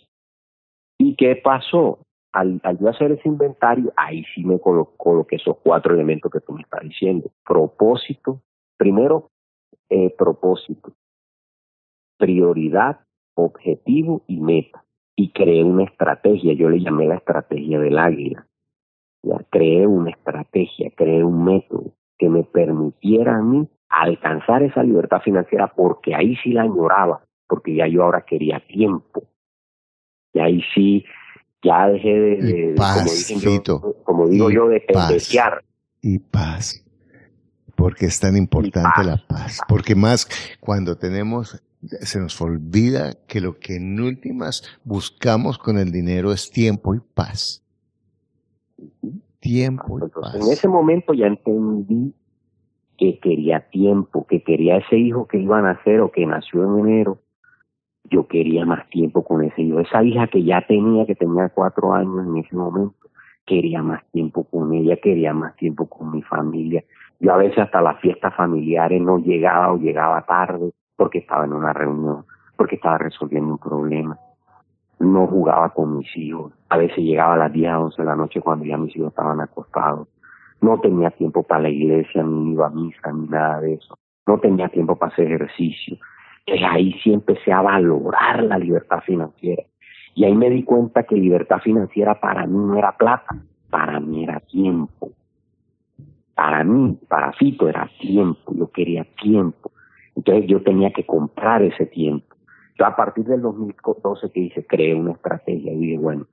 ¿Y 0.99 1.16
qué 1.16 1.34
pasó? 1.36 2.07
al, 2.36 2.61
yo 2.78 2.88
hacer 2.88 3.12
ese 3.12 3.28
inventario, 3.28 3.92
ahí 3.97 4.22
sí 4.34 4.44
me 4.44 4.59
coloqué 4.59 5.36
esos 5.36 5.57
cuatro 5.62 5.94
elementos 5.94 6.30
que 6.30 6.40
tú 6.40 6.53
me 6.53 6.62
estás 6.62 6.82
diciendo. 6.82 7.30
Propósito, 7.44 8.42
primero, 8.76 9.30
eh, 9.88 10.14
propósito, 10.16 10.92
prioridad, 12.18 13.01
objetivo 13.34 14.22
y 14.26 14.40
meta. 14.40 14.84
Y 15.16 15.30
creé 15.30 15.64
una 15.64 15.84
estrategia, 15.84 16.53
yo 16.53 16.68
le 16.68 16.80
llamé 16.80 17.07
la 17.07 17.16
estrategia 17.16 17.78
del 17.78 17.99
águila. 17.99 18.47
Ya 19.22 19.38
creé 19.51 19.86
una 19.86 20.11
estrategia, 20.11 20.90
creé 20.94 21.24
un 21.24 21.42
método 21.42 21.94
que 22.18 22.28
me 22.28 22.44
permitiera 22.44 23.36
a 23.36 23.42
mí 23.42 23.66
alcanzar 23.89 24.62
esa 24.62 24.82
libertad 24.82 25.20
financiera 25.22 25.72
porque 25.74 26.14
ahí 26.14 26.37
sí 26.43 26.53
la 26.53 26.62
añoraba, 26.62 27.24
porque 27.47 27.74
ya 27.74 27.87
yo 27.87 28.05
ahora 28.05 28.24
quería 28.26 28.61
tiempo. 28.66 29.24
Y 30.32 30.41
ahí 30.41 30.62
sí 30.74 31.05
ya 31.62 31.89
dejé 31.89 32.09
de, 32.09 32.74
como, 34.05 34.28
digo 34.28 34.51
yo, 34.51 34.68
de 34.68 34.80
pendejear. 34.80 35.64
Y 36.03 36.18
paz. 36.18 36.84
Porque 37.74 38.07
es 38.07 38.20
tan 38.20 38.37
importante 38.37 39.05
la 39.05 39.22
paz. 39.28 39.61
Porque 39.68 39.95
más 39.95 40.28
cuando 40.61 40.97
tenemos, 40.97 41.62
se 41.82 42.20
nos 42.20 42.41
olvida 42.41 43.14
que 43.26 43.41
lo 43.41 43.59
que 43.59 43.76
en 43.76 44.01
últimas 44.01 44.62
buscamos 44.84 45.59
con 45.59 45.78
el 45.78 45.91
dinero 45.91 46.32
es 46.32 46.51
tiempo 46.51 46.95
y 46.95 47.01
paz. 47.01 47.62
Tiempo 49.41 49.99
y 49.99 50.09
paz. 50.09 50.34
En 50.34 50.53
ese 50.53 50.68
momento 50.68 51.12
ya 51.12 51.26
entendí 51.26 52.14
que 52.97 53.18
quería 53.18 53.61
tiempo, 53.70 54.26
que 54.26 54.42
quería 54.42 54.78
ese 54.78 54.97
hijo 54.97 55.26
que 55.26 55.38
iba 55.38 55.59
a 55.59 55.62
nacer 55.62 56.01
o 56.01 56.11
que 56.11 56.26
nació 56.26 56.64
en 56.64 56.86
enero, 56.86 57.18
yo 58.05 58.26
quería 58.26 58.64
más 58.64 58.88
tiempo 58.88 59.24
con 59.24 59.42
ese 59.42 59.62
hijo. 59.62 59.80
Esa 59.80 60.03
hija 60.03 60.26
que 60.28 60.42
ya 60.44 60.62
tenía, 60.66 61.07
que 61.07 61.14
tenía 61.14 61.49
cuatro 61.49 61.92
años 61.92 62.26
en 62.26 62.36
ese 62.36 62.55
momento, 62.55 63.09
quería 63.44 63.82
más 63.82 64.05
tiempo 64.12 64.44
con 64.44 64.72
ella, 64.74 64.97
quería 64.97 65.32
más 65.32 65.57
tiempo 65.57 65.86
con 65.86 66.11
mi 66.11 66.22
familia. 66.22 66.84
Yo 67.20 67.32
a 67.32 67.36
veces 67.36 67.59
hasta 67.59 67.80
las 67.80 67.99
fiestas 68.01 68.34
familiares 68.34 69.01
no 69.01 69.18
llegaba 69.18 69.72
o 69.72 69.78
llegaba 69.78 70.22
tarde 70.22 70.72
porque 70.97 71.18
estaba 71.18 71.44
en 71.44 71.53
una 71.53 71.72
reunión, 71.72 72.24
porque 72.57 72.76
estaba 72.76 72.99
resolviendo 72.99 73.53
un 73.53 73.59
problema. 73.59 74.18
No 74.99 75.26
jugaba 75.26 75.70
con 75.70 75.99
mis 75.99 76.16
hijos. 76.16 76.53
A 76.68 76.78
veces 76.78 76.99
llegaba 76.99 77.34
a 77.34 77.38
las 77.38 77.53
10 77.53 77.70
a 77.70 77.80
11 77.80 78.03
de 78.03 78.07
la 78.07 78.16
noche 78.16 78.40
cuando 78.40 78.64
ya 78.64 78.76
mis 78.76 78.94
hijos 78.97 79.09
estaban 79.09 79.40
acostados. 79.40 80.09
No 80.61 80.81
tenía 80.81 81.11
tiempo 81.11 81.43
para 81.43 81.63
la 81.63 81.69
iglesia, 81.71 82.23
ni 82.23 82.53
iba 82.53 82.67
a 82.67 82.71
misa, 82.71 83.13
ni 83.13 83.29
nada 83.29 83.61
de 83.61 83.75
eso. 83.75 83.99
No 84.27 84.39
tenía 84.39 84.69
tiempo 84.69 84.97
para 84.97 85.13
hacer 85.13 85.27
ejercicio 85.33 85.99
ahí 86.65 86.93
sí 87.03 87.13
empecé 87.13 87.53
a 87.53 87.63
valorar 87.63 88.45
la 88.45 88.59
libertad 88.59 89.01
financiera. 89.05 89.65
Y 90.15 90.25
ahí 90.25 90.35
me 90.35 90.49
di 90.49 90.63
cuenta 90.63 91.03
que 91.03 91.17
libertad 91.17 91.59
financiera 91.59 92.21
para 92.21 92.47
mí 92.47 92.57
no 92.57 92.79
era 92.79 92.97
plata, 92.97 93.37
para 93.69 94.01
mí 94.01 94.25
era 94.25 94.41
tiempo. 94.41 95.13
Para 96.35 96.65
mí, 96.65 96.99
para 97.09 97.33
Fito 97.33 97.69
era 97.69 97.91
tiempo, 97.99 98.55
yo 98.55 98.71
quería 98.71 99.05
tiempo. 99.23 99.73
Entonces 100.15 100.47
yo 100.47 100.63
tenía 100.63 100.91
que 100.93 101.05
comprar 101.05 101.63
ese 101.63 101.87
tiempo. 101.87 102.37
Yo 102.79 102.87
a 102.87 102.95
partir 102.95 103.25
del 103.25 103.41
2012 103.43 104.31
que 104.33 104.41
hice, 104.41 104.67
creé 104.67 104.95
una 104.95 105.13
estrategia 105.13 105.73
y 105.73 105.79
dije, 105.79 105.99
bueno, 105.99 106.27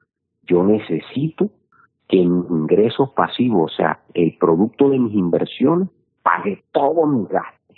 yo 0.43 0.63
necesito 0.63 1.49
que 2.13 2.25
mis 2.25 2.49
ingresos 2.49 3.09
pasivos, 3.11 3.71
o 3.71 3.75
sea, 3.75 3.99
el 4.13 4.37
producto 4.37 4.89
de 4.89 4.99
mis 4.99 5.13
inversiones, 5.13 5.89
pague 6.21 6.63
todos 6.71 7.09
mis 7.09 7.27
gastos. 7.27 7.77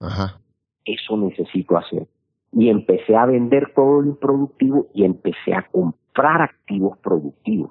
Ajá 0.00 0.40
eso 0.84 1.16
necesito 1.16 1.76
hacer. 1.76 2.06
Y 2.52 2.68
empecé 2.68 3.16
a 3.16 3.26
vender 3.26 3.72
todo 3.74 4.02
lo 4.02 4.08
improductivo 4.08 4.86
y 4.94 5.04
empecé 5.04 5.54
a 5.54 5.66
comprar 5.70 6.42
activos 6.42 6.98
productivos. 6.98 7.70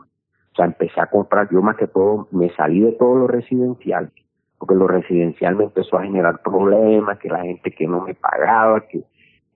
O 0.51 0.55
sea, 0.55 0.65
empecé 0.65 0.99
a 0.99 1.07
comprar, 1.07 1.49
yo 1.51 1.61
más 1.61 1.77
que 1.77 1.87
todo 1.87 2.27
me 2.31 2.53
salí 2.55 2.81
de 2.81 2.91
todo 2.93 3.15
lo 3.15 3.27
residencial, 3.27 4.11
porque 4.59 4.75
lo 4.75 4.87
residencial 4.87 5.55
me 5.55 5.63
empezó 5.65 5.97
a 5.97 6.03
generar 6.03 6.41
problemas, 6.41 7.17
que 7.19 7.29
la 7.29 7.41
gente 7.41 7.71
que 7.71 7.87
no 7.87 8.01
me 8.01 8.13
pagaba, 8.13 8.81
que, 8.87 9.03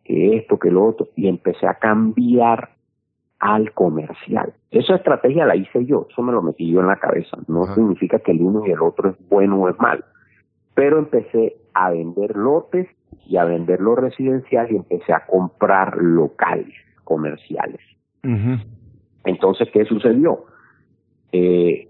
que 0.03 0.37
esto, 0.37 0.57
que 0.57 0.71
lo 0.71 0.85
otro, 0.85 1.07
y 1.15 1.27
empecé 1.27 1.67
a 1.67 1.75
cambiar 1.75 2.69
al 3.39 3.71
comercial. 3.73 4.53
Esa 4.71 4.95
estrategia 4.95 5.45
la 5.45 5.55
hice 5.55 5.85
yo, 5.85 6.07
eso 6.09 6.21
me 6.21 6.31
lo 6.31 6.41
metí 6.41 6.71
yo 6.71 6.79
en 6.79 6.87
la 6.87 6.97
cabeza. 6.97 7.37
No 7.47 7.65
significa 7.75 8.19
que 8.19 8.31
el 8.31 8.41
uno 8.41 8.65
y 8.65 8.71
el 8.71 8.81
otro 8.81 9.09
es 9.09 9.29
bueno 9.29 9.57
o 9.57 9.69
es 9.69 9.79
malo. 9.79 10.03
Pero 10.73 10.99
empecé 10.99 11.55
a 11.73 11.91
vender 11.91 12.35
lotes 12.35 12.87
y 13.27 13.37
a 13.37 13.45
vender 13.45 13.79
lo 13.79 13.95
residencial 13.95 14.71
y 14.71 14.75
empecé 14.75 15.13
a 15.13 15.25
comprar 15.25 15.97
locales 15.97 16.73
comerciales. 17.03 17.81
Entonces, 19.23 19.69
¿qué 19.71 19.85
sucedió? 19.85 20.45
Eh, 21.31 21.87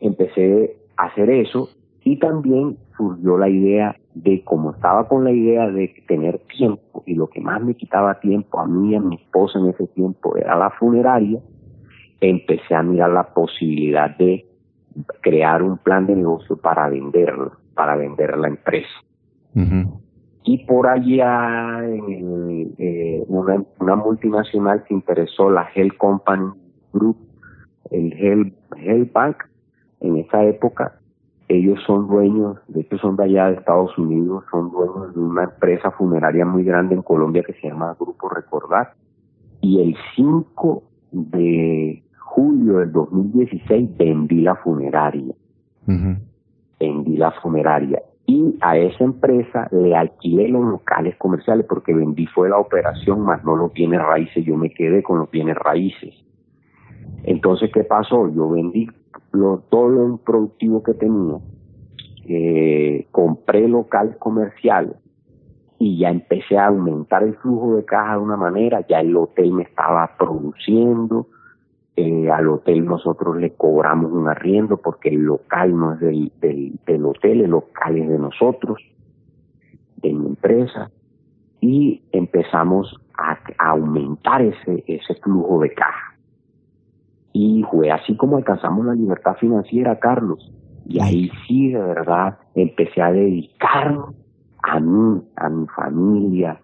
empecé 0.00 0.76
a 0.96 1.04
hacer 1.04 1.30
eso 1.30 1.70
y 2.04 2.18
también 2.18 2.76
surgió 2.96 3.38
la 3.38 3.48
idea 3.48 3.96
de, 4.22 4.42
como 4.44 4.72
estaba 4.72 5.08
con 5.08 5.24
la 5.24 5.30
idea 5.30 5.68
de 5.68 5.94
tener 6.06 6.38
tiempo 6.56 7.02
y 7.06 7.14
lo 7.14 7.28
que 7.28 7.40
más 7.40 7.62
me 7.62 7.74
quitaba 7.74 8.20
tiempo 8.20 8.60
a 8.60 8.66
mí 8.66 8.92
y 8.92 8.94
a 8.96 9.00
mi 9.00 9.16
esposa 9.16 9.58
en 9.58 9.68
ese 9.68 9.86
tiempo 9.88 10.36
era 10.36 10.56
la 10.56 10.70
funeraria, 10.70 11.40
empecé 12.20 12.74
a 12.74 12.82
mirar 12.82 13.10
la 13.10 13.32
posibilidad 13.32 14.16
de 14.16 14.46
crear 15.22 15.62
un 15.62 15.78
plan 15.78 16.06
de 16.06 16.16
negocio 16.16 16.56
para 16.56 16.88
venderlo, 16.88 17.52
para 17.74 17.96
vender 17.96 18.36
la 18.36 18.48
empresa. 18.48 18.88
Y 20.44 20.64
por 20.64 20.86
allá 20.86 21.80
en 21.82 22.74
eh, 22.78 23.24
una, 23.26 23.62
una, 23.78 23.96
multinacional 23.96 24.84
se 24.86 24.94
interesó, 24.94 25.50
la 25.50 25.68
Hell 25.74 25.96
Company 25.96 26.52
Group, 26.92 27.16
el 27.90 28.12
Hell, 28.12 28.54
Hell 28.76 29.10
Bank, 29.12 29.36
en 30.00 30.18
esa 30.18 30.44
época, 30.44 30.99
ellos 31.50 31.80
son 31.84 32.06
dueños, 32.06 32.58
de 32.68 32.82
hecho 32.82 32.96
son 32.98 33.16
de 33.16 33.24
allá 33.24 33.48
de 33.48 33.56
Estados 33.56 33.98
Unidos, 33.98 34.44
son 34.52 34.70
dueños 34.70 35.12
de 35.14 35.20
una 35.20 35.44
empresa 35.44 35.90
funeraria 35.90 36.46
muy 36.46 36.62
grande 36.62 36.94
en 36.94 37.02
Colombia 37.02 37.42
que 37.42 37.54
se 37.54 37.66
llama 37.68 37.96
Grupo 37.98 38.28
Recordar. 38.28 38.94
Y 39.60 39.80
el 39.82 39.96
5 40.14 40.82
de 41.10 42.04
julio 42.18 42.78
del 42.78 42.92
2016 42.92 43.96
vendí 43.96 44.42
la 44.42 44.54
funeraria. 44.56 45.34
Vendí 46.78 47.16
la 47.16 47.32
funeraria. 47.32 48.00
Y 48.26 48.56
a 48.60 48.76
esa 48.76 49.02
empresa 49.02 49.66
le 49.72 49.96
alquilé 49.96 50.48
los 50.48 50.64
locales 50.64 51.16
comerciales 51.16 51.66
porque 51.68 51.92
vendí 51.92 52.26
fue 52.26 52.48
la 52.48 52.58
operación, 52.58 53.22
más 53.22 53.42
no 53.44 53.56
los 53.56 53.72
bienes 53.72 54.00
raíces. 54.00 54.44
Yo 54.44 54.56
me 54.56 54.70
quedé 54.70 55.02
con 55.02 55.18
los 55.18 55.30
bienes 55.32 55.56
raíces. 55.56 56.14
Entonces, 57.24 57.72
¿qué 57.74 57.82
pasó? 57.82 58.28
Yo 58.28 58.48
vendí 58.50 58.88
lo, 59.32 59.58
todo 59.68 59.88
lo 59.88 60.16
productivo 60.18 60.82
que 60.82 60.94
tenía, 60.94 61.38
eh, 62.26 63.06
compré 63.10 63.68
locales 63.68 64.16
comerciales 64.16 64.96
y 65.78 65.98
ya 65.98 66.10
empecé 66.10 66.58
a 66.58 66.66
aumentar 66.66 67.22
el 67.22 67.36
flujo 67.36 67.76
de 67.76 67.84
caja 67.84 68.12
de 68.12 68.22
una 68.22 68.36
manera, 68.36 68.86
ya 68.86 69.00
el 69.00 69.16
hotel 69.16 69.52
me 69.52 69.62
estaba 69.62 70.16
produciendo, 70.18 71.28
eh, 71.96 72.30
al 72.30 72.48
hotel 72.48 72.84
nosotros 72.84 73.36
le 73.38 73.54
cobramos 73.54 74.12
un 74.12 74.28
arriendo 74.28 74.76
porque 74.76 75.08
el 75.08 75.22
local 75.22 75.76
no 75.76 75.94
es 75.94 76.00
del, 76.00 76.32
del, 76.86 77.04
hotel, 77.04 77.40
el 77.42 77.50
local 77.50 77.96
es 77.96 78.08
de 78.08 78.18
nosotros, 78.18 78.78
de 79.96 80.12
mi 80.12 80.26
empresa, 80.26 80.90
y 81.60 82.02
empezamos 82.12 82.94
a, 83.18 83.38
a 83.58 83.70
aumentar 83.70 84.42
ese, 84.42 84.84
ese 84.86 85.14
flujo 85.16 85.60
de 85.60 85.72
caja. 85.72 86.14
Y 87.32 87.64
fue 87.70 87.90
así 87.90 88.16
como 88.16 88.36
alcanzamos 88.36 88.84
la 88.86 88.94
libertad 88.94 89.36
financiera, 89.36 89.98
Carlos. 89.98 90.52
Y 90.86 91.00
ahí 91.00 91.30
sí, 91.46 91.70
de 91.70 91.80
verdad, 91.80 92.38
empecé 92.54 93.00
a 93.00 93.12
dedicarme 93.12 94.14
a 94.62 94.80
mí, 94.80 95.22
a 95.36 95.48
mi 95.48 95.66
familia. 95.68 96.60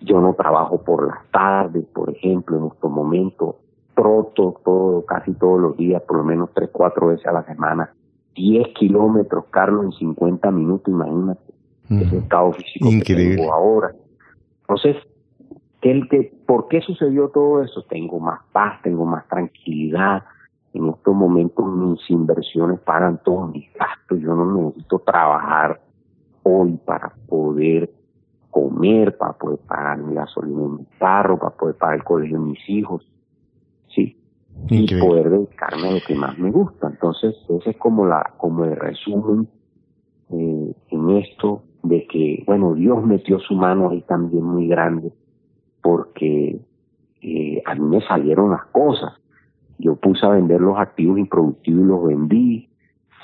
Yo 0.00 0.20
no 0.20 0.34
trabajo 0.34 0.82
por 0.82 1.06
las 1.06 1.30
tardes, 1.30 1.84
por 1.86 2.10
ejemplo, 2.10 2.58
en 2.58 2.66
estos 2.66 2.90
momentos. 2.90 3.56
Troto 3.94 4.60
todo, 4.64 5.04
casi 5.06 5.32
todos 5.34 5.60
los 5.60 5.76
días, 5.76 6.02
por 6.02 6.18
lo 6.18 6.24
menos 6.24 6.50
tres, 6.54 6.70
cuatro 6.72 7.08
veces 7.08 7.26
a 7.26 7.32
la 7.32 7.44
semana. 7.44 7.92
Diez 8.34 8.68
kilómetros, 8.74 9.44
Carlos, 9.50 9.84
en 9.84 9.92
50 9.92 10.50
minutos, 10.50 10.92
imagínate. 10.92 11.52
Ese 11.90 12.18
estado 12.18 12.52
físico 12.52 12.88
que 13.04 13.14
tengo 13.14 13.52
ahora. 13.52 13.92
Entonces, 14.62 14.96
¿Qué, 15.82 16.00
que, 16.08 16.32
¿Por 16.46 16.68
qué 16.68 16.80
sucedió 16.80 17.28
todo 17.30 17.60
eso? 17.60 17.82
Tengo 17.82 18.20
más 18.20 18.40
paz, 18.52 18.80
tengo 18.82 19.04
más 19.04 19.26
tranquilidad. 19.26 20.22
En 20.72 20.88
estos 20.88 21.14
momentos 21.14 21.66
mis 21.66 22.08
inversiones 22.08 22.78
pagan 22.80 23.20
todos 23.24 23.50
mis 23.50 23.70
gastos. 23.74 24.20
Yo 24.20 24.32
no 24.34 24.68
necesito 24.68 25.00
trabajar 25.00 25.80
hoy 26.44 26.78
para 26.86 27.12
poder 27.28 27.92
comer, 28.50 29.16
para 29.18 29.32
poder 29.32 29.58
pagar 29.66 29.98
mi 29.98 30.14
gasolina 30.14 30.62
en 30.62 30.76
mi 30.76 30.84
carro, 31.00 31.36
para 31.36 31.56
poder 31.56 31.74
pagar 31.74 31.96
el 31.96 32.04
colegio 32.04 32.38
de 32.38 32.46
mis 32.46 32.70
hijos. 32.70 33.04
Sí. 33.88 34.16
Y 34.68 35.00
poder 35.00 35.30
dedicarme 35.30 35.88
a 35.88 35.92
lo 35.94 36.00
que 36.06 36.14
más 36.14 36.38
me 36.38 36.52
gusta. 36.52 36.90
Entonces, 36.90 37.34
ese 37.48 37.70
es 37.70 37.76
como 37.78 38.06
la, 38.06 38.34
como 38.36 38.64
el 38.64 38.76
resumen 38.76 39.48
eh, 40.30 40.74
en 40.90 41.10
esto 41.10 41.64
de 41.82 42.06
que, 42.06 42.44
bueno, 42.46 42.74
Dios 42.74 43.04
metió 43.04 43.40
su 43.40 43.54
mano 43.54 43.90
ahí 43.90 44.02
también 44.02 44.44
muy 44.44 44.68
grande 44.68 45.12
porque 45.82 46.58
eh, 47.20 47.62
a 47.66 47.74
mí 47.74 47.80
me 47.80 48.00
salieron 48.06 48.50
las 48.50 48.64
cosas. 48.66 49.12
Yo 49.78 49.96
puse 49.96 50.24
a 50.24 50.30
vender 50.30 50.60
los 50.60 50.78
activos 50.78 51.18
improductivos 51.18 51.84
y 51.84 51.86
los 51.86 52.04
vendí. 52.04 52.68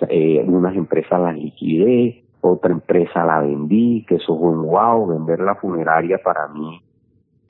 Eh, 0.08 0.44
unas 0.46 0.76
empresas 0.76 1.20
las 1.20 1.36
liquidé, 1.36 2.24
otra 2.40 2.72
empresa 2.72 3.24
la 3.24 3.40
vendí, 3.40 4.04
que 4.06 4.16
eso 4.16 4.38
fue 4.38 4.50
un 4.50 4.66
wow. 4.66 5.06
Vender 5.06 5.40
la 5.40 5.54
funeraria 5.54 6.18
para 6.22 6.48
mí 6.48 6.82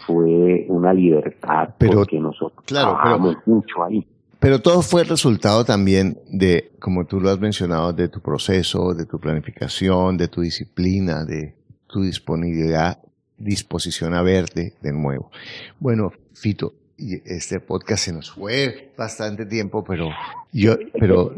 fue 0.06 0.66
una 0.68 0.92
libertad 0.92 1.70
porque 1.78 2.20
nosotros 2.20 2.64
trabajamos 2.66 3.36
mucho 3.46 3.82
ahí. 3.82 4.06
Pero 4.38 4.60
todo 4.60 4.82
fue 4.82 5.02
el 5.02 5.08
resultado 5.08 5.64
también 5.64 6.16
de, 6.30 6.70
como 6.78 7.06
tú 7.06 7.20
lo 7.20 7.28
has 7.30 7.40
mencionado, 7.40 7.92
de 7.92 8.08
tu 8.08 8.20
proceso, 8.20 8.94
de 8.94 9.04
tu 9.04 9.18
planificación, 9.18 10.16
de 10.16 10.28
tu 10.28 10.42
disciplina, 10.42 11.24
de 11.24 11.56
tu 11.88 12.02
disponibilidad 12.02 12.98
disposición 13.38 14.14
a 14.14 14.22
verte 14.22 14.74
de 14.82 14.92
nuevo. 14.92 15.30
Bueno, 15.78 16.12
Fito, 16.34 16.74
este 16.98 17.60
podcast 17.60 18.04
se 18.04 18.12
nos 18.12 18.30
fue 18.30 18.92
bastante 18.96 19.46
tiempo, 19.46 19.84
pero 19.84 20.10
yo, 20.52 20.76
pero 20.98 21.34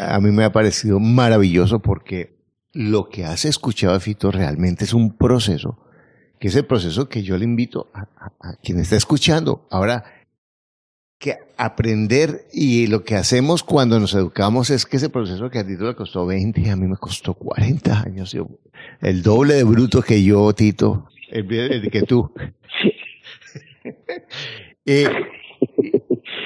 a 0.00 0.18
mí 0.20 0.30
me 0.30 0.44
ha 0.44 0.52
parecido 0.52 0.98
maravilloso 0.98 1.80
porque 1.80 2.34
lo 2.72 3.08
que 3.08 3.24
has 3.24 3.44
escuchado, 3.44 3.98
Fito, 4.00 4.30
realmente 4.30 4.84
es 4.84 4.94
un 4.94 5.16
proceso, 5.16 5.78
que 6.40 6.48
es 6.48 6.56
el 6.56 6.64
proceso 6.64 7.08
que 7.08 7.22
yo 7.22 7.36
le 7.36 7.44
invito 7.44 7.90
a, 7.92 8.56
quien 8.62 8.80
está 8.80 8.96
escuchando. 8.96 9.66
Ahora, 9.70 10.04
que 11.18 11.38
aprender 11.56 12.46
y 12.52 12.86
lo 12.86 13.04
que 13.04 13.14
hacemos 13.14 13.62
cuando 13.62 14.00
nos 14.00 14.14
educamos 14.14 14.70
es 14.70 14.84
que 14.84 14.96
ese 14.96 15.08
proceso 15.08 15.48
que 15.50 15.60
a 15.60 15.66
ti 15.66 15.76
le 15.76 15.94
costó 15.94 16.26
20 16.26 16.60
y 16.62 16.68
a 16.68 16.76
mí 16.76 16.88
me 16.88 16.96
costó 16.96 17.34
40 17.34 18.02
años, 18.02 18.36
el 19.00 19.22
doble 19.22 19.54
de 19.54 19.64
bruto 19.64 20.02
que 20.02 20.22
yo, 20.22 20.52
Tito, 20.54 21.08
el, 21.34 21.90
que 21.90 22.02
tú. 22.02 22.30
Eh, 24.86 25.08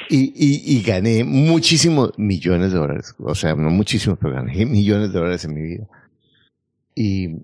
y, 0.09 0.33
y, 0.77 0.83
gané 0.83 1.25
muchísimos 1.25 2.17
millones 2.19 2.73
de 2.73 2.79
dólares. 2.79 3.17
O 3.19 3.35
sea, 3.35 3.57
no 3.57 3.69
muchísimos, 3.71 4.17
pero 4.21 4.35
gané 4.35 4.65
millones 4.65 5.13
de 5.13 5.19
dólares 5.19 5.45
en 5.45 5.55
mi 5.55 5.63
vida. 5.63 5.89
Y 6.95 7.43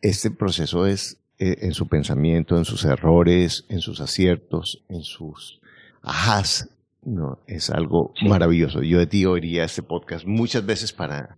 este 0.00 0.32
proceso 0.32 0.86
es 0.86 1.22
eh, 1.38 1.58
en 1.62 1.74
su 1.74 1.88
pensamiento, 1.88 2.56
en 2.56 2.64
sus 2.64 2.84
errores, 2.84 3.64
en 3.68 3.80
sus 3.80 4.00
aciertos, 4.00 4.84
en 4.88 5.02
sus 5.02 5.60
ajás. 6.02 6.68
No, 7.04 7.40
es 7.48 7.70
algo 7.70 8.14
maravilloso. 8.22 8.82
Yo 8.82 8.98
de 8.98 9.06
ti 9.06 9.24
oiría 9.26 9.64
este 9.64 9.82
podcast 9.82 10.24
muchas 10.24 10.64
veces 10.64 10.92
para, 10.92 11.36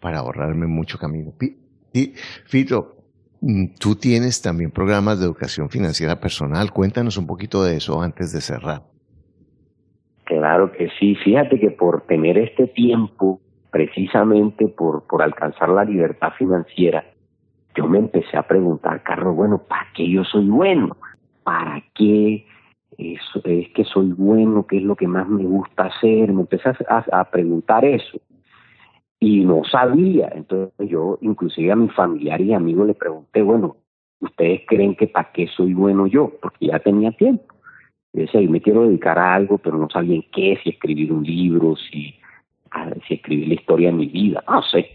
para 0.00 0.20
ahorrarme 0.20 0.66
mucho 0.66 0.98
camino. 0.98 1.34
Fito, 2.46 3.01
tú 3.78 3.96
tienes 3.96 4.40
también 4.40 4.70
programas 4.70 5.18
de 5.18 5.26
educación 5.26 5.68
financiera 5.68 6.20
personal. 6.20 6.70
Cuéntanos 6.72 7.16
un 7.16 7.26
poquito 7.26 7.64
de 7.64 7.76
eso 7.76 8.00
antes 8.00 8.32
de 8.32 8.40
cerrar. 8.40 8.82
Claro 10.24 10.72
que 10.72 10.88
sí. 10.98 11.16
Fíjate 11.16 11.58
que 11.58 11.70
por 11.70 12.02
tener 12.02 12.38
este 12.38 12.68
tiempo, 12.68 13.40
precisamente 13.70 14.68
por, 14.68 15.06
por 15.06 15.22
alcanzar 15.22 15.68
la 15.70 15.84
libertad 15.84 16.32
financiera, 16.38 17.04
yo 17.74 17.86
me 17.86 17.98
empecé 17.98 18.36
a 18.36 18.46
preguntar, 18.46 19.02
Carlos, 19.02 19.34
bueno, 19.34 19.58
¿para 19.58 19.86
qué 19.94 20.08
yo 20.08 20.24
soy 20.24 20.48
bueno? 20.48 20.96
¿Para 21.42 21.82
qué 21.94 22.46
es, 22.98 23.20
es 23.44 23.68
que 23.74 23.84
soy 23.84 24.12
bueno? 24.12 24.66
¿Qué 24.66 24.76
es 24.76 24.82
lo 24.84 24.94
que 24.94 25.08
más 25.08 25.28
me 25.28 25.44
gusta 25.44 25.84
hacer? 25.84 26.32
Me 26.32 26.42
empecé 26.42 26.68
a, 26.68 27.04
a 27.12 27.24
preguntar 27.30 27.84
eso 27.84 28.20
y 29.22 29.44
no 29.44 29.62
sabía. 29.70 30.32
Entonces 30.34 30.90
yo 30.90 31.16
inclusive 31.20 31.70
a 31.70 31.76
mi 31.76 31.88
familiar 31.90 32.40
y 32.40 32.54
amigos 32.54 32.88
le 32.88 32.94
pregunté, 32.94 33.40
bueno, 33.40 33.76
¿ustedes 34.18 34.62
creen 34.66 34.96
que 34.96 35.06
para 35.06 35.30
qué 35.30 35.46
soy 35.46 35.74
bueno 35.74 36.08
yo? 36.08 36.32
Porque 36.42 36.66
ya 36.66 36.80
tenía 36.80 37.12
tiempo. 37.12 37.44
Yo 38.12 38.22
decía, 38.22 38.40
yo 38.40 38.50
me 38.50 38.60
quiero 38.60 38.82
dedicar 38.82 39.20
a 39.20 39.32
algo, 39.32 39.58
pero 39.58 39.78
no 39.78 39.88
sabía 39.88 40.16
en 40.16 40.24
qué, 40.32 40.58
si 40.64 40.70
escribir 40.70 41.12
un 41.12 41.22
libro, 41.22 41.76
si, 41.76 42.16
si 43.06 43.14
escribir 43.14 43.46
la 43.46 43.54
historia 43.54 43.90
de 43.90 43.96
mi 43.96 44.06
vida, 44.06 44.42
no 44.48 44.60
sé. 44.62 44.90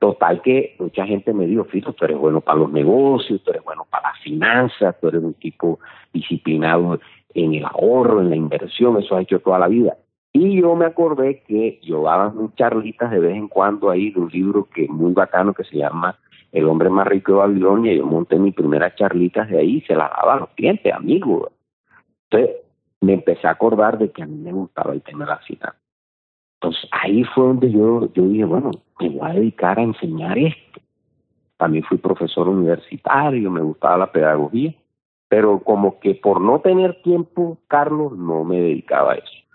Total 0.00 0.42
que 0.42 0.74
mucha 0.80 1.06
gente 1.06 1.32
me 1.32 1.46
dijo, 1.46 1.62
Fito, 1.64 1.92
tú 1.92 2.06
eres 2.06 2.18
bueno 2.18 2.40
para 2.40 2.58
los 2.58 2.72
negocios, 2.72 3.40
tú 3.44 3.50
eres 3.52 3.62
bueno 3.62 3.86
para 3.88 4.10
las 4.10 4.18
finanzas, 4.20 4.96
tú 5.00 5.08
eres 5.08 5.22
un 5.22 5.34
tipo 5.34 5.78
disciplinado 6.12 6.98
en 7.34 7.54
el 7.54 7.64
ahorro, 7.64 8.20
en 8.20 8.30
la 8.30 8.36
inversión, 8.36 8.98
eso 8.98 9.14
has 9.14 9.22
hecho 9.22 9.38
toda 9.38 9.60
la 9.60 9.68
vida. 9.68 9.96
Y 10.40 10.60
yo 10.60 10.76
me 10.76 10.84
acordé 10.84 11.42
que 11.48 11.80
yo 11.82 12.04
daba 12.04 12.32
charlitas 12.54 13.10
de 13.10 13.18
vez 13.18 13.34
en 13.34 13.48
cuando 13.48 13.90
ahí 13.90 14.12
de 14.12 14.20
un 14.20 14.28
libro 14.28 14.68
que 14.72 14.86
muy 14.86 15.12
bacano 15.12 15.52
que 15.52 15.64
se 15.64 15.78
llama 15.78 16.16
El 16.52 16.68
hombre 16.68 16.88
más 16.90 17.08
rico 17.08 17.32
de 17.32 17.38
Babilonia. 17.38 17.92
Yo 17.92 18.06
monté 18.06 18.38
mis 18.38 18.54
primeras 18.54 18.94
charlitas 18.94 19.50
de 19.50 19.58
ahí 19.58 19.78
y 19.78 19.80
se 19.80 19.96
las 19.96 20.08
daba 20.10 20.34
a 20.34 20.38
los 20.38 20.50
clientes, 20.50 20.94
amigos. 20.94 21.50
Entonces 22.30 22.56
me 23.00 23.14
empecé 23.14 23.48
a 23.48 23.50
acordar 23.50 23.98
de 23.98 24.12
que 24.12 24.22
a 24.22 24.26
mí 24.26 24.36
me 24.36 24.52
gustaba 24.52 24.92
el 24.92 25.02
tema 25.02 25.24
de 25.24 25.30
la 25.32 25.42
cita. 25.42 25.74
Entonces 26.60 26.88
ahí 26.92 27.24
fue 27.24 27.44
donde 27.44 27.72
yo, 27.72 28.08
yo 28.12 28.22
dije, 28.28 28.44
bueno, 28.44 28.70
me 29.00 29.08
voy 29.08 29.28
a 29.28 29.34
dedicar 29.34 29.80
a 29.80 29.82
enseñar 29.82 30.38
esto. 30.38 30.80
También 31.56 31.82
fui 31.82 31.98
profesor 31.98 32.46
universitario, 32.46 33.50
me 33.50 33.60
gustaba 33.60 33.98
la 33.98 34.12
pedagogía, 34.12 34.72
pero 35.26 35.58
como 35.64 35.98
que 35.98 36.14
por 36.14 36.40
no 36.40 36.60
tener 36.60 37.02
tiempo, 37.02 37.58
Carlos, 37.66 38.16
no 38.16 38.44
me 38.44 38.60
dedicaba 38.60 39.14
a 39.14 39.16
eso. 39.16 39.47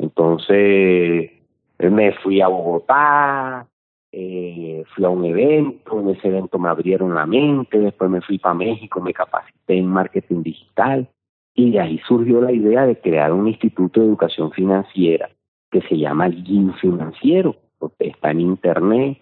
Entonces, 0.00 1.30
Me 1.78 2.12
fui 2.22 2.40
a 2.40 2.48
Bogotá, 2.48 3.66
eh, 4.12 4.84
fui 4.94 5.04
a 5.04 5.08
un 5.08 5.24
evento, 5.24 6.00
en 6.00 6.10
ese 6.10 6.28
evento 6.28 6.58
me 6.58 6.68
abrieron 6.68 7.14
la 7.14 7.24
mente, 7.26 7.78
después 7.78 8.10
me 8.10 8.20
fui 8.20 8.38
para 8.38 8.54
México, 8.54 9.00
me 9.00 9.14
capacité 9.14 9.78
en 9.78 9.86
marketing 9.86 10.42
digital 10.42 11.08
y 11.54 11.70
de 11.70 11.80
ahí 11.80 11.98
surgió 12.06 12.40
la 12.40 12.52
idea 12.52 12.84
de 12.86 13.00
crear 13.00 13.32
un 13.32 13.48
instituto 13.48 14.00
de 14.00 14.06
educación 14.06 14.50
financiera 14.52 15.30
que 15.70 15.80
se 15.82 15.96
llama 15.96 16.30
GIN 16.30 16.74
Financiero, 16.74 17.56
porque 17.78 18.08
está 18.08 18.30
en 18.30 18.40
internet, 18.40 19.18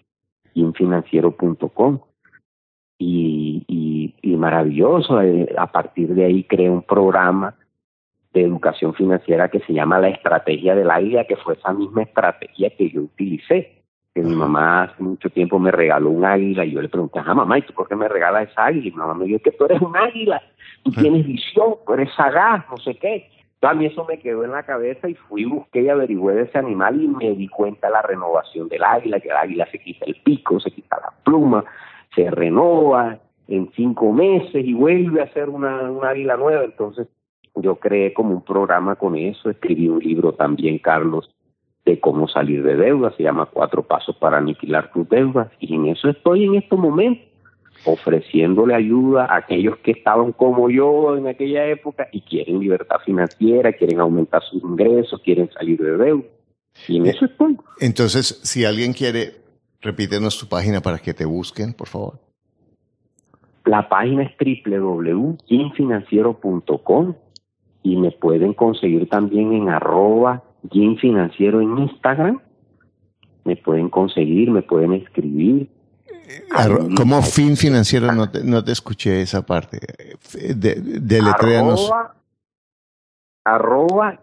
ginfinanciero.com. 0.53 1.99
Y, 3.01 3.63
y, 3.67 4.15
y 4.21 4.35
maravilloso, 4.35 5.21
eh, 5.21 5.53
a 5.57 5.67
partir 5.67 6.13
de 6.13 6.25
ahí 6.25 6.43
creé 6.43 6.69
un 6.69 6.81
programa 6.81 7.55
de 8.33 8.41
educación 8.41 8.93
financiera 8.93 9.49
que 9.49 9.59
se 9.61 9.73
llama 9.73 9.99
la 9.99 10.09
estrategia 10.09 10.75
del 10.75 10.91
águila, 10.91 11.25
que 11.25 11.35
fue 11.37 11.55
esa 11.55 11.73
misma 11.73 12.03
estrategia 12.03 12.69
que 12.71 12.89
yo 12.89 13.01
utilicé. 13.01 13.75
Que 14.13 14.21
mi 14.21 14.35
mamá 14.35 14.83
hace 14.83 15.03
mucho 15.03 15.29
tiempo 15.29 15.59
me 15.59 15.71
regaló 15.71 16.09
un 16.09 16.25
águila 16.25 16.65
y 16.65 16.71
yo 16.71 16.81
le 16.81 16.89
pregunté, 16.89 17.19
ah, 17.23 17.33
mamá, 17.33 17.59
¿y 17.59 17.61
tú 17.61 17.73
por 17.73 17.87
qué 17.87 17.95
me 17.95 18.07
regalas 18.07 18.49
esa 18.49 18.65
águila? 18.65 18.87
Y 18.87 18.91
mi 18.91 18.97
mamá 18.97 19.13
me 19.13 19.25
dijo 19.25 19.39
que 19.43 19.51
tú 19.51 19.65
eres 19.65 19.81
un 19.81 19.95
águila, 19.95 20.41
tú 20.83 20.91
tienes 20.91 21.25
visión, 21.25 21.75
tú 21.85 21.93
eres 21.93 22.11
sagaz, 22.15 22.65
no 22.69 22.77
sé 22.77 22.95
qué. 22.95 23.29
Entonces 23.61 23.77
a 23.77 23.79
mí 23.79 23.85
eso 23.87 24.05
me 24.05 24.19
quedó 24.19 24.43
en 24.43 24.51
la 24.51 24.63
cabeza 24.63 25.09
y 25.09 25.15
fui, 25.15 25.45
busqué 25.45 25.81
y 25.81 25.89
averigüé 25.89 26.33
de 26.33 26.43
ese 26.43 26.57
animal 26.57 27.01
y 27.01 27.07
me 27.07 27.31
di 27.31 27.47
cuenta 27.49 27.87
de 27.87 27.93
la 27.93 28.01
renovación 28.01 28.67
del 28.69 28.83
águila, 28.83 29.19
que 29.19 29.29
el 29.29 29.35
águila 29.35 29.67
se 29.71 29.79
quita 29.79 30.05
el 30.05 30.15
pico, 30.23 30.59
se 30.59 30.71
quita 30.71 30.97
la 31.01 31.13
pluma, 31.23 31.63
se 32.15 32.31
renova 32.31 33.19
en 33.47 33.69
cinco 33.75 34.11
meses 34.11 34.65
y 34.65 34.73
vuelve 34.73 35.21
a 35.21 35.33
ser 35.33 35.49
una, 35.49 35.91
una 35.91 36.09
águila 36.09 36.37
nueva. 36.37 36.63
Entonces 36.63 37.07
yo 37.55 37.75
creé 37.75 38.13
como 38.13 38.31
un 38.31 38.43
programa 38.43 38.95
con 38.95 39.15
eso, 39.15 39.49
escribí 39.49 39.89
un 39.89 39.99
libro 39.99 40.33
también, 40.33 40.79
Carlos, 40.79 41.29
de 41.85 41.99
cómo 41.99 42.27
salir 42.27 42.63
de 42.63 42.75
deudas, 42.75 43.15
se 43.15 43.23
llama 43.23 43.47
Cuatro 43.47 43.83
Pasos 43.83 44.15
para 44.17 44.37
Aniquilar 44.37 44.91
tus 44.91 45.07
Deudas, 45.09 45.51
y 45.59 45.75
en 45.75 45.87
eso 45.87 46.09
estoy 46.09 46.45
en 46.45 46.55
estos 46.55 46.77
momentos, 46.77 47.25
ofreciéndole 47.85 48.75
ayuda 48.75 49.25
a 49.25 49.37
aquellos 49.37 49.77
que 49.77 49.91
estaban 49.91 50.33
como 50.33 50.69
yo 50.69 51.17
en 51.17 51.27
aquella 51.27 51.65
época 51.65 52.07
y 52.11 52.21
quieren 52.21 52.59
libertad 52.59 52.97
financiera, 53.05 53.73
quieren 53.73 53.99
aumentar 53.99 54.43
sus 54.43 54.63
ingresos, 54.63 55.19
quieren 55.23 55.49
salir 55.51 55.81
de 55.81 55.97
deuda. 55.97 56.25
Y 56.87 56.97
en 56.97 57.07
eso 57.07 57.25
estoy. 57.25 57.57
Entonces, 57.79 58.39
si 58.43 58.65
alguien 58.65 58.93
quiere, 58.93 59.31
repítenos 59.81 60.37
tu 60.37 60.47
página 60.47 60.81
para 60.81 60.99
que 60.99 61.13
te 61.13 61.25
busquen, 61.25 61.73
por 61.73 61.87
favor. 61.87 62.19
La 63.65 63.87
página 63.87 64.23
es 64.23 64.31
www.infinanciero.com 64.37 67.15
y 67.83 67.97
me 67.97 68.11
pueden 68.11 68.53
conseguir 68.53 69.09
también 69.09 69.51
en 69.53 69.69
arroba 69.69 70.43
Financiero 70.99 71.61
en 71.61 71.77
Instagram. 71.77 72.41
Me 73.45 73.55
pueden 73.55 73.89
conseguir, 73.89 74.51
me 74.51 74.61
pueden 74.61 74.91
escribir. 74.93 75.69
como 76.95 77.21
fin 77.21 77.55
financiero 77.55 78.11
no 78.13 78.29
te, 78.29 78.43
no 78.43 78.61
te 78.63 78.73
escuché 78.73 79.21
esa 79.21 79.45
parte. 79.45 79.79
De, 80.33 80.75
de 80.75 81.19
arroba, 81.19 82.15
arroba 83.45 84.19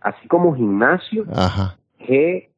así 0.00 0.28
como 0.28 0.54
gimnasio. 0.54 1.24
Ajá. 1.34 1.76
G, 1.98 2.48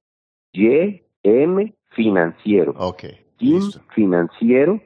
Y, 0.52 1.02
M, 1.22 1.74
financiero. 1.90 2.74
Ok. 2.76 3.04
Gin 3.38 3.62
financiero 3.94 4.80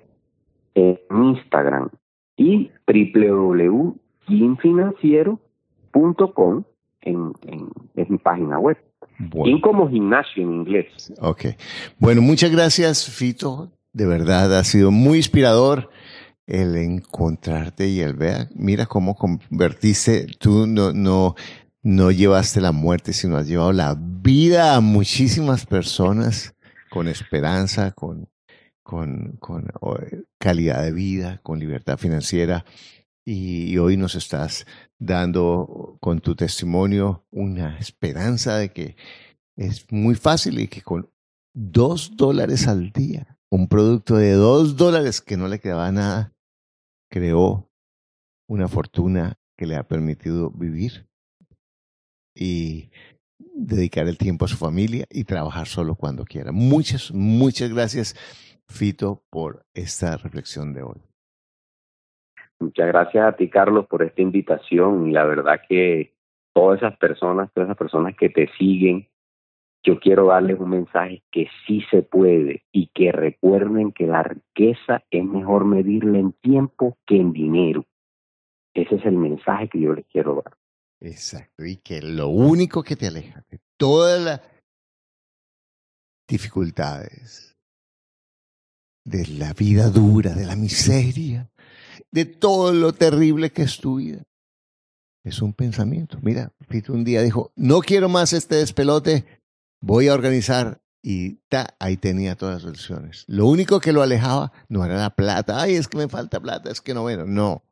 en 0.74 1.00
Instagram 1.10 1.88
y 2.36 2.70
www.ginfinanciero.com 2.86 5.47
en, 7.02 7.32
en, 7.42 7.70
mi 8.08 8.18
página 8.18 8.58
web. 8.58 8.76
Y 9.44 9.60
como 9.60 9.88
gimnasio 9.88 10.42
en 10.42 10.52
inglés. 10.52 11.12
Ok. 11.20 11.46
Bueno, 11.98 12.22
muchas 12.22 12.50
gracias, 12.50 13.10
Fito. 13.10 13.70
De 13.92 14.06
verdad, 14.06 14.56
ha 14.56 14.64
sido 14.64 14.90
muy 14.90 15.18
inspirador 15.18 15.90
el 16.46 16.76
encontrarte 16.76 17.88
y 17.88 18.00
el 18.00 18.14
ver, 18.14 18.48
mira 18.54 18.86
cómo 18.86 19.14
convertiste, 19.14 20.26
tú 20.38 20.66
no, 20.66 20.94
no, 20.94 21.34
no 21.82 22.10
llevaste 22.10 22.62
la 22.62 22.72
muerte, 22.72 23.12
sino 23.12 23.36
has 23.36 23.46
llevado 23.48 23.72
la 23.72 23.94
vida 23.98 24.74
a 24.74 24.80
muchísimas 24.80 25.66
personas 25.66 26.54
con 26.88 27.06
esperanza, 27.06 27.92
con, 27.92 28.28
con, 28.82 29.36
con 29.40 29.70
calidad 30.38 30.82
de 30.82 30.92
vida, 30.92 31.40
con 31.42 31.58
libertad 31.58 31.98
financiera 31.98 32.64
y, 33.30 33.76
hoy 33.76 33.98
nos 33.98 34.14
estás 34.14 34.66
dando 34.98 35.98
con 36.00 36.20
tu 36.20 36.34
testimonio 36.34 37.26
una 37.30 37.78
esperanza 37.78 38.56
de 38.56 38.72
que 38.72 38.96
es 39.54 39.84
muy 39.92 40.14
fácil 40.14 40.58
y 40.58 40.68
que 40.68 40.80
con 40.80 41.10
dos 41.54 42.16
dólares 42.16 42.66
al 42.68 42.90
día, 42.90 43.38
un 43.50 43.68
producto 43.68 44.16
de 44.16 44.32
dos 44.32 44.76
dólares 44.76 45.20
que 45.20 45.36
no 45.36 45.46
le 45.46 45.60
quedaba 45.60 45.92
nada, 45.92 46.32
creó 47.10 47.70
una 48.48 48.66
fortuna 48.66 49.38
que 49.58 49.66
le 49.66 49.76
ha 49.76 49.86
permitido 49.86 50.50
vivir 50.50 51.06
y 52.34 52.90
dedicar 53.38 54.08
el 54.08 54.16
tiempo 54.16 54.46
a 54.46 54.48
su 54.48 54.56
familia 54.56 55.06
y 55.10 55.24
trabajar 55.24 55.66
solo 55.66 55.96
cuando 55.96 56.24
quiera. 56.24 56.50
Muchas, 56.50 57.12
muchas 57.12 57.68
gracias, 57.70 58.16
Fito, 58.68 59.22
por 59.28 59.66
esta 59.74 60.16
reflexión 60.16 60.72
de 60.72 60.82
hoy. 60.82 61.07
Muchas 62.60 62.88
gracias 62.88 63.24
a 63.24 63.36
ti, 63.36 63.48
Carlos, 63.48 63.86
por 63.86 64.02
esta 64.02 64.20
invitación 64.20 65.08
y 65.08 65.12
la 65.12 65.24
verdad 65.24 65.60
que 65.68 66.14
todas 66.52 66.78
esas 66.78 66.96
personas, 66.98 67.52
todas 67.52 67.68
esas 67.68 67.78
personas 67.78 68.16
que 68.16 68.30
te 68.30 68.48
siguen, 68.58 69.08
yo 69.84 70.00
quiero 70.00 70.26
darles 70.26 70.58
un 70.58 70.70
mensaje 70.70 71.22
que 71.30 71.48
sí 71.66 71.82
se 71.90 72.02
puede 72.02 72.64
y 72.72 72.88
que 72.88 73.12
recuerden 73.12 73.92
que 73.92 74.06
la 74.06 74.24
riqueza 74.24 75.04
es 75.10 75.24
mejor 75.24 75.64
medirla 75.64 76.18
en 76.18 76.32
tiempo 76.32 76.98
que 77.06 77.16
en 77.16 77.32
dinero. 77.32 77.86
Ese 78.74 78.96
es 78.96 79.04
el 79.04 79.16
mensaje 79.16 79.68
que 79.68 79.80
yo 79.80 79.94
les 79.94 80.06
quiero 80.06 80.42
dar. 80.44 80.56
Exacto, 81.00 81.64
y 81.64 81.76
que 81.76 82.02
lo 82.02 82.28
único 82.28 82.82
que 82.82 82.96
te 82.96 83.06
aleja 83.06 83.44
de 83.48 83.60
todas 83.76 84.20
las 84.20 84.40
dificultades, 86.26 87.56
de 89.04 89.26
la 89.38 89.52
vida 89.54 89.88
dura, 89.88 90.34
de 90.34 90.44
la 90.44 90.56
miseria, 90.56 91.48
de 92.10 92.24
todo 92.24 92.72
lo 92.72 92.92
terrible 92.92 93.50
que 93.50 93.62
es 93.62 93.78
tu 93.78 93.96
vida. 93.96 94.22
Es 95.24 95.42
un 95.42 95.52
pensamiento. 95.52 96.18
Mira, 96.22 96.52
un 96.88 97.04
día 97.04 97.22
dijo, 97.22 97.52
no 97.56 97.80
quiero 97.80 98.08
más 98.08 98.32
este 98.32 98.56
despelote, 98.56 99.24
voy 99.80 100.08
a 100.08 100.14
organizar. 100.14 100.80
Y 101.00 101.36
ta, 101.48 101.76
ahí 101.78 101.96
tenía 101.96 102.34
todas 102.34 102.56
las 102.56 102.62
soluciones. 102.62 103.24
Lo 103.28 103.46
único 103.46 103.80
que 103.80 103.92
lo 103.92 104.02
alejaba 104.02 104.52
no 104.68 104.84
era 104.84 104.96
la 104.96 105.10
plata. 105.10 105.62
Ay, 105.62 105.74
es 105.74 105.86
que 105.86 105.96
me 105.96 106.08
falta 106.08 106.40
plata, 106.40 106.70
es 106.70 106.80
que 106.80 106.92
no 106.92 107.02
bueno. 107.02 107.24
No, 107.24 107.62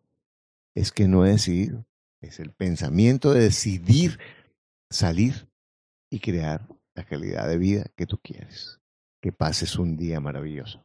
es 0.75 0.93
que 0.93 1.09
no 1.09 1.27
he 1.27 1.31
decidido. 1.31 1.87
Es 2.21 2.39
el 2.41 2.53
pensamiento 2.53 3.33
de 3.33 3.41
decidir 3.41 4.19
salir 4.91 5.49
y 6.11 6.21
crear 6.21 6.67
la 6.95 7.05
calidad 7.05 7.49
de 7.49 7.59
vida 7.59 7.87
que 7.97 8.07
tú 8.07 8.19
quieres. 8.23 8.81
Que 9.21 9.33
pases 9.33 9.77
un 9.77 9.97
día 9.97 10.21
maravilloso. 10.21 10.85